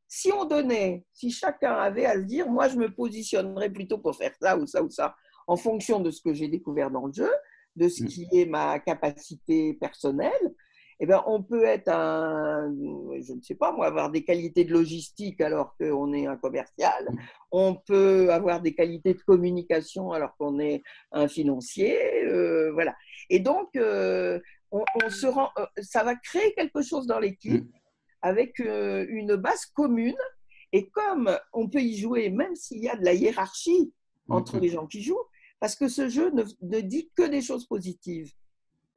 si 0.09 0.33
on 0.33 0.45
donnait, 0.45 1.05
si 1.13 1.31
chacun 1.31 1.75
avait 1.75 2.07
à 2.07 2.15
se 2.15 2.25
dire, 2.25 2.49
moi, 2.49 2.69
je 2.69 2.77
me 2.77 2.89
positionnerais 2.93 3.71
plutôt 3.71 3.99
pour 3.99 4.17
faire 4.17 4.33
ça 4.41 4.57
ou 4.59 4.67
ça 4.67 4.83
ou 4.83 4.91
ça, 4.91 5.15
en 5.47 5.57
fonction 5.57 6.01
de 6.01 6.11
ce 6.11 6.21
que 6.23 6.33
j'ai 6.35 6.49
découvert 6.49 6.91
dans 6.91 7.07
le 7.07 7.13
jeu, 7.13 7.31
de 7.77 7.89
ce 7.89 8.03
Mm. 8.03 8.07
qui 8.07 8.27
est 8.33 8.47
ma 8.47 8.79
capacité 8.81 9.75
personnelle, 9.75 10.55
eh 11.01 11.07
ben, 11.07 11.23
on 11.27 11.43
peut 11.45 11.63
être 11.65 11.89
un, 11.89 12.75
je 13.21 13.33
ne 13.33 13.41
sais 13.41 13.55
pas 13.55 13.71
moi, 13.71 13.87
avoir 13.87 14.11
des 14.11 14.25
qualités 14.25 14.65
de 14.65 14.73
logistique 14.73 15.41
alors 15.41 15.77
qu'on 15.79 16.13
est 16.13 16.27
un 16.27 16.37
commercial. 16.37 17.07
Mm. 17.11 17.17
On 17.53 17.75
peut 17.77 18.33
avoir 18.33 18.61
des 18.61 18.75
qualités 18.75 19.15
de 19.15 19.21
communication 19.21 20.11
alors 20.11 20.37
qu'on 20.39 20.59
est 20.59 20.83
un 21.13 21.29
financier. 21.29 21.97
euh, 22.25 22.73
voilà. 22.73 22.97
Et 23.31 23.39
donc, 23.39 23.69
euh, 23.77 24.41
on, 24.73 24.83
on 25.05 25.09
se 25.11 25.27
rend, 25.27 25.51
euh, 25.59 25.67
ça 25.83 26.03
va 26.03 26.15
créer 26.17 26.53
quelque 26.55 26.83
chose 26.83 27.07
dans 27.07 27.21
l'équipe 27.21 27.65
Mm. 27.65 27.78
Avec 28.23 28.61
euh, 28.61 29.07
une 29.09 29.37
base 29.37 29.67
commune. 29.67 30.17
Et 30.73 30.89
comme 30.91 31.31
on 31.53 31.69
peut 31.69 31.81
y 31.81 31.97
jouer, 31.97 32.29
même 32.31 32.55
s'il 32.55 32.83
y 32.83 32.89
a 32.89 32.97
de 32.97 33.05
la 33.05 33.15
hiérarchie 33.15 33.93
entre 34.29 34.57
Mhm. 34.57 34.63
les 34.63 34.69
gens 34.69 34.87
qui 34.87 35.03
jouent, 35.03 35.25
parce 35.61 35.75
que 35.75 35.89
ce 35.89 36.09
jeu 36.09 36.31
ne, 36.31 36.43
ne 36.63 36.81
dit 36.81 37.11
que 37.17 37.27
des 37.27 37.41
choses 37.41 37.67
positives. 37.67 38.33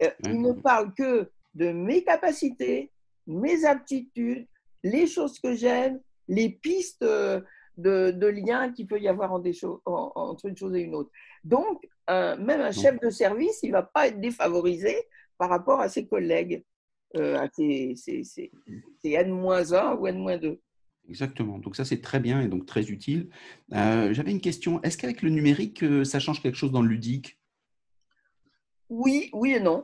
Euh. 0.04 0.10
Il 0.26 0.42
ne 0.42 0.52
parle 0.54 0.94
que 0.94 1.32
de 1.54 1.72
mes 1.72 2.04
capacités, 2.04 2.92
mes 3.28 3.66
aptitudes, 3.66 4.48
les 4.84 5.08
choses 5.08 5.40
que 5.40 5.54
j'aime, 5.56 6.00
les 6.28 6.50
pistes 6.50 7.04
euh, 7.04 7.40
de, 7.78 8.12
de 8.12 8.28
liens 8.28 8.72
qu'il 8.74 8.88
peut 8.88 9.00
y 9.00 9.08
avoir 9.08 9.32
en 9.34 9.40
des 9.40 9.54
choses- 9.54 9.80
en- 9.86 10.12
entre 10.16 10.48
une 10.48 10.58
chose 10.58 10.76
et 10.76 10.82
une 10.82 10.96
autre. 10.96 11.12
Donc, 11.44 11.88
même 12.10 12.60
un 12.62 12.72
chef 12.74 13.00
de 13.00 13.10
service, 13.10 13.60
il 13.64 13.68
ne 13.70 13.74
va 13.74 13.84
pas 13.84 14.08
être 14.10 14.20
défavorisé 14.20 14.94
par 15.38 15.50
rapport 15.50 15.80
à 15.80 15.88
ses 15.88 16.06
collègues, 16.06 16.66
euh, 17.17 17.38
à 17.39 17.50
ses, 17.50 17.95
ses- 17.95 18.24
ses- 18.24 18.52
ses 19.02 19.12
N-1 19.12 19.95
ou 19.97 20.08
N-2. 20.08 20.60
Exactement. 21.10 21.58
Donc 21.58 21.76
ça, 21.76 21.84
c'est 21.84 22.00
très 22.02 22.19
bien 22.19 22.41
et 22.41 22.47
donc 22.47 22.65
très 22.65 22.89
utile. 22.89 23.30
Euh, 23.74 24.13
J'avais 24.13 24.32
une 24.32 24.39
question. 24.41 24.82
Est-ce 24.82 24.97
qu'avec 24.97 25.21
le 25.21 25.30
numérique, 25.30 25.84
euh, 25.84 26.04
ça 26.04 26.19
change 26.19 26.41
quelque 26.41 26.56
chose 26.58 26.71
dans 26.71 26.82
le 26.82 26.88
ludique? 26.88 27.39
Oui, 28.89 29.30
oui 29.34 29.54
et 29.54 29.60
non. 29.60 29.84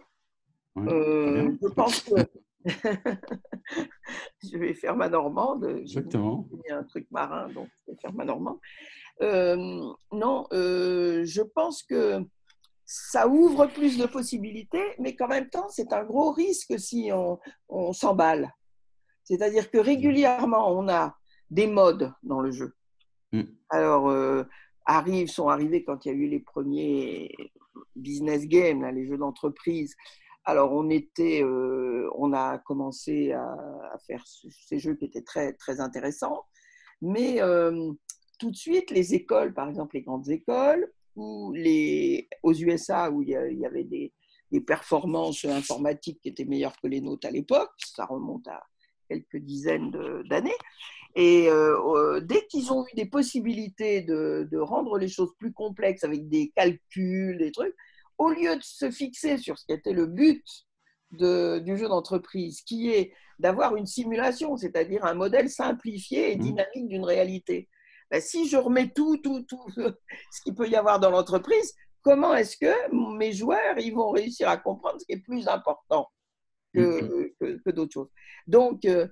Euh, 0.78 1.52
je 1.62 1.68
pense 1.70 2.02
que 2.02 2.14
je 4.44 4.58
vais 4.58 4.74
faire 4.74 4.96
ma 4.96 5.10
normande. 5.10 5.66
Exactement. 5.82 6.48
mis 6.52 6.72
un 6.72 6.84
truc 6.84 7.08
marin, 7.12 7.50
donc 7.50 7.68
je 7.86 7.92
vais 7.92 7.98
faire 7.98 8.14
ma 8.14 8.24
normande. 8.26 8.60
Non, 9.20 10.48
je 10.52 11.42
pense 11.42 11.84
que 11.84 12.22
ça 12.90 13.28
ouvre 13.28 13.68
plus 13.68 13.98
de 13.98 14.06
possibilités, 14.06 14.96
mais 14.98 15.14
qu'en 15.14 15.28
même 15.28 15.50
temps, 15.50 15.68
c'est 15.70 15.92
un 15.92 16.06
gros 16.06 16.32
risque 16.32 16.80
si 16.80 17.10
on, 17.14 17.38
on 17.68 17.92
s'emballe. 17.92 18.50
C'est-à-dire 19.26 19.70
que 19.70 19.78
régulièrement, 19.78 20.72
on 20.72 20.88
a 20.88 21.18
des 21.50 21.68
modes 21.68 22.14
dans 22.24 22.40
le 22.40 22.52
jeu. 22.52 22.74
Mm. 23.34 23.42
Alors, 23.70 24.10
euh, 24.10 24.44
arrivent, 24.86 25.28
sont 25.30 25.50
arrivés 25.50 25.84
quand 25.84 26.06
il 26.06 26.08
y 26.08 26.12
a 26.12 26.16
eu 26.16 26.28
les 26.28 26.40
premiers 26.40 27.36
business 27.98 28.48
games, 28.48 28.82
là, 28.82 28.92
les 28.94 29.06
jeux 29.06 29.18
d'entreprise. 29.18 29.94
Alors, 30.46 30.72
on 30.72 30.90
était, 30.90 31.44
euh, 31.44 32.10
on 32.16 32.32
a 32.32 32.58
commencé 32.60 33.34
à, 33.34 33.44
à 33.44 33.98
faire 34.08 34.26
ce- 34.26 34.48
ces 34.50 34.80
jeux 34.80 34.96
qui 34.96 35.04
étaient 35.04 35.24
très, 35.24 35.52
très 35.54 35.82
intéressants. 35.82 36.46
Mais 37.02 37.42
euh, 37.42 37.92
tout 38.40 38.50
de 38.50 38.56
suite, 38.56 38.92
les 38.92 39.14
écoles, 39.14 39.54
par 39.54 39.68
exemple 39.68 39.96
les 39.98 40.04
grandes 40.04 40.30
écoles, 40.30 40.90
ou 41.18 41.52
les, 41.54 42.30
aux 42.44 42.54
USA 42.54 43.12
où 43.12 43.22
il 43.22 43.30
y, 43.30 43.66
avait 43.66 43.84
des, 43.84 44.14
des 44.52 44.62
performances 44.62 45.44
informatiques 45.44 46.20
qui 46.22 46.30
étaient 46.30 46.46
meilleures 46.46 46.80
que 46.80 46.88
les 46.88 47.02
nôtres 47.02 47.28
à 47.28 47.32
l'époque, 47.32 47.72
ça 47.78 48.06
remonte 48.06 48.48
à 48.48 48.64
quelques 49.10 49.38
dizaines 49.38 49.92
d'années. 50.30 50.58
Et 51.16 51.50
dès 52.22 52.46
qu'ils 52.48 52.72
ont 52.72 52.86
eu 52.86 52.96
des 52.96 53.08
possibilités 53.08 54.02
de, 54.02 54.48
de, 54.52 54.58
rendre 54.60 54.98
les 54.98 55.08
choses 55.08 55.32
plus 55.40 55.52
complexes 55.52 56.04
avec 56.04 56.30
des 56.30 56.52
calculs, 56.56 57.38
des 57.40 57.52
trucs, 57.52 57.76
au 58.18 58.30
lieu 58.30 58.56
de 58.56 58.64
se 58.64 58.92
fixer 58.92 59.38
sur 59.38 59.58
ce 59.58 59.66
qui 59.66 59.74
était 59.74 59.94
le 59.94 60.06
but 60.06 60.44
de, 61.12 61.60
du 61.60 61.78
jeu 61.78 61.88
d'entreprise, 61.88 62.62
qui 62.62 62.90
est 62.90 63.14
d'avoir 63.40 63.76
une 63.76 63.86
simulation, 63.86 64.58
c'est-à-dire 64.58 65.06
un 65.06 65.14
modèle 65.14 65.50
simplifié 65.50 66.34
et 66.34 66.38
mmh. 66.38 66.42
dynamique 66.42 66.88
d'une 66.88 67.06
réalité. 67.06 67.70
Ben, 68.10 68.22
si 68.22 68.48
je 68.48 68.58
remets 68.58 68.90
tout, 68.90 69.18
tout, 69.18 69.42
tout 69.44 69.66
ce 69.76 70.42
qu'il 70.44 70.56
peut 70.56 70.68
y 70.68 70.76
avoir 70.76 71.00
dans 71.00 71.12
l'entreprise, 71.12 71.74
comment 72.02 72.34
est-ce 72.36 72.58
que 72.58 73.16
mes 73.18 73.34
joueurs 73.34 73.78
ils 73.78 73.94
vont 73.94 74.12
réussir 74.12 74.48
à 74.50 74.58
comprendre 74.58 75.00
ce 75.00 75.06
qui 75.06 75.14
est 75.14 75.22
plus 75.22 75.48
important 75.48 76.10
que, 76.74 77.02
mmh. 77.02 77.30
que, 77.40 77.62
que 77.66 77.70
d'autres 77.72 77.94
choses? 77.94 78.10
Donc, 78.48 78.86
euh, 78.86 79.08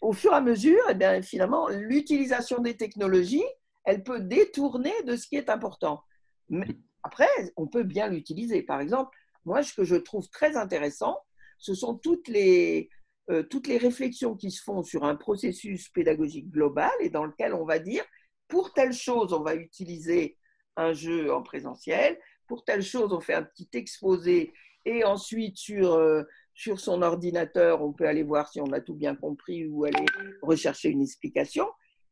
au 0.00 0.12
fur 0.12 0.32
et 0.32 0.36
à 0.36 0.40
mesure, 0.40 0.82
eh 0.90 0.94
bien, 0.94 1.22
finalement, 1.22 1.68
l'utilisation 1.68 2.58
des 2.58 2.76
technologies, 2.76 3.44
elle 3.84 4.02
peut 4.02 4.20
détourner 4.20 4.92
de 5.04 5.16
ce 5.16 5.26
qui 5.26 5.36
est 5.36 5.48
important. 5.48 6.02
Mais 6.48 6.66
après, 7.02 7.28
on 7.56 7.66
peut 7.66 7.84
bien 7.84 8.08
l'utiliser. 8.08 8.62
Par 8.62 8.80
exemple, 8.80 9.16
moi, 9.44 9.62
ce 9.62 9.72
que 9.72 9.84
je 9.84 9.96
trouve 9.96 10.28
très 10.28 10.56
intéressant, 10.56 11.18
ce 11.58 11.74
sont 11.74 11.94
toutes 11.96 12.28
les, 12.28 12.90
euh, 13.30 13.42
toutes 13.44 13.68
les 13.68 13.78
réflexions 13.78 14.36
qui 14.36 14.50
se 14.50 14.62
font 14.62 14.82
sur 14.82 15.04
un 15.04 15.16
processus 15.16 15.88
pédagogique 15.88 16.50
global 16.50 16.90
et 17.00 17.10
dans 17.10 17.24
lequel 17.24 17.54
on 17.54 17.64
va 17.64 17.78
dire, 17.78 18.04
pour 18.48 18.72
telle 18.72 18.92
chose, 18.92 19.32
on 19.32 19.42
va 19.42 19.54
utiliser 19.54 20.36
un 20.76 20.92
jeu 20.92 21.32
en 21.32 21.42
présentiel, 21.42 22.18
pour 22.46 22.64
telle 22.64 22.82
chose, 22.82 23.12
on 23.12 23.20
fait 23.20 23.34
un 23.34 23.42
petit 23.42 23.68
exposé 23.74 24.52
et 24.84 25.04
ensuite 25.04 25.56
sur, 25.56 25.94
euh, 25.94 26.22
son 26.54 27.02
ordinateur, 27.02 27.82
on 27.82 27.92
peut 27.92 28.06
aller 28.06 28.22
voir 28.22 28.48
si 28.48 28.60
on 28.60 28.72
a 28.72 28.80
tout 28.80 28.94
bien 28.94 29.14
compris 29.14 29.66
ou 29.66 29.84
aller 29.84 30.06
rechercher 30.42 30.90
une 30.90 31.02
explication. 31.02 31.66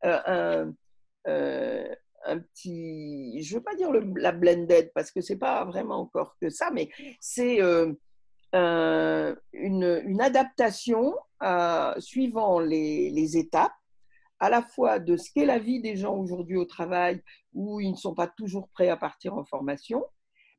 Euh, 0.04 0.66
un, 1.24 1.84
un, 2.26 2.38
petit, 2.40 3.42
je 3.42 3.54
ne 3.54 3.58
veux 3.58 3.64
pas 3.64 3.74
dire 3.74 3.90
la 4.16 4.32
blended 4.32 4.90
parce 4.94 5.10
que 5.10 5.20
c'est 5.20 5.38
pas 5.38 5.64
vraiment 5.64 6.00
encore 6.00 6.36
que 6.40 6.50
ça, 6.50 6.70
mais 6.72 6.90
c'est 7.20 7.60
euh, 8.54 9.34
une, 9.52 10.20
adaptation 10.20 11.14
euh, 11.42 11.92
suivant 11.98 12.60
les, 12.60 13.36
étapes, 13.36 13.74
à 14.44 14.50
la 14.50 14.60
fois 14.60 14.98
de 14.98 15.16
ce 15.16 15.30
qu'est 15.32 15.46
la 15.46 15.58
vie 15.58 15.80
des 15.80 15.96
gens 15.96 16.14
aujourd'hui 16.16 16.58
au 16.58 16.66
travail, 16.66 17.22
où 17.54 17.80
ils 17.80 17.92
ne 17.92 17.96
sont 17.96 18.14
pas 18.14 18.26
toujours 18.26 18.68
prêts 18.68 18.90
à 18.90 18.96
partir 18.98 19.34
en 19.34 19.42
formation, 19.42 20.04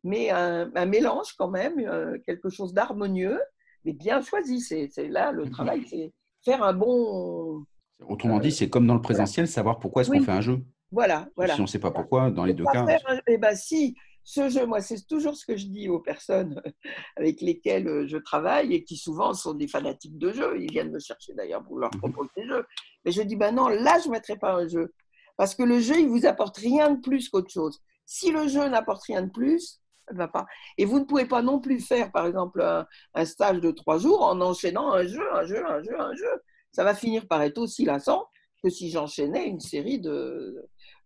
mais 0.03 0.31
un, 0.31 0.71
un 0.73 0.85
mélange 0.87 1.33
quand 1.37 1.49
même, 1.49 1.77
euh, 1.79 2.17
quelque 2.25 2.49
chose 2.49 2.73
d'harmonieux, 2.73 3.39
mais 3.83 3.93
bien 3.93 4.21
choisi. 4.21 4.59
C'est 4.59 4.89
là 5.07 5.31
le 5.31 5.45
mhm. 5.45 5.51
travail, 5.51 5.85
c'est 5.87 6.13
faire 6.43 6.63
un 6.63 6.73
bon. 6.73 7.63
Autrement 8.07 8.39
dit, 8.39 8.51
c'est 8.51 8.69
comme 8.69 8.87
dans 8.87 8.95
le 8.95 9.01
présentiel, 9.01 9.47
savoir 9.47 9.77
pourquoi 9.77 10.01
est-ce 10.01 10.09
qu'on 10.09 10.23
fait 10.23 10.31
un 10.31 10.41
jeu. 10.41 10.65
Voilà, 10.91 11.29
voilà. 11.35 11.53
Si 11.53 11.59
on 11.59 11.65
ne 11.65 11.67
sait 11.67 11.79
pas 11.79 11.91
pourquoi, 11.91 12.31
dans 12.31 12.45
les 12.45 12.53
deux 12.55 12.65
cas. 12.65 12.87
eh 13.27 13.37
ben, 13.37 13.55
si, 13.55 13.95
ce 14.27 14.49
jeu, 14.49 14.65
moi, 14.65 14.81
c'est 14.81 15.05
toujours 15.07 15.35
ce 15.35 15.45
que 15.45 15.55
je 15.55 15.67
dis 15.67 15.87
aux 15.87 15.99
personnes 15.99 16.59
avec 17.15 17.41
lesquelles 17.41 17.87
euh, 17.87 18.07
je 18.07 18.17
travaille 18.17 18.73
et 18.73 18.83
qui 18.83 18.97
souvent 18.97 19.35
sont 19.35 19.53
des 19.53 19.67
fanatiques 19.67 20.17
de 20.17 20.31
jeux. 20.31 20.59
Ils 20.59 20.71
viennent 20.71 20.91
me 20.91 20.99
chercher 20.99 21.35
d'ailleurs 21.35 21.63
pour 21.63 21.77
leur 21.77 21.93
mhm. 21.93 21.99
proposer 22.01 22.31
des 22.35 22.47
jeux. 22.47 22.65
Mais 23.05 23.11
je 23.11 23.21
dis, 23.21 23.35
ben 23.35 23.53
non, 23.53 23.67
là, 23.67 23.99
je 24.01 24.07
ne 24.07 24.13
mettrai 24.13 24.35
pas 24.35 24.55
un 24.55 24.67
jeu. 24.67 24.91
Parce 25.37 25.53
que 25.53 25.61
le 25.61 25.79
jeu, 25.79 25.99
il 25.99 26.07
vous 26.07 26.25
apporte 26.25 26.57
rien 26.57 26.95
de 26.95 27.01
plus 27.01 27.29
qu'autre 27.29 27.51
chose. 27.51 27.79
Si 28.07 28.31
le 28.31 28.47
jeu 28.47 28.67
n'apporte 28.67 29.03
rien 29.03 29.21
de 29.21 29.29
plus, 29.29 29.79
ne 30.11 30.17
va 30.17 30.27
pas. 30.27 30.47
Et 30.79 30.85
vous 30.85 30.97
ne 30.99 31.05
pouvez 31.05 31.25
pas 31.25 31.43
non 31.43 31.59
plus 31.59 31.79
faire, 31.79 32.11
par 32.11 32.25
exemple, 32.25 32.63
un, 33.13 33.25
stage 33.25 33.59
de 33.59 33.69
trois 33.69 33.99
jours 33.99 34.23
en 34.23 34.41
enchaînant 34.41 34.91
un 34.91 35.05
jeu, 35.05 35.23
un 35.35 35.45
jeu, 35.45 35.63
un 35.67 35.83
jeu, 35.83 35.99
un 35.99 36.15
jeu. 36.15 36.41
Ça 36.71 36.83
va 36.83 36.95
finir 36.95 37.27
par 37.27 37.43
être 37.43 37.59
aussi 37.59 37.85
lassant 37.85 38.27
que 38.63 38.69
si 38.71 38.89
j'enchaînais 38.89 39.47
une 39.47 39.59
série 39.59 39.99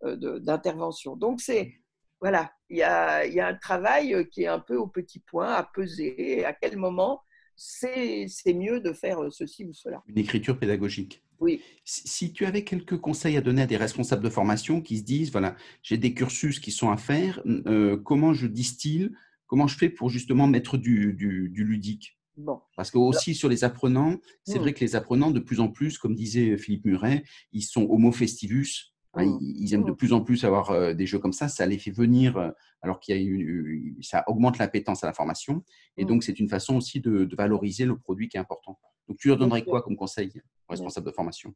d'interventions. 0.03 1.15
De, 1.15 1.19
Donc, 1.19 1.41
c'est 1.41 1.73
voilà, 2.21 2.51
il 2.69 2.77
y 2.77 2.83
a, 2.83 3.47
un 3.47 3.55
travail 3.55 4.13
euh, 4.13 4.23
qui 4.23 4.43
est 4.43 4.47
un 4.47 4.59
peu 4.59 4.75
au 4.75 4.87
petit 4.87 5.19
point, 5.19 5.53
à 5.53 5.63
peser, 5.63 6.45
à 6.45 6.53
quel 6.53 6.77
moment 6.77 7.21
c'est 7.55 8.27
mieux 8.47 8.79
de 8.79 8.93
faire 8.93 9.21
euh, 9.21 9.29
ceci 9.29 9.65
ou 9.65 9.73
cela. 9.73 10.01
Une 10.07 10.17
écriture 10.17 10.57
pédagogique. 10.57 11.23
Oui. 11.39 11.61
Si, 11.85 12.33
tu 12.33 12.45
avais 12.45 12.63
quelques 12.63 12.97
conseils 12.97 13.37
à 13.37 13.41
donner 13.41 13.61
à 13.61 13.65
des 13.65 13.77
responsables 13.77 14.23
de 14.23 14.29
formation 14.29 14.81
qui 14.81 14.97
se 14.97 15.03
disent, 15.03 15.31
voilà, 15.31 15.55
j'ai 15.81 15.97
des 15.97 16.13
cursus 16.13 16.59
qui 16.59 16.71
sont 16.71 16.89
à 16.89 16.97
faire, 16.97 17.41
euh, 17.45 17.97
comment 17.97 18.33
je 18.33 18.47
distille, 18.47 19.11
comment 19.47 19.67
je 19.67 19.77
fais 19.77 19.89
pour 19.89 20.09
justement 20.09 20.47
mettre 20.47 20.77
du, 20.77 21.13
ludique? 21.55 22.17
Bon. 22.35 22.61
Parce 22.75 22.91
que 22.91 22.97
aussi 22.97 23.35
sur 23.35 23.49
les 23.49 23.63
apprenants, 23.65 24.17
c'est 24.45 24.57
hmm. 24.57 24.61
vrai 24.61 24.73
que 24.73 24.79
les 24.79 24.95
apprenants, 24.95 25.31
de 25.31 25.39
plus 25.39 25.59
en 25.59 25.69
plus, 25.69 25.97
comme 25.97 26.15
disait 26.15 26.57
Philippe 26.57 26.85
Muret, 26.85 27.23
ils 27.51 27.63
sont 27.63 27.87
homo 27.89 28.11
festivus, 28.11 28.88
Hein, 29.13 29.25
mmh. 29.25 29.39
Ils, 29.41 29.73
aiment 29.73 29.85
de 29.85 29.91
mmh. 29.91 29.95
plus 29.95 30.13
en 30.13 30.21
plus 30.21 30.43
avoir 30.45 30.69
euh, 30.71 30.93
des 30.93 31.05
jeux 31.07 31.19
comme 31.19 31.33
ça. 31.33 31.47
Ça 31.47 31.65
les 31.65 31.79
fait 31.79 31.91
venir, 31.91 32.37
euh, 32.37 32.51
alors 32.81 32.99
qu'il 32.99 33.15
y 33.15 33.19
a 33.19 33.21
eu, 33.21 33.97
ça 34.01 34.23
augmente 34.27 34.57
l'appétence 34.57 35.03
à 35.03 35.07
la 35.07 35.13
formation. 35.13 35.63
Et 35.97 36.03
mmh. 36.03 36.07
donc, 36.07 36.23
c'est 36.23 36.39
une 36.39 36.49
façon 36.49 36.77
aussi 36.77 36.99
de, 36.99 37.27
valoriser 37.35 37.85
le 37.85 37.97
produit 37.97 38.29
qui 38.29 38.37
est 38.37 38.39
important. 38.39 38.79
Donc, 39.07 39.17
tu 39.17 39.27
leur 39.27 39.37
donnerais 39.37 39.63
quoi 39.63 39.81
comme 39.81 39.95
conseil 39.95 40.31
aux 40.67 40.71
responsables 40.71 41.07
de 41.07 41.11
formation? 41.11 41.53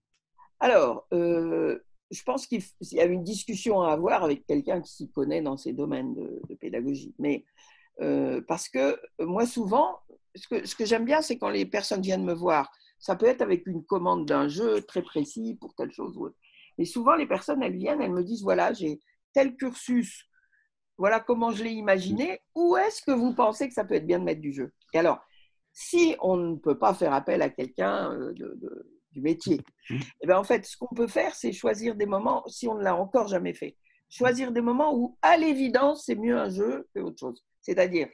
Alors, 0.59 1.07
euh, 1.13 1.77
je 2.09 2.23
pense 2.23 2.47
qu'il 2.47 2.63
y 2.91 2.99
a 2.99 3.05
une 3.05 3.23
discussion 3.23 3.81
à 3.81 3.91
avoir 3.91 4.23
avec 4.23 4.45
quelqu'un 4.45 4.81
qui 4.81 4.91
s'y 4.91 5.11
connaît 5.11 5.41
dans 5.41 5.57
ces 5.57 5.73
domaines 5.73 6.15
de, 6.15 6.55
pédagogie. 6.55 7.13
Mais 7.19 7.45
parce 8.47 8.69
que 8.69 8.99
moi, 9.19 9.45
souvent, 9.45 9.99
ce 10.35 10.47
que, 10.47 10.65
ce 10.65 10.75
que 10.75 10.85
j'aime 10.85 11.05
bien, 11.05 11.21
c'est 11.21 11.37
quand 11.37 11.49
les 11.49 11.65
personnes 11.65 12.01
viennent 12.01 12.25
me 12.25 12.33
voir. 12.33 12.71
Ça 12.97 13.15
peut 13.15 13.27
être 13.27 13.41
avec 13.41 13.67
une 13.67 13.83
commande 13.83 14.25
d'un 14.25 14.47
jeu 14.47 14.81
très 14.81 15.01
précis 15.03 15.57
pour 15.59 15.75
telle 15.75 15.91
chose 15.91 16.17
ou 16.17 16.27
autre. 16.27 16.37
Et 16.77 16.85
souvent, 16.85 17.15
les 17.15 17.27
personnes, 17.27 17.61
elles 17.63 17.77
viennent, 17.77 18.01
elles 18.01 18.11
me 18.11 18.23
disent, 18.23 18.43
voilà, 18.43 18.73
j'ai 18.73 18.99
tel 19.33 19.55
cursus, 19.55 20.27
voilà 20.97 21.19
comment 21.19 21.51
je 21.51 21.63
l'ai 21.63 21.71
imaginé, 21.71 22.39
où 22.55 22.77
est-ce 22.77 23.01
que 23.01 23.11
vous 23.11 23.33
pensez 23.33 23.67
que 23.67 23.73
ça 23.73 23.83
peut 23.83 23.95
être 23.95 24.05
bien 24.05 24.19
de 24.19 24.23
mettre 24.23 24.41
du 24.41 24.53
jeu? 24.53 24.71
Et 24.93 24.99
alors, 24.99 25.19
si 25.71 26.15
on 26.21 26.37
ne 26.37 26.55
peut 26.55 26.77
pas 26.77 26.93
faire 26.93 27.13
appel 27.13 27.41
à 27.41 27.49
quelqu'un 27.49 28.13
euh, 28.13 28.33
du 29.11 29.21
métier, 29.21 29.59
eh 29.89 30.27
bien, 30.27 30.37
en 30.37 30.43
fait, 30.43 30.65
ce 30.65 30.77
qu'on 30.77 30.93
peut 30.93 31.07
faire, 31.07 31.33
c'est 31.35 31.51
choisir 31.51 31.95
des 31.95 32.05
moments, 32.05 32.43
si 32.47 32.67
on 32.67 32.75
ne 32.75 32.83
l'a 32.83 32.95
encore 32.95 33.27
jamais 33.27 33.53
fait, 33.53 33.75
choisir 34.09 34.51
des 34.51 34.61
moments 34.61 34.95
où, 34.95 35.17
à 35.21 35.37
l'évidence, 35.37 36.05
c'est 36.05 36.15
mieux 36.15 36.37
un 36.37 36.49
jeu 36.49 36.87
que 36.93 36.99
autre 36.99 37.19
chose. 37.19 37.43
C'est-à-dire, 37.61 38.07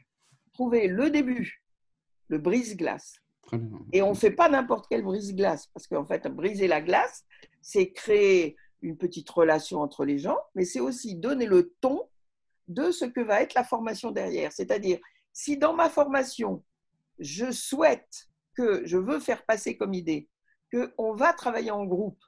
trouver 0.53 0.87
le 0.87 1.09
début, 1.09 1.61
le 2.27 2.37
brise-glace. 2.37 3.15
Et 3.93 4.01
on 4.01 4.09
ne 4.09 4.15
fait 4.15 4.31
pas 4.31 4.49
n'importe 4.49 4.87
quel 4.89 5.03
brise-glace, 5.03 5.67
parce 5.73 5.87
qu'en 5.87 6.05
fait, 6.05 6.27
briser 6.27 6.67
la 6.67 6.81
glace, 6.81 7.25
c'est 7.61 7.91
créer 7.91 8.55
une 8.81 8.97
petite 8.97 9.29
relation 9.29 9.81
entre 9.81 10.05
les 10.05 10.17
gens, 10.17 10.37
mais 10.55 10.65
c'est 10.65 10.79
aussi 10.79 11.15
donner 11.15 11.45
le 11.45 11.73
ton 11.81 12.07
de 12.67 12.91
ce 12.91 13.05
que 13.05 13.21
va 13.21 13.41
être 13.41 13.53
la 13.53 13.63
formation 13.63 14.11
derrière. 14.11 14.51
C'est-à-dire, 14.51 14.99
si 15.33 15.57
dans 15.57 15.73
ma 15.73 15.89
formation, 15.89 16.63
je 17.19 17.51
souhaite 17.51 18.27
que 18.53 18.85
je 18.85 18.97
veux 18.97 19.19
faire 19.19 19.45
passer 19.45 19.75
comme 19.75 19.93
idée 19.93 20.29
qu'on 20.71 21.13
va 21.13 21.33
travailler 21.33 21.71
en 21.71 21.85
groupe 21.85 22.21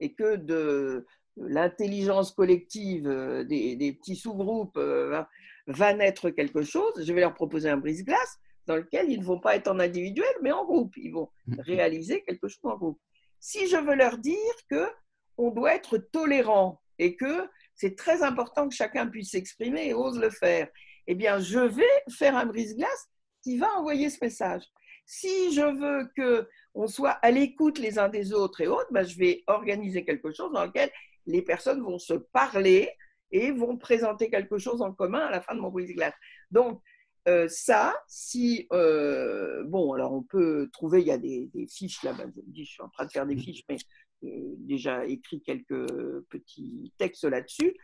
et 0.00 0.12
que 0.14 0.36
de 0.36 1.06
l'intelligence 1.36 2.32
collective 2.32 3.08
euh, 3.08 3.44
des, 3.44 3.96
petits 3.98 4.16
sous-groupes 4.16 4.76
euh, 4.76 5.22
va 5.66 5.94
naître 5.94 6.30
quelque 6.30 6.62
chose, 6.62 6.92
je 7.02 7.12
vais 7.12 7.20
leur 7.20 7.34
proposer 7.34 7.70
un 7.70 7.76
brise-glace 7.76 8.38
dans 8.66 8.76
lequel 8.76 9.10
ils 9.10 9.20
ne 9.20 9.24
vont 9.24 9.40
pas 9.40 9.56
être 9.56 9.68
en 9.68 9.78
individuel, 9.78 10.34
mais 10.42 10.52
en 10.52 10.64
groupe. 10.64 10.96
Ils 10.96 11.12
vont 11.12 11.28
mmh. 11.46 11.60
réaliser 11.60 12.22
quelque 12.22 12.48
chose 12.48 12.64
en 12.64 12.76
groupe 12.76 13.00
si 13.42 13.66
je 13.66 13.76
veux 13.76 13.96
leur 13.96 14.18
dire 14.18 14.54
que 14.70 14.88
on 15.36 15.50
doit 15.50 15.74
être 15.74 15.98
tolérant 15.98 16.80
et 16.98 17.16
que 17.16 17.48
c'est 17.74 17.96
très 17.96 18.22
important 18.22 18.68
que 18.68 18.74
chacun 18.74 19.08
puisse 19.08 19.32
s'exprimer 19.32 19.88
et 19.88 19.94
ose 19.94 20.18
le 20.18 20.30
faire, 20.30 20.68
eh 21.08 21.16
bien, 21.16 21.40
je 21.40 21.58
vais 21.58 22.02
faire 22.08 22.36
un 22.36 22.46
brise-glace 22.46 23.08
qui 23.42 23.58
va 23.58 23.68
envoyer 23.76 24.08
ce 24.10 24.18
message. 24.22 24.62
Si 25.04 25.52
je 25.52 25.62
veux 25.62 26.08
que 26.16 26.48
on 26.74 26.86
soit 26.86 27.18
à 27.22 27.32
l'écoute 27.32 27.80
les 27.80 27.98
uns 27.98 28.08
des 28.08 28.32
autres 28.32 28.60
et 28.60 28.68
autres, 28.68 28.92
ben, 28.92 29.02
je 29.02 29.18
vais 29.18 29.42
organiser 29.48 30.04
quelque 30.04 30.32
chose 30.32 30.52
dans 30.52 30.64
lequel 30.64 30.90
les 31.26 31.42
personnes 31.42 31.82
vont 31.82 31.98
se 31.98 32.14
parler 32.14 32.90
et 33.32 33.50
vont 33.50 33.76
présenter 33.76 34.30
quelque 34.30 34.58
chose 34.58 34.82
en 34.82 34.92
commun 34.92 35.26
à 35.26 35.30
la 35.32 35.40
fin 35.40 35.56
de 35.56 35.60
mon 35.60 35.70
brise-glace. 35.70 36.14
Donc, 36.52 36.80
euh, 37.28 37.46
ça, 37.48 37.94
si, 38.08 38.66
euh, 38.72 39.62
bon, 39.64 39.92
alors 39.92 40.12
on 40.12 40.22
peut 40.22 40.68
trouver, 40.72 41.02
il 41.02 41.06
y 41.06 41.12
a 41.12 41.18
des, 41.18 41.48
fiches 41.70 42.02
là, 42.02 42.12
bas 42.12 42.24
je, 42.34 42.62
je 42.62 42.68
suis 42.68 42.82
en 42.82 42.88
train 42.88 43.06
de 43.06 43.12
faire 43.12 43.26
des 43.26 43.36
mmh. 43.36 43.40
fiches, 43.40 43.64
mais 43.68 43.76
euh, 44.24 44.54
déjà 44.58 45.06
écrit 45.06 45.40
quelques 45.40 45.86
petits 46.30 46.92
textes 46.98 47.24
là-dessus. 47.24 47.76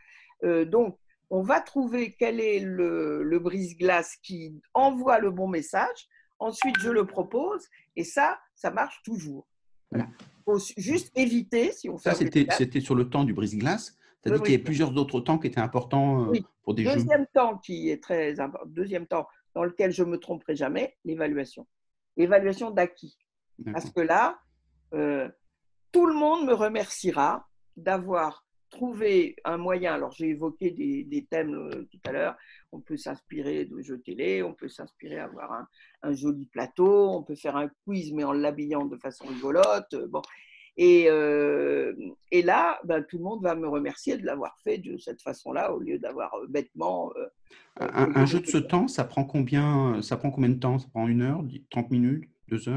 donc, 0.43 0.97
on 1.31 1.43
va 1.43 1.61
trouver 1.61 2.15
quel 2.17 2.39
est 2.39 2.59
le, 2.59 3.21
le 3.21 3.39
brise-glace 3.39 4.17
qui 4.23 4.59
envoie 4.73 5.19
le 5.19 5.29
bon 5.29 5.47
message. 5.47 6.07
Ensuite, 6.39 6.75
je 6.79 6.89
le 6.89 7.05
propose 7.05 7.67
et 7.95 8.03
ça, 8.03 8.39
ça 8.55 8.71
marche 8.71 9.01
toujours. 9.03 9.47
Voilà. 9.91 10.07
faut 10.43 10.57
juste 10.77 11.11
éviter, 11.15 11.71
si 11.71 11.87
on 11.87 11.99
fait. 11.99 12.15
Ça, 12.15 12.55
c'était 12.57 12.79
sur 12.79 12.95
le 12.95 13.09
temps 13.09 13.23
du 13.23 13.33
brise-glace. 13.33 13.98
C'est-à-dire 14.21 14.43
qu'il 14.43 14.53
y 14.53 14.57
a 14.57 14.63
plusieurs 14.63 14.95
autres 14.97 15.21
temps 15.21 15.37
qui 15.37 15.47
étaient 15.47 15.61
importants 15.61 16.33
euh, 16.33 16.39
pour 16.63 16.73
des 16.73 16.83
Deuxième 16.83 17.25
temps 17.33 17.57
qui 17.57 17.89
est 17.89 18.03
très 18.03 18.39
important, 18.39 18.67
deuxième 18.67 19.07
temps 19.07 19.27
dans 19.55 19.63
lequel 19.63 19.91
je 19.91 20.03
ne 20.03 20.09
me 20.09 20.17
tromperai 20.17 20.55
jamais, 20.55 20.97
l'évaluation. 21.05 21.67
L'évaluation 22.17 22.71
d'acquis. 22.71 23.17
Parce 23.73 23.89
que 23.89 24.01
là, 24.01 24.39
tout 24.91 26.05
le 26.05 26.13
monde 26.13 26.45
me 26.45 26.53
remerciera 26.53 27.47
d'avoir 27.75 28.45
trouvé 28.69 29.35
un 29.45 29.57
moyen. 29.57 29.93
Alors, 29.93 30.11
j'ai 30.11 30.29
évoqué 30.29 30.71
des, 30.71 31.27
thèmes 31.29 31.87
tout 31.91 31.99
à 32.05 32.11
l'heure. 32.11 32.35
On 32.71 32.79
peut 32.79 32.97
s'inspirer 32.97 33.65
de 33.65 33.81
jeux 33.81 33.99
télé, 33.99 34.43
on 34.43 34.53
peut 34.53 34.69
s'inspirer 34.69 35.15
d'avoir 35.15 35.51
un, 35.51 35.67
un, 36.03 36.13
joli 36.13 36.45
plateau, 36.45 37.09
on 37.09 37.23
peut 37.23 37.35
faire 37.35 37.55
un 37.55 37.69
quiz, 37.85 38.13
mais 38.13 38.23
en 38.23 38.31
l'habillant 38.31 38.85
de 38.85 38.97
façon 38.97 39.25
rigolote. 39.27 39.95
Bon. 40.09 40.21
Et, 40.81 41.09
et 42.31 42.41
là, 42.41 42.79
ben, 42.85 43.03
tout 43.03 43.17
le 43.17 43.23
monde 43.23 43.43
va 43.43 43.53
me 43.53 43.67
remercier 43.67 44.17
de 44.17 44.25
l'avoir 44.25 44.57
fait 44.63 44.77
de 44.77 44.97
cette 44.97 45.21
façon-là, 45.21 45.73
au 45.73 45.79
lieu 45.79 45.99
d'avoir 45.99 46.33
bêtement. 46.47 47.11
un, 47.81 48.15
un 48.15 48.25
jeu 48.25 48.39
de 48.39 48.47
ce 48.47 48.57
temps, 48.57 48.87
ça 48.87 49.03
prend 49.03 49.25
combien 49.25 50.01
Ça 50.01 50.15
prend 50.15 50.31
combien 50.31 50.49
de 50.49 50.59
temps? 50.59 50.79
Ça 50.79 50.87
prend 50.87 51.09
une 51.09 51.21
heure, 51.21 51.43
30 51.69 51.91
minutes 51.91 52.29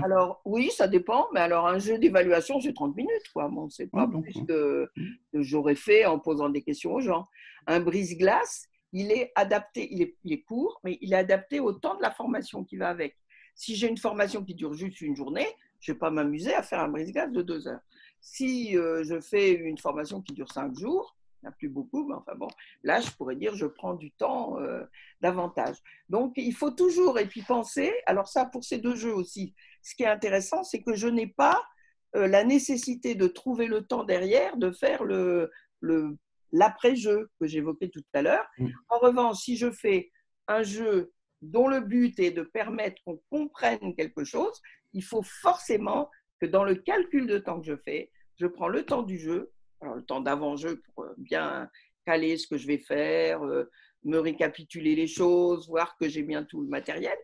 alors, 0.02 0.40
oui, 0.44 0.70
ça 0.70 0.88
dépend, 0.88 1.28
mais 1.32 1.40
alors 1.40 1.66
un 1.66 1.78
jeu 1.78 1.98
d'évaluation, 1.98 2.60
c'est 2.60 2.72
30 2.72 2.96
minutes. 2.96 3.28
Quoi. 3.32 3.48
Bon, 3.48 3.68
c'est 3.68 3.86
pas 3.86 4.06
plus 4.06 4.36
hein. 4.36 4.44
que, 4.46 4.90
j'aurais 5.34 5.74
fait 5.74 6.04
en 6.04 6.18
posant 6.18 6.48
des 6.48 6.62
questions 6.62 6.94
aux 6.94 7.00
gens. 7.00 7.26
Un 7.66 7.80
brise-glace, 7.80 8.68
il 8.92 9.10
est 9.10 9.32
adapté, 9.34 9.88
il 9.90 10.02
est, 10.02 10.16
il 10.24 10.32
est, 10.32 10.42
court, 10.42 10.80
mais 10.84 10.98
il 11.00 11.12
est 11.12 11.16
adapté 11.16 11.60
au 11.60 11.72
temps 11.72 11.96
de 11.96 12.02
la 12.02 12.10
formation 12.10 12.64
qui 12.64 12.76
va 12.76 12.88
avec. 12.88 13.16
Si 13.54 13.74
j'ai 13.74 13.88
une 13.88 13.98
formation 13.98 14.44
qui 14.44 14.54
dure 14.54 14.74
juste 14.74 15.00
une 15.00 15.16
journée, 15.16 15.46
je 15.80 15.92
ne 15.92 15.94
vais 15.94 15.98
pas 15.98 16.10
m'amuser 16.10 16.54
à 16.54 16.62
faire 16.62 16.80
un 16.80 16.88
brise-glace 16.88 17.32
de 17.32 17.42
deux 17.42 17.68
heures. 17.68 17.80
Si 18.22 18.78
euh, 18.78 19.02
je 19.04 19.20
fais 19.20 19.52
une 19.52 19.78
formation 19.78 20.22
qui 20.22 20.32
dure 20.32 20.50
cinq 20.50 20.74
jours, 20.78 21.16
il 21.42 21.46
n'y 21.46 21.48
a 21.48 21.52
plus 21.52 21.68
beaucoup, 21.68 22.06
mais 22.06 22.14
enfin 22.14 22.34
bon, 22.36 22.48
là, 22.84 23.00
je 23.00 23.10
pourrais 23.10 23.34
dire, 23.34 23.54
je 23.56 23.66
prends 23.66 23.94
du 23.94 24.12
temps 24.12 24.60
euh, 24.60 24.84
davantage. 25.20 25.76
Donc, 26.08 26.34
il 26.36 26.54
faut 26.54 26.70
toujours, 26.70 27.18
et 27.18 27.26
puis 27.26 27.42
penser, 27.42 27.92
alors 28.06 28.28
ça, 28.28 28.46
pour 28.46 28.62
ces 28.62 28.78
deux 28.78 28.94
jeux 28.94 29.12
aussi, 29.12 29.54
ce 29.82 29.96
qui 29.96 30.04
est 30.04 30.08
intéressant, 30.08 30.62
c'est 30.62 30.82
que 30.82 30.94
je 30.94 31.08
n'ai 31.08 31.26
pas 31.26 31.60
euh, 32.14 32.28
la 32.28 32.44
nécessité 32.44 33.16
de 33.16 33.26
trouver 33.26 33.66
le 33.66 33.84
temps 33.84 34.04
derrière 34.04 34.56
de 34.56 34.70
faire 34.70 35.02
le, 35.02 35.50
l'après-jeu 36.52 37.28
que 37.40 37.46
j'évoquais 37.48 37.88
tout 37.88 38.04
à 38.12 38.22
l'heure. 38.22 38.46
Mm. 38.58 38.68
En 38.88 38.98
revanche, 39.00 39.38
si 39.38 39.56
je 39.56 39.70
fais 39.72 40.12
un 40.46 40.62
jeu 40.62 41.12
dont 41.40 41.66
le 41.66 41.80
but 41.80 42.20
est 42.20 42.30
de 42.30 42.42
permettre 42.42 43.02
qu'on 43.04 43.20
comprenne 43.30 43.96
quelque 43.96 44.22
chose, 44.22 44.60
il 44.92 45.02
faut 45.02 45.22
forcément 45.24 46.08
que 46.40 46.46
dans 46.46 46.62
le 46.62 46.76
calcul 46.76 47.26
de 47.26 47.38
temps 47.38 47.60
que 47.60 47.66
je 47.66 47.76
fais, 47.76 48.11
je 48.36 48.46
prends 48.46 48.68
le 48.68 48.84
temps 48.84 49.02
du 49.02 49.18
jeu 49.18 49.52
alors, 49.82 49.96
le 49.96 50.02
temps 50.02 50.20
d'avant-jeu 50.20 50.80
pour 50.80 51.04
euh, 51.04 51.14
bien 51.18 51.68
caler 52.06 52.36
ce 52.36 52.46
que 52.46 52.56
je 52.56 52.66
vais 52.66 52.78
faire, 52.78 53.42
euh, 53.44 53.70
me 54.04 54.18
récapituler 54.18 54.94
les 54.94 55.06
choses, 55.06 55.68
voir 55.68 55.96
que 55.96 56.08
j'ai 56.08 56.22
bien 56.22 56.44
tout 56.44 56.60
le 56.60 56.68
matériel. 56.68 57.16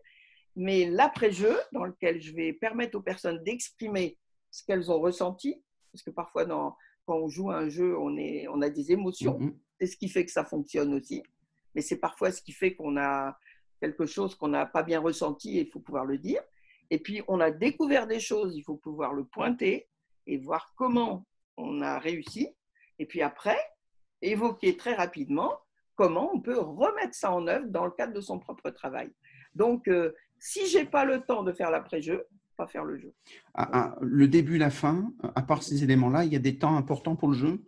Mais 0.57 0.87
l'après-jeu, 0.87 1.57
dans 1.73 1.85
lequel 1.85 2.21
je 2.21 2.35
vais 2.35 2.53
permettre 2.53 2.99
aux 2.99 3.03
personnes 3.03 3.43
d'exprimer 3.45 4.19
ce 4.51 4.65
qu'elles 4.65 4.91
ont 4.91 5.01
ressenti, 5.01 5.63
parce 5.93 6.03
que 6.03 6.11
parfois, 6.11 6.45
quand 6.47 6.77
on 7.17 7.29
joue 7.29 7.51
à 7.51 7.59
un 7.59 7.69
jeu, 7.69 7.97
on, 7.97 8.17
est, 8.17 8.49
on 8.49 8.61
a 8.61 8.69
des 8.69 8.93
émotions. 8.93 9.39
Mm-hmm. 9.39 9.57
C'est 9.81 9.87
ce 9.87 9.97
qui 9.97 10.09
fait 10.09 10.25
que 10.25 10.33
ça 10.33 10.45
fonctionne 10.45 10.95
aussi. 10.95 11.23
Mais 11.75 11.81
c'est 11.81 11.99
parfois 11.99 12.33
ce 12.33 12.43
qui 12.43 12.53
fait 12.53 12.75
qu'on 12.75 12.97
a 12.97 13.39
quelque 13.81 14.07
chose 14.07 14.35
qu'on 14.35 14.49
n'a 14.49 14.67
pas 14.67 14.83
bien 14.83 15.01
ressenti 15.01 15.59
et 15.59 15.63
il 15.63 15.71
faut 15.71 15.81
pouvoir 15.81 16.05
le 16.05 16.19
dire. 16.19 16.43
Et 16.91 16.99
puis, 16.99 17.23
on 17.29 17.39
a 17.39 17.53
découvert 17.53 18.09
des 18.09 18.19
choses, 18.19 18.57
il 18.57 18.63
faut 18.63 18.77
pouvoir 18.77 19.13
le 19.13 19.25
pointer 19.25 19.89
et 20.29 20.37
voir 20.37 20.73
comment 20.77 21.27
on 21.57 21.83
a 21.83 21.99
réussi. 21.99 22.49
Et 22.99 23.07
puis 23.07 23.23
après, 23.23 23.59
évoquer 24.23 24.77
très 24.77 24.95
rapidement 24.95 25.59
comment 25.97 26.31
on 26.33 26.41
peut 26.41 26.59
remettre 26.59 27.15
ça 27.15 27.33
en 27.33 27.47
œuvre 27.49 27.67
dans 27.67 27.85
le 27.85 27.91
cadre 27.91 28.13
de 28.13 28.21
son 28.21 28.39
propre 28.39 28.71
travail. 28.71 29.11
Donc, 29.55 29.89
euh, 29.89 30.13
si 30.39 30.67
j'ai 30.69 30.85
pas 30.85 31.05
le 31.05 31.23
temps 31.23 31.43
de 31.43 31.53
faire 31.53 31.71
l'après-jeu, 31.71 32.25
pas 32.57 32.67
faire 32.67 32.85
le 32.85 32.99
jeu. 32.99 33.15
Ah, 33.55 33.69
ah, 33.73 33.97
le 34.01 34.29
début, 34.29 34.59
la 34.59 34.71
fin, 34.71 35.13
à 35.35 35.43
part 35.43 35.63
ces 35.63 35.83
éléments-là, 35.83 36.25
il 36.25 36.33
y 36.33 36.37
a 36.37 36.41
des 36.41 36.59
temps 36.59 36.77
importants 36.77 37.17
pour 37.17 37.29
le 37.29 37.35
jeu 37.35 37.63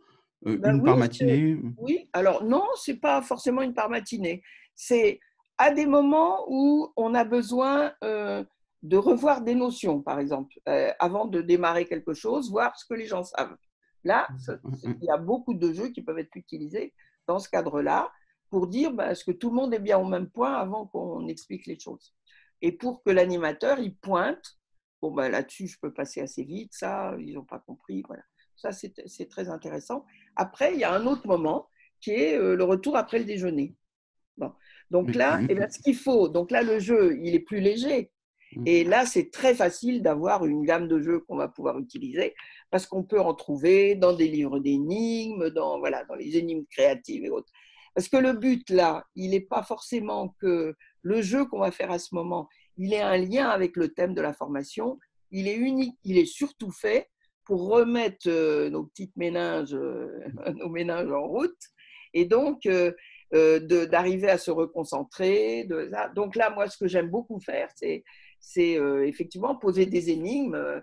euh, 0.46 0.56
ben 0.56 0.76
Une 0.76 0.84
par 0.84 0.96
matinée 0.96 1.58
Oui, 1.78 2.08
alors 2.12 2.44
non, 2.44 2.64
c'est 2.76 2.96
pas 2.96 3.22
forcément 3.22 3.62
une 3.62 3.74
par 3.74 3.88
matinée. 3.88 4.42
C'est 4.74 5.20
à 5.58 5.70
des 5.70 5.86
moments 5.86 6.44
où 6.48 6.92
on 6.96 7.14
a 7.14 7.24
besoin 7.24 7.92
euh, 8.02 8.44
de 8.83 8.97
revoir 8.97 9.43
des 9.43 9.55
notions, 9.55 10.01
par 10.01 10.18
exemple, 10.18 10.59
avant 10.99 11.26
de 11.26 11.43
démarrer 11.43 11.85
quelque 11.85 12.14
chose, 12.14 12.51
voir 12.51 12.76
ce 12.78 12.87
que 12.87 12.95
les 12.95 13.07
gens 13.07 13.24
savent. 13.24 13.57
Là, 14.05 14.26
mmh, 14.31 14.53
mmh, 14.53 14.68
mmh. 14.68 14.99
il 15.03 15.05
y 15.05 15.11
a 15.11 15.18
beaucoup 15.18 15.55
de 15.55 15.72
jeux 15.72 15.89
qui 15.89 16.03
peuvent 16.03 16.18
être 16.18 16.35
utilisés 16.35 16.95
dans 17.26 17.39
ce 17.39 17.49
cadre-là 17.49 18.11
pour 18.49 18.66
dire 18.66 18.93
bah, 18.93 19.12
est-ce 19.12 19.24
que 19.24 19.33
tout 19.33 19.51
le 19.51 19.57
monde 19.57 19.74
est 19.74 19.81
bien 19.81 19.99
au 19.99 20.05
même 20.05 20.28
point 20.31 20.55
avant 20.55 20.87
qu'on 20.87 21.28
explique 21.28 21.66
les 21.66 21.78
choses? 21.78 22.14
Et 22.62 22.72
pour 22.72 23.03
que 23.03 23.11
l'animateur, 23.11 23.78
il 23.78 23.95
pointe, 23.97 24.59
bon, 25.01 25.12
bah, 25.12 25.28
là-dessus, 25.28 25.68
je 25.68 25.78
peux 25.81 25.93
passer 25.93 26.20
assez 26.20 26.45
vite, 26.45 26.72
ça, 26.74 27.14
ils 27.18 27.35
n'ont 27.35 27.45
pas 27.45 27.61
compris. 27.61 28.03
Voilà. 28.07 28.22
Ça, 28.57 28.72
c'est 28.72 29.28
très 29.28 29.49
intéressant. 29.49 30.05
Après, 30.37 30.74
il 30.74 30.81
y 30.81 30.85
a 30.85 30.93
un 30.93 31.07
autre 31.07 31.26
moment 31.26 31.68
qui 32.01 32.11
est 32.11 32.37
euh, 32.37 32.57
le 32.57 32.64
retour 32.64 32.97
après 32.97 33.18
le 33.18 33.24
déjeuner. 33.24 33.74
Bon. 34.37 34.53
Donc 34.91 35.14
là, 35.14 35.41
eh 35.49 35.55
ce 35.70 35.81
qu'il 35.81 35.97
faut, 35.97 36.28
donc 36.28 36.51
là, 36.51 36.62
le 36.62 36.78
jeu, 36.78 37.18
il 37.22 37.35
est 37.35 37.41
plus 37.41 37.61
léger. 37.61 38.11
Et 38.66 38.84
là, 38.84 39.07
c'est 39.07 39.30
très 39.30 39.55
facile 39.55 40.03
d'avoir 40.03 40.44
une 40.44 40.64
gamme 40.64 40.88
de 40.88 41.01
jeux 41.01 41.20
qu'on 41.20 41.36
va 41.36 41.48
pouvoir 41.48 41.78
utiliser 41.78 42.34
parce 42.70 42.86
qu'on 42.86 43.05
peut 43.05 43.20
en 43.20 43.34
trouver 43.34 43.94
dans 43.94 44.12
des 44.12 44.28
livres 44.28 44.59
d'énigmes, 44.59 45.51
dans, 45.51 45.78
voilà, 45.78 46.05
dans 46.05 46.16
les 46.16 46.36
énigmes 46.36 46.64
créatives 46.70 47.24
et 47.24 47.30
autres. 47.30 47.53
Parce 47.94 48.09
que 48.09 48.16
le 48.16 48.32
but 48.32 48.68
là, 48.70 49.05
il 49.14 49.30
n'est 49.30 49.40
pas 49.40 49.62
forcément 49.62 50.34
que 50.40 50.74
le 51.03 51.22
jeu 51.22 51.44
qu'on 51.44 51.61
va 51.61 51.70
faire 51.70 51.90
à 51.90 51.98
ce 51.98 52.14
moment, 52.14 52.48
il 52.76 52.92
ait 52.92 53.01
un 53.01 53.16
lien 53.16 53.48
avec 53.48 53.76
le 53.76 53.88
thème 53.88 54.14
de 54.14 54.20
la 54.20 54.32
formation. 54.32 54.98
Il 55.30 55.48
est 55.48 55.57
unique, 55.57 55.98
il 56.05 56.18
est 56.18 56.26
surtout 56.26 56.70
fait 56.70 57.09
pour 57.44 57.68
remettre 57.68 58.28
euh, 58.28 58.70
nos 58.70 58.84
petites 58.84 59.16
méninges, 59.16 59.74
euh, 59.74 60.09
nos 60.55 60.68
méninges 60.68 61.12
en 61.12 61.26
route. 61.26 61.59
Et 62.14 62.24
donc, 62.24 62.66
euh, 62.66 62.92
d'arriver 63.86 64.28
à 64.28 64.38
se 64.38 64.51
reconcentrer. 64.51 65.68
Donc 66.16 66.34
là, 66.34 66.51
moi, 66.51 66.68
ce 66.68 66.76
que 66.76 66.88
j'aime 66.88 67.09
beaucoup 67.09 67.38
faire, 67.38 67.68
c'est 67.76 68.03
effectivement 68.57 69.57
poser 69.57 69.86
des 69.86 70.11
énigmes 70.11 70.82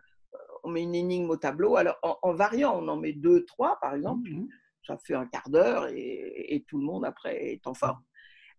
on 0.68 0.70
met 0.70 0.84
une 0.84 0.96
énigme 0.96 1.30
au 1.30 1.38
tableau. 1.38 1.78
Alors, 1.78 1.98
en, 2.04 2.34
variant, 2.34 2.78
on 2.78 2.88
en 2.88 2.98
met 2.98 3.14
deux, 3.14 3.46
trois, 3.46 3.80
par 3.80 3.96
exemple. 3.96 4.30
Mmh 4.30 4.48
Ça 4.86 4.98
fait 4.98 5.16
un 5.16 5.26
quart 5.26 5.50
d'heure 5.50 5.88
et, 5.88 6.64
tout 6.68 6.78
le 6.78 6.84
monde, 6.84 7.06
après, 7.06 7.54
est 7.54 7.68
en 7.68 7.74
forme. 7.74 8.02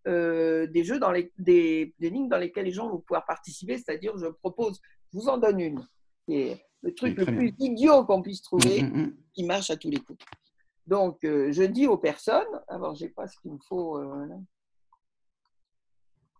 Euh, 0.07 0.65
des 0.67 0.83
jeux, 0.83 0.99
dans 0.99 1.11
les, 1.11 1.31
des, 1.37 1.93
énigmes 2.01 2.29
dans 2.29 2.37
lesquelles 2.37 2.65
les 2.65 2.71
gens 2.71 2.89
vont 2.89 2.99
pouvoir 2.99 3.25
participer, 3.25 3.77
c'est-à-dire, 3.77 4.17
je 4.17 4.27
propose, 4.27 4.79
je 5.11 5.19
vous 5.19 5.29
en 5.29 5.37
donne 5.37 5.59
une. 5.59 5.87
C'est 6.27 6.59
le 6.81 6.95
truc 6.95 7.17
le 7.17 7.25
plus 7.25 7.53
idiot 7.59 8.05
qu'on 8.05 8.21
puisse 8.21 8.41
trouver, 8.41 8.81
mmh, 8.81 9.01
mmh, 9.01 9.15
qui 9.33 9.43
marche 9.43 9.69
à 9.69 9.75
tous 9.75 9.89
les 9.89 9.99
coups. 9.99 10.23
Donc, 10.87 11.23
euh, 11.23 11.51
je 11.51 11.63
dis 11.63 11.87
aux 11.87 11.97
personnes, 11.97 12.47
alors, 12.67 12.95
je 12.95 13.05
n'ai 13.05 13.09
pas 13.09 13.27
ce 13.27 13.37
qu'il 13.39 13.51
me 13.51 13.59
faut. 13.67 13.97
Euh, 13.97 14.27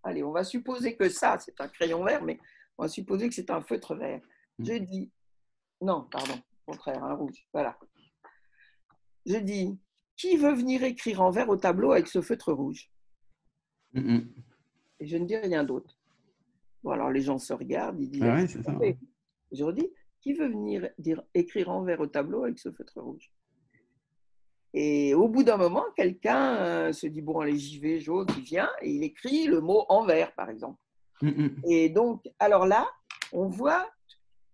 Allez, 0.03 0.23
on 0.23 0.31
va 0.31 0.43
supposer 0.43 0.95
que 0.95 1.09
ça, 1.09 1.37
c'est 1.39 1.59
un 1.59 1.67
crayon 1.67 2.03
vert, 2.03 2.23
mais 2.23 2.39
on 2.77 2.83
va 2.83 2.89
supposer 2.89 3.27
que 3.27 3.35
c'est 3.35 3.49
un 3.49 3.61
feutre 3.61 3.95
vert. 3.95 4.21
Je 4.59 4.73
dis, 4.73 5.11
non, 5.81 6.07
pardon, 6.09 6.35
au 6.65 6.71
contraire, 6.71 7.03
un 7.03 7.13
rouge. 7.13 7.45
Voilà. 7.53 7.77
Je 9.25 9.37
dis, 9.37 9.77
qui 10.15 10.37
veut 10.37 10.53
venir 10.53 10.83
écrire 10.83 11.21
en 11.21 11.29
vert 11.29 11.49
au 11.49 11.57
tableau 11.57 11.91
avec 11.91 12.07
ce 12.07 12.21
feutre 12.21 12.51
rouge? 12.51 12.91
Et 14.99 15.07
je 15.07 15.17
ne 15.17 15.25
dis 15.25 15.37
rien 15.37 15.63
d'autre. 15.63 15.97
Bon, 16.83 16.91
alors 16.91 17.09
les 17.09 17.21
gens 17.21 17.37
se 17.37 17.53
regardent, 17.53 17.99
ils 17.99 18.09
disent. 18.09 18.23
Ah 18.23 18.35
je 19.51 19.63
redis, 19.63 19.89
qui 20.21 20.33
veut 20.33 20.47
venir 20.47 20.89
dire, 20.97 21.23
écrire 21.33 21.69
en 21.69 21.83
vert 21.83 21.99
au 21.99 22.07
tableau 22.07 22.43
avec 22.43 22.59
ce 22.59 22.71
feutre 22.71 23.01
rouge? 23.01 23.31
Et 24.73 25.13
au 25.15 25.27
bout 25.27 25.43
d'un 25.43 25.57
moment, 25.57 25.85
quelqu'un 25.95 26.55
euh, 26.57 26.93
se 26.93 27.07
dit 27.07 27.21
bon, 27.21 27.39
allez, 27.39 27.57
j'y 27.57 27.79
vais, 27.79 27.99
jaune, 27.99 28.27
il 28.37 28.43
vient 28.43 28.69
et 28.81 28.91
il 28.91 29.03
écrit 29.03 29.47
le 29.47 29.61
mot 29.61 29.85
en 29.89 30.05
vert, 30.05 30.33
par 30.35 30.49
exemple. 30.49 30.79
Et 31.67 31.89
donc, 31.89 32.23
alors 32.39 32.65
là, 32.65 32.87
on 33.33 33.47
voit 33.47 33.89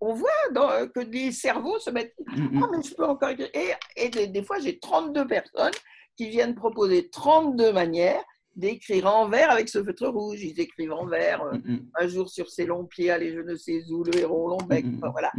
on 0.01 0.13
voit 0.13 0.29
euh, 0.57 0.87
que 0.87 0.99
les 0.99 1.31
cerveaux 1.31 1.79
se 1.79 1.89
mettent. 1.89 2.15
Mm, 2.27 2.57
mm. 2.57 2.63
Ah, 2.63 2.67
mais 2.71 2.83
je 2.83 2.93
peux 2.93 3.05
encore 3.05 3.29
Et, 3.29 3.71
et 3.95 4.27
des, 4.27 4.43
fois, 4.43 4.59
j'ai 4.59 4.77
32 4.79 5.25
personnes 5.25 5.73
qui 6.15 6.29
viennent 6.29 6.55
proposer 6.55 7.09
32 7.09 7.73
manières 7.73 8.23
d'écrire 8.55 9.07
en 9.07 9.27
vert 9.27 9.51
avec 9.51 9.67
ce 9.67 9.83
feutre 9.83 10.07
rouge. 10.07 10.41
Ils 10.41 10.59
écrivent 10.59 10.93
en 10.93 11.05
vert 11.05 11.41
euh, 11.43 11.57
mm, 11.57 11.89
un 11.99 12.07
jour 12.07 12.29
sur 12.29 12.49
ses 12.49 12.65
longs 12.65 12.85
pieds, 12.85 13.11
allez, 13.11 13.33
je 13.33 13.39
ne 13.39 13.55
sais 13.55 13.83
où, 13.89 14.03
le 14.03 14.15
héros 14.17 14.49
long 14.49 14.65
bec. 14.67 14.85
voilà. 15.11 15.31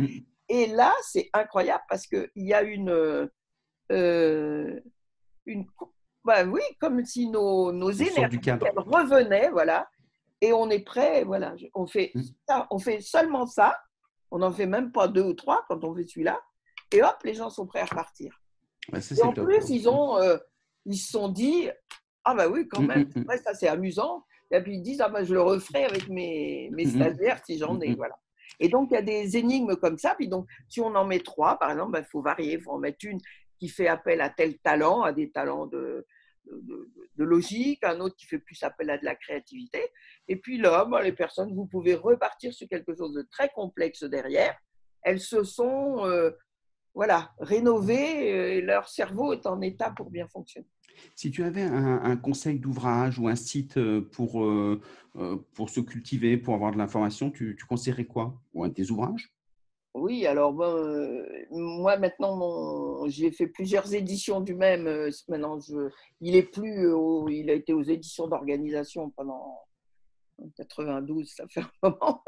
Et 0.49 0.67
là, 0.69 0.93
c'est 1.03 1.29
incroyable 1.33 1.85
parce 1.89 2.07
qu'il 2.07 2.29
y 2.37 2.55
a 2.55 2.63
une. 2.63 3.29
Euh, 3.93 4.81
une 5.47 5.67
bah 6.25 6.45
oui, 6.45 6.61
comme 6.81 7.05
si 7.05 7.29
nos, 7.29 7.71
nos 7.71 7.93
énergies 7.93 8.51
revenaient, 8.51 9.49
voilà, 9.51 9.89
et 10.41 10.53
on 10.53 10.69
est 10.71 10.81
prêt, 10.81 11.23
voilà, 11.23 11.55
on 11.73 11.87
fait, 11.87 12.13
ça, 12.49 12.67
on 12.71 12.81
fait 12.81 13.01
seulement 13.01 13.47
ça, 13.47 13.79
on 14.33 14.39
n'en 14.39 14.51
fait 14.51 14.67
même 14.67 14.91
pas 14.91 15.07
deux 15.07 15.23
ou 15.23 15.35
trois 15.35 15.65
quand 15.69 15.85
on 15.85 15.95
fait 15.95 16.05
celui-là. 16.05 16.41
Et 16.93 17.03
hop, 17.03 17.17
les 17.25 17.35
gens 17.35 17.49
sont 17.49 17.67
prêts 17.67 17.81
à 17.81 17.85
repartir. 17.85 18.41
et 18.93 19.23
en 19.23 19.33
plus, 19.33 19.71
ils 19.71 19.89
ont, 19.89 20.17
euh, 20.17 20.37
ils 20.85 20.97
se 20.97 21.13
sont 21.13 21.29
dit, 21.29 21.69
ah 22.25 22.35
bah 22.35 22.49
oui, 22.49 22.67
quand 22.67 22.83
mm, 22.83 22.87
même, 22.87 23.11
mm, 23.15 23.21
mm. 23.21 23.39
ça 23.45 23.55
c'est 23.55 23.69
amusant. 23.69 24.25
Et 24.51 24.61
puis 24.61 24.75
ils 24.75 24.83
disent, 24.83 25.01
ah 25.01 25.09
bah 25.09 25.23
je 25.23 25.33
le 25.33 25.43
referai 25.43 25.85
avec 25.85 26.09
mes, 26.09 26.71
mes 26.73 26.87
stagiaires 26.87 27.41
si 27.45 27.57
j'en 27.57 27.81
ai. 27.81 27.95
Voilà. 27.95 28.17
Et 28.59 28.69
donc, 28.69 28.89
il 28.91 28.95
y 28.95 28.97
a 28.97 29.03
des 29.03 29.37
énigmes 29.37 29.77
comme 29.77 29.99
ça. 29.99 30.15
Puis 30.17 30.29
donc, 30.29 30.47
si 30.69 30.81
on 30.81 30.95
en 30.95 31.05
met 31.05 31.21
trois, 31.21 31.59
par 31.59 31.71
exemple, 31.71 31.91
il 31.91 32.01
ben, 32.01 32.05
faut 32.05 32.23
varier. 32.23 32.55
Il 32.55 32.61
faut 32.61 32.73
en 32.73 32.79
mettre 32.79 33.05
une 33.05 33.21
qui 33.59 33.69
fait 33.69 33.89
appel 33.89 34.21
à 34.21 34.31
tel 34.31 34.59
talent, 34.59 35.03
à 35.03 35.13
des 35.13 35.31
talents 35.31 35.67
de, 35.67 36.07
logique, 37.17 37.83
un 37.85 38.01
autre 38.01 38.17
qui 38.17 38.27
fait 38.27 38.39
plus 38.39 38.63
appel 38.63 38.91
à 38.91 38.99
de 38.99 39.05
la 39.05 39.15
créativité. 39.15 39.81
Et 40.29 40.37
puis 40.37 40.61
ben, 40.61 41.01
les 41.03 41.13
personnes, 41.13 41.55
vous 41.55 41.67
pouvez 41.67 41.95
repartir 41.95 42.53
sur 42.53 42.69
quelque 42.69 42.95
chose 42.95 43.15
de 43.15 43.23
très 43.23 43.49
complexe 43.51 44.05
derrière. 44.05 44.57
Elles 45.03 45.21
se 45.21 45.45
sont 45.45 46.05
euh, 46.05 46.31
voilà, 46.95 47.33
rénovées 47.39 48.33
euh, 48.33 48.55
et 48.55 48.61
leur 48.61 48.89
cerveau 48.89 49.33
est 49.33 49.47
en 49.47 49.61
état 49.61 49.91
pour 49.91 50.11
bien 50.11 50.27
fonctionner. 50.29 50.69
Si 51.15 51.31
tu 51.31 51.45
avais 51.45 51.63
un, 51.63 52.17
conseil 52.17 52.59
d'ouvrage 52.59 53.19
ou 53.19 53.29
un 53.29 53.37
site 53.37 53.77
euh, 53.77 54.01
pour, 54.01 54.49
pour 55.53 55.69
se 55.69 55.81
cultiver, 55.81 56.39
pour 56.39 56.55
avoir 56.55 56.73
de 56.73 56.79
l'information, 56.79 57.31
tu, 57.31 57.55
tu 57.59 57.67
conseillerais 57.67 58.07
quoi? 58.07 58.41
Ou 58.55 58.65
un 58.65 58.69
de 58.69 58.75
tes 58.75 58.91
ouvrages? 58.91 59.36
Oui, 59.97 60.27
alors 60.27 60.53
moi 61.51 61.97
maintenant, 61.97 63.07
j'ai 63.07 63.31
fait 63.31 63.47
plusieurs 63.47 63.95
éditions 63.95 64.41
du 64.41 64.55
même. 64.55 65.11
Maintenant, 65.29 65.59
je, 65.61 65.91
il 66.21 66.37
est 66.37 66.51
plus, 66.51 66.89
il 67.31 67.51
a 67.51 67.55
été 67.55 67.73
aux 67.73 67.83
éditions 67.83 68.29
d'organisation 68.29 69.11
pendant 69.11 69.67
92, 70.57 71.29
ça 71.29 71.47
fait 71.49 71.61
un 71.61 71.71
moment. 71.83 72.23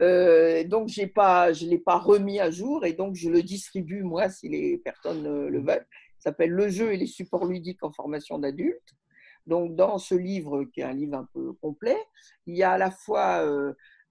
Mmh. 0.00 0.68
donc, 0.68 0.88
j'ai 0.88 1.06
pas, 1.06 1.52
je 1.52 1.64
ne 1.64 1.70
l'ai 1.70 1.78
pas 1.78 1.98
remis 1.98 2.40
à 2.40 2.50
jour 2.50 2.84
et 2.84 2.92
donc 2.92 3.14
je 3.14 3.30
le 3.30 3.42
distribue, 3.42 4.02
moi, 4.02 4.28
si 4.28 4.48
les 4.48 4.78
personnes 4.78 5.22
le 5.22 5.58
veulent. 5.60 5.86
Ça 6.18 6.30
s'appelle 6.30 6.50
Le 6.50 6.68
jeu 6.68 6.92
et 6.92 6.96
les 6.96 7.06
supports 7.06 7.44
ludiques 7.44 7.82
en 7.82 7.92
formation 7.92 8.38
d'adultes. 8.38 8.94
Donc, 9.46 9.76
dans 9.76 9.98
ce 9.98 10.14
livre, 10.14 10.64
qui 10.64 10.80
est 10.80 10.84
un 10.84 10.94
livre 10.94 11.18
un 11.18 11.28
peu 11.34 11.52
complet, 11.54 11.98
il 12.46 12.56
y 12.56 12.62
a 12.62 12.72
à 12.72 12.78
la 12.78 12.90
fois, 12.90 13.46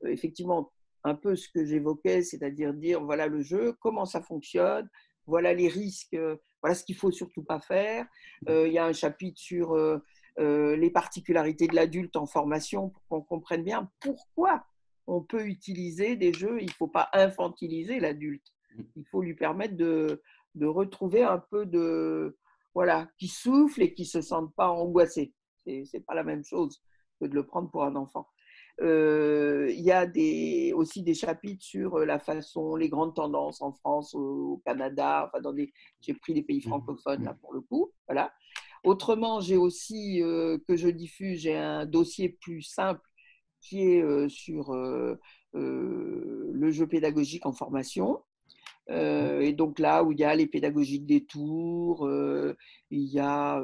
effectivement, 0.05 0.71
un 1.04 1.16
peu 1.16 1.36
ce 1.36 1.49
que 1.49 1.66
j'évoquais, 1.66 2.22
c'est-à-dire 2.22 2.74
dire 2.74 3.04
voilà 3.04 3.28
le 3.28 3.41
jeu, 3.41 3.74
comment 3.80 4.06
ça 4.06 4.22
fonctionne, 4.22 4.89
voilà 5.26 5.54
les 5.54 5.68
risques, 5.68 6.18
voilà 6.62 6.76
ce 6.76 6.84
qu'il 6.84 6.95
faut 6.95 7.12
surtout 7.12 7.43
pas 7.43 7.60
faire. 7.60 8.06
il 8.47 8.72
y 8.72 8.78
a 8.78 8.86
un 8.86 8.93
chapitre 8.93 9.39
sur 9.39 9.76
euh, 10.39 10.76
les 10.76 10.89
particularités 10.89 11.68
de 11.68 11.76
l'adulte 11.76 12.16
en 12.16 12.26
formation 12.26 12.89
pour 12.89 13.04
qu'on 13.08 13.22
comprenne 13.22 13.64
bien 13.64 13.91
pourquoi 13.99 14.66
on 15.06 15.22
peut 15.22 15.45
utiliser 15.45 16.16
des 16.16 16.34
jeux. 16.34 16.60
Il 16.60 16.68
ne 16.68 16.72
faut 16.72 16.88
pas 16.88 17.10
infantiliser 17.14 17.99
l'adulte. 17.99 18.47
Mmh. 18.76 18.84
Il 18.95 19.06
faut 19.12 19.22
lui 19.22 19.36
permettre 19.36 19.76
de, 19.76 20.24
de, 20.56 20.66
retrouver 20.66 21.24
un 21.24 21.38
peu 21.38 21.66
de. 21.66 22.38
Voilà, 22.74 23.08
qui 23.20 23.28
souffle 23.28 23.84
et 23.84 23.93
qui 23.93 24.01
ne 24.01 24.08
se 24.08 24.22
sente 24.22 24.56
pas 24.56 24.70
angoissé. 24.70 25.36
Ce 25.68 25.72
n'est 25.72 26.04
pas 26.04 26.16
la 26.16 26.24
même 26.24 26.43
chose 26.43 26.82
que 27.22 27.28
de 27.28 27.36
le 27.36 27.45
prendre 27.45 27.70
pour 27.70 27.84
un 27.84 27.95
enfant. 27.95 28.28
Euh, 28.82 29.69
il 29.71 29.82
y 29.82 29.91
a 29.91 30.07
des, 30.07 30.74
aussi 30.76 31.03
des 31.03 31.13
chapitres 31.13 31.63
sur 31.63 31.99
la 31.99 32.19
façon, 32.19 32.76
les 32.76 32.89
grandes 32.89 33.15
tendances 33.15 33.61
en 33.61 33.71
France, 33.71 34.15
au, 34.15 34.61
Canada, 34.65 35.28
enfin 35.28 35.41
dans 35.41 35.53
des, 35.53 35.71
j'ai 36.01 36.13
pris 36.13 36.34
des 36.34 36.41
pays 36.41 36.57
mmh. 36.57 36.69
francophones 36.69 37.24
là 37.24 37.36
pour 37.39 37.53
le 37.53 37.61
coup, 37.61 37.91
voilà. 38.07 38.32
Autrement, 38.84 39.39
j'ai 39.39 39.55
aussi, 39.55 40.21
euh, 40.21 40.57
que 40.67 40.76
je 40.76 40.89
diffuse, 40.89 41.41
j'ai 41.41 41.55
un 41.55 41.86
dossier 41.86 42.30
plus 42.30 42.61
simple 42.63 43.01
qui 43.61 43.82
est 43.82 44.01
euh, 44.01 44.28
sur 44.28 44.74
euh, 44.74 45.17
le 45.53 46.71
jeu 46.71 46.86
pédagogique 46.88 47.45
en 47.45 47.53
formation. 47.53 48.21
et 48.89 49.53
donc 49.53 49.80
là 49.80 50.03
où 50.03 50.11
il 50.11 50.19
y 50.19 50.26
a 50.26 50.36
les 50.36 50.47
pédagogiques 50.47 51.05
des 51.05 51.24
tours, 51.26 52.09
il 52.89 53.03
y 53.05 53.19
a 53.19 53.61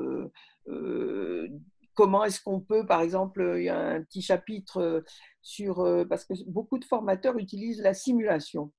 comment 2.00 2.24
est-ce 2.24 2.42
qu'on 2.42 2.62
peut, 2.62 2.86
par 2.86 3.02
exemple, 3.02 3.56
il 3.58 3.66
y 3.66 3.70
a 3.70 3.78
un 3.78 4.02
petit 4.02 4.22
chapitre 4.22 5.04
sur, 5.42 6.06
parce 6.08 6.24
que 6.24 6.34
beaucoup 6.48 6.80
de 6.80 6.86
formateurs 6.86 7.38
utilisent 7.38 7.82
la 7.82 7.94
simulation. 7.94 8.72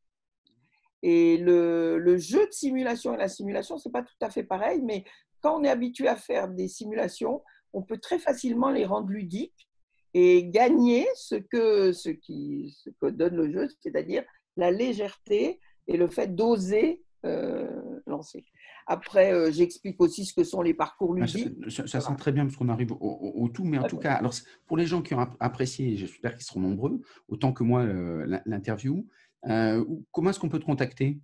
Et 1.03 1.37
le, 1.37 2.17
jeu 2.17 2.47
de 2.47 2.53
simulation 2.53 3.13
et 3.13 3.19
la 3.19 3.29
simulation, 3.29 3.77
ce 3.77 3.89
n'est 3.89 3.93
pas 3.93 4.03
tout 4.03 4.15
à 4.23 4.31
fait 4.31 4.43
pareil, 4.43 4.81
mais 4.83 5.05
quand 5.43 5.61
on 5.61 5.65
est 5.65 5.69
habitué 5.69 6.09
à 6.09 6.17
faire 6.17 6.49
des 6.49 6.67
simulations, 6.67 7.43
on 7.75 7.83
peut 7.83 7.99
très 7.99 8.19
facilement 8.19 8.71
les 8.71 8.87
rendre 8.87 9.11
ludiques 9.11 9.69
et 10.15 10.49
gagner 10.49 11.07
ce 11.15 11.35
que, 11.35 11.93
donne 13.11 13.37
le 13.37 13.53
jeu, 13.53 13.69
c'est-à-dire 13.81 14.25
la 14.57 14.71
légèreté 14.71 15.61
et 15.89 15.99
le 15.99 16.09
fait 16.09 16.35
d'oser 16.35 17.03
euh, 17.27 17.69
lancer. 18.11 18.45
Après, 18.87 19.33
euh, 19.33 19.51
j'explique 19.53 20.01
aussi 20.01 20.25
ce 20.25 20.35
que 20.35 20.45
sont 20.45 20.63
les 20.63 20.75
parcours 20.75 21.15
ah, 21.17 21.21
ludiques. 21.21 21.71
ça, 21.71 22.01
sent 22.01 22.17
très 22.19 22.33
bien 22.33 22.45
parce 22.45 22.57
qu'on 22.57 22.69
arrive 22.69 22.93
au, 22.93 23.49
tout, 23.53 23.65
mais 23.65 23.79
en 23.79 23.85
tout 23.85 23.99
cas, 23.99 24.15
alors 24.15 24.35
pour 24.67 24.77
les 24.77 24.87
gens 24.87 25.03
qui 25.03 25.15
ont 25.15 25.29
apprécié, 25.39 25.97
j'espère 25.97 26.35
qu'ils 26.35 26.45
seront 26.45 26.61
nombreux, 26.61 27.01
autant 27.29 27.53
que 27.53 27.63
moi, 27.63 27.85
l'interview, 28.47 29.07
euh, 29.49 29.85
comment 30.11 30.31
est-ce 30.31 30.41
qu'on 30.41 30.49
peut 30.49 30.59
te 30.59 30.65
contacter? 30.65 31.19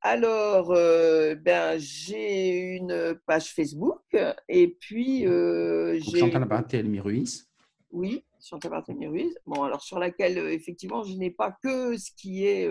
Alors, 0.00 0.70
euh, 0.70 1.34
ben, 1.34 1.78
j'ai 1.78 2.76
une 2.76 3.18
page 3.26 3.52
Facebook 3.52 4.16
et 4.48 4.68
puis 4.68 5.22
j'ai. 5.22 6.20
Chantal 6.20 6.44
Barthélemy 6.44 7.00
Ruiz. 7.00 7.50
Oui, 7.90 8.24
Chantal 8.40 8.70
Barthélemy 8.70 9.08
Ruiz. 9.08 9.38
Bon, 9.46 9.64
alors 9.64 9.82
sur 9.82 9.98
laquelle, 9.98 10.38
effectivement, 10.38 11.02
je 11.02 11.14
n'ai 11.14 11.30
pas 11.30 11.56
que 11.62 11.96
ce 11.96 12.12
qui 12.12 12.44
est 12.44 12.68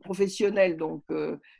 professionnel. 0.00 0.76
Donc, 0.76 1.04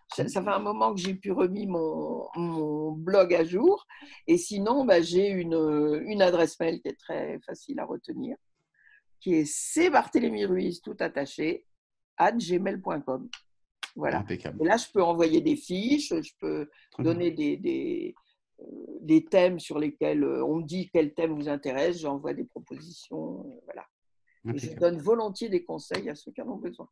ça, 0.09 0.25
fait 0.27 0.39
un 0.39 0.59
moment 0.59 0.95
que 0.95 1.01
j'ai 1.01 1.15
pu 1.15 1.33
remis 1.33 1.67
mon, 1.67 2.27
mon, 2.37 2.93
blog 2.93 3.35
à 3.35 3.45
jour. 3.45 3.87
Et 4.27 4.39
sinon, 4.39 4.85
ben, 4.85 5.03
j'ai 5.03 5.29
une, 5.29 6.03
une, 6.07 6.23
adresse 6.23 6.59
mail 6.61 6.81
qui 6.81 6.89
est 6.89 6.99
très 6.99 7.39
facile 7.41 7.81
à 7.81 7.85
retenir, 7.85 8.37
qui 9.21 9.35
est 9.35 9.75
cbarthélémy 9.75 10.81
tout 10.83 10.97
attaché, 11.01 11.67
at 12.17 12.33
gmail.com. 12.33 13.29
Voilà. 13.97 14.25
Et 14.29 14.65
là, 14.65 14.77
je 14.77 14.87
peux 14.93 15.03
envoyer 15.03 15.41
des 15.41 15.57
fiches, 15.57 16.09
je 16.09 16.33
peux 16.41 16.69
donner 16.99 17.31
des, 17.31 17.57
des, 17.57 18.15
euh, 18.61 18.65
des, 19.01 19.25
thèmes 19.25 19.61
sur 19.61 19.79
lesquels 19.79 20.25
euh, 20.25 20.45
on 20.45 20.57
me 20.57 20.65
dit 20.65 20.91
quel 20.93 21.15
thème 21.15 21.35
vous 21.35 21.49
intéresse, 21.49 22.01
j'envoie 22.01 22.35
des 22.35 22.45
propositions. 22.45 23.47
Euh, 23.47 23.61
voilà. 23.65 23.87
je 24.45 24.75
donne 24.77 24.99
volontiers 24.99 25.49
des 25.49 25.65
conseils 25.65 26.11
à 26.11 26.17
ceux 26.17 26.33
qui 26.33 26.43
en 26.43 26.49
ont 26.49 26.57
besoin. 26.59 26.89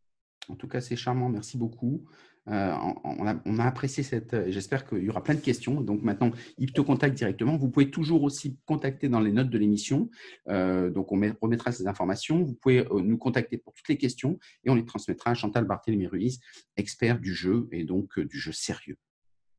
En 0.49 0.57
tout 0.57 0.69
cas, 0.69 0.81
c'est 0.81 0.97
charmant. 0.97 1.29
Merci 1.29 1.57
beaucoup. 1.57 2.05
Euh, 2.49 2.75
on, 3.05 3.27
a, 3.59 3.65
apprécié 3.65 4.03
cette. 4.03 4.35
Euh, 4.35 4.51
j'espère 4.51 4.85
qu'il 4.85 5.05
y 5.05 5.09
aura 5.09 5.23
plein 5.23 5.37
de 5.37 5.41
questions. 5.41 5.81
Donc 5.81 6.03
maintenant, 6.03 6.33
il 6.59 6.73
te 6.73 6.81
directement. 7.11 7.57
Vous 7.57 7.71
pouvez 7.71 7.91
toujours 7.91 8.25
aussi 8.25 8.59
contacter 8.67 9.09
dans 9.09 9.21
les 9.21 9.31
notes 9.31 9.51
de 9.51 9.59
l'émission. 9.59 10.11
Euh, 10.49 10.91
donc 10.91 11.13
on 11.13 11.21
remettra 11.41 11.71
ces 11.71 11.87
informations. 11.87 12.43
Vous 12.43 12.55
pouvez 12.55 12.85
nous 12.93 13.17
contacter 13.17 13.59
pour 13.59 13.73
toutes 13.75 13.89
les 13.89 13.97
questions 13.97 14.39
et 14.65 14.71
on 14.71 14.75
les 14.75 14.85
transmettra 14.85 15.31
à 15.31 15.35
Chantal 15.35 15.65
Barthélémy 15.65 16.09
Ruiz, 16.09 16.41
expert 16.77 17.21
du 17.21 17.33
jeu 17.33 17.69
et 17.71 17.85
donc 17.85 18.19
du 18.19 18.39
jeu 18.39 18.53
sérieux. 18.53 18.99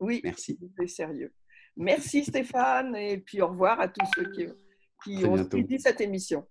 Oui, 0.02 0.20
merci. 0.24 0.60
sérieux. 0.88 1.32
Merci 1.78 2.26
Stéphane 2.26 2.96
et 2.96 3.18
puis 3.18 3.42
au 3.42 3.48
revoir 3.48 3.80
à 3.80 3.88
tous 3.88 4.06
ceux 4.16 4.30
qui, 4.32 4.48
qui 5.04 5.26
ont 5.26 5.50
suivi 5.50 5.80
cette 5.80 6.02
émission. 6.02 6.46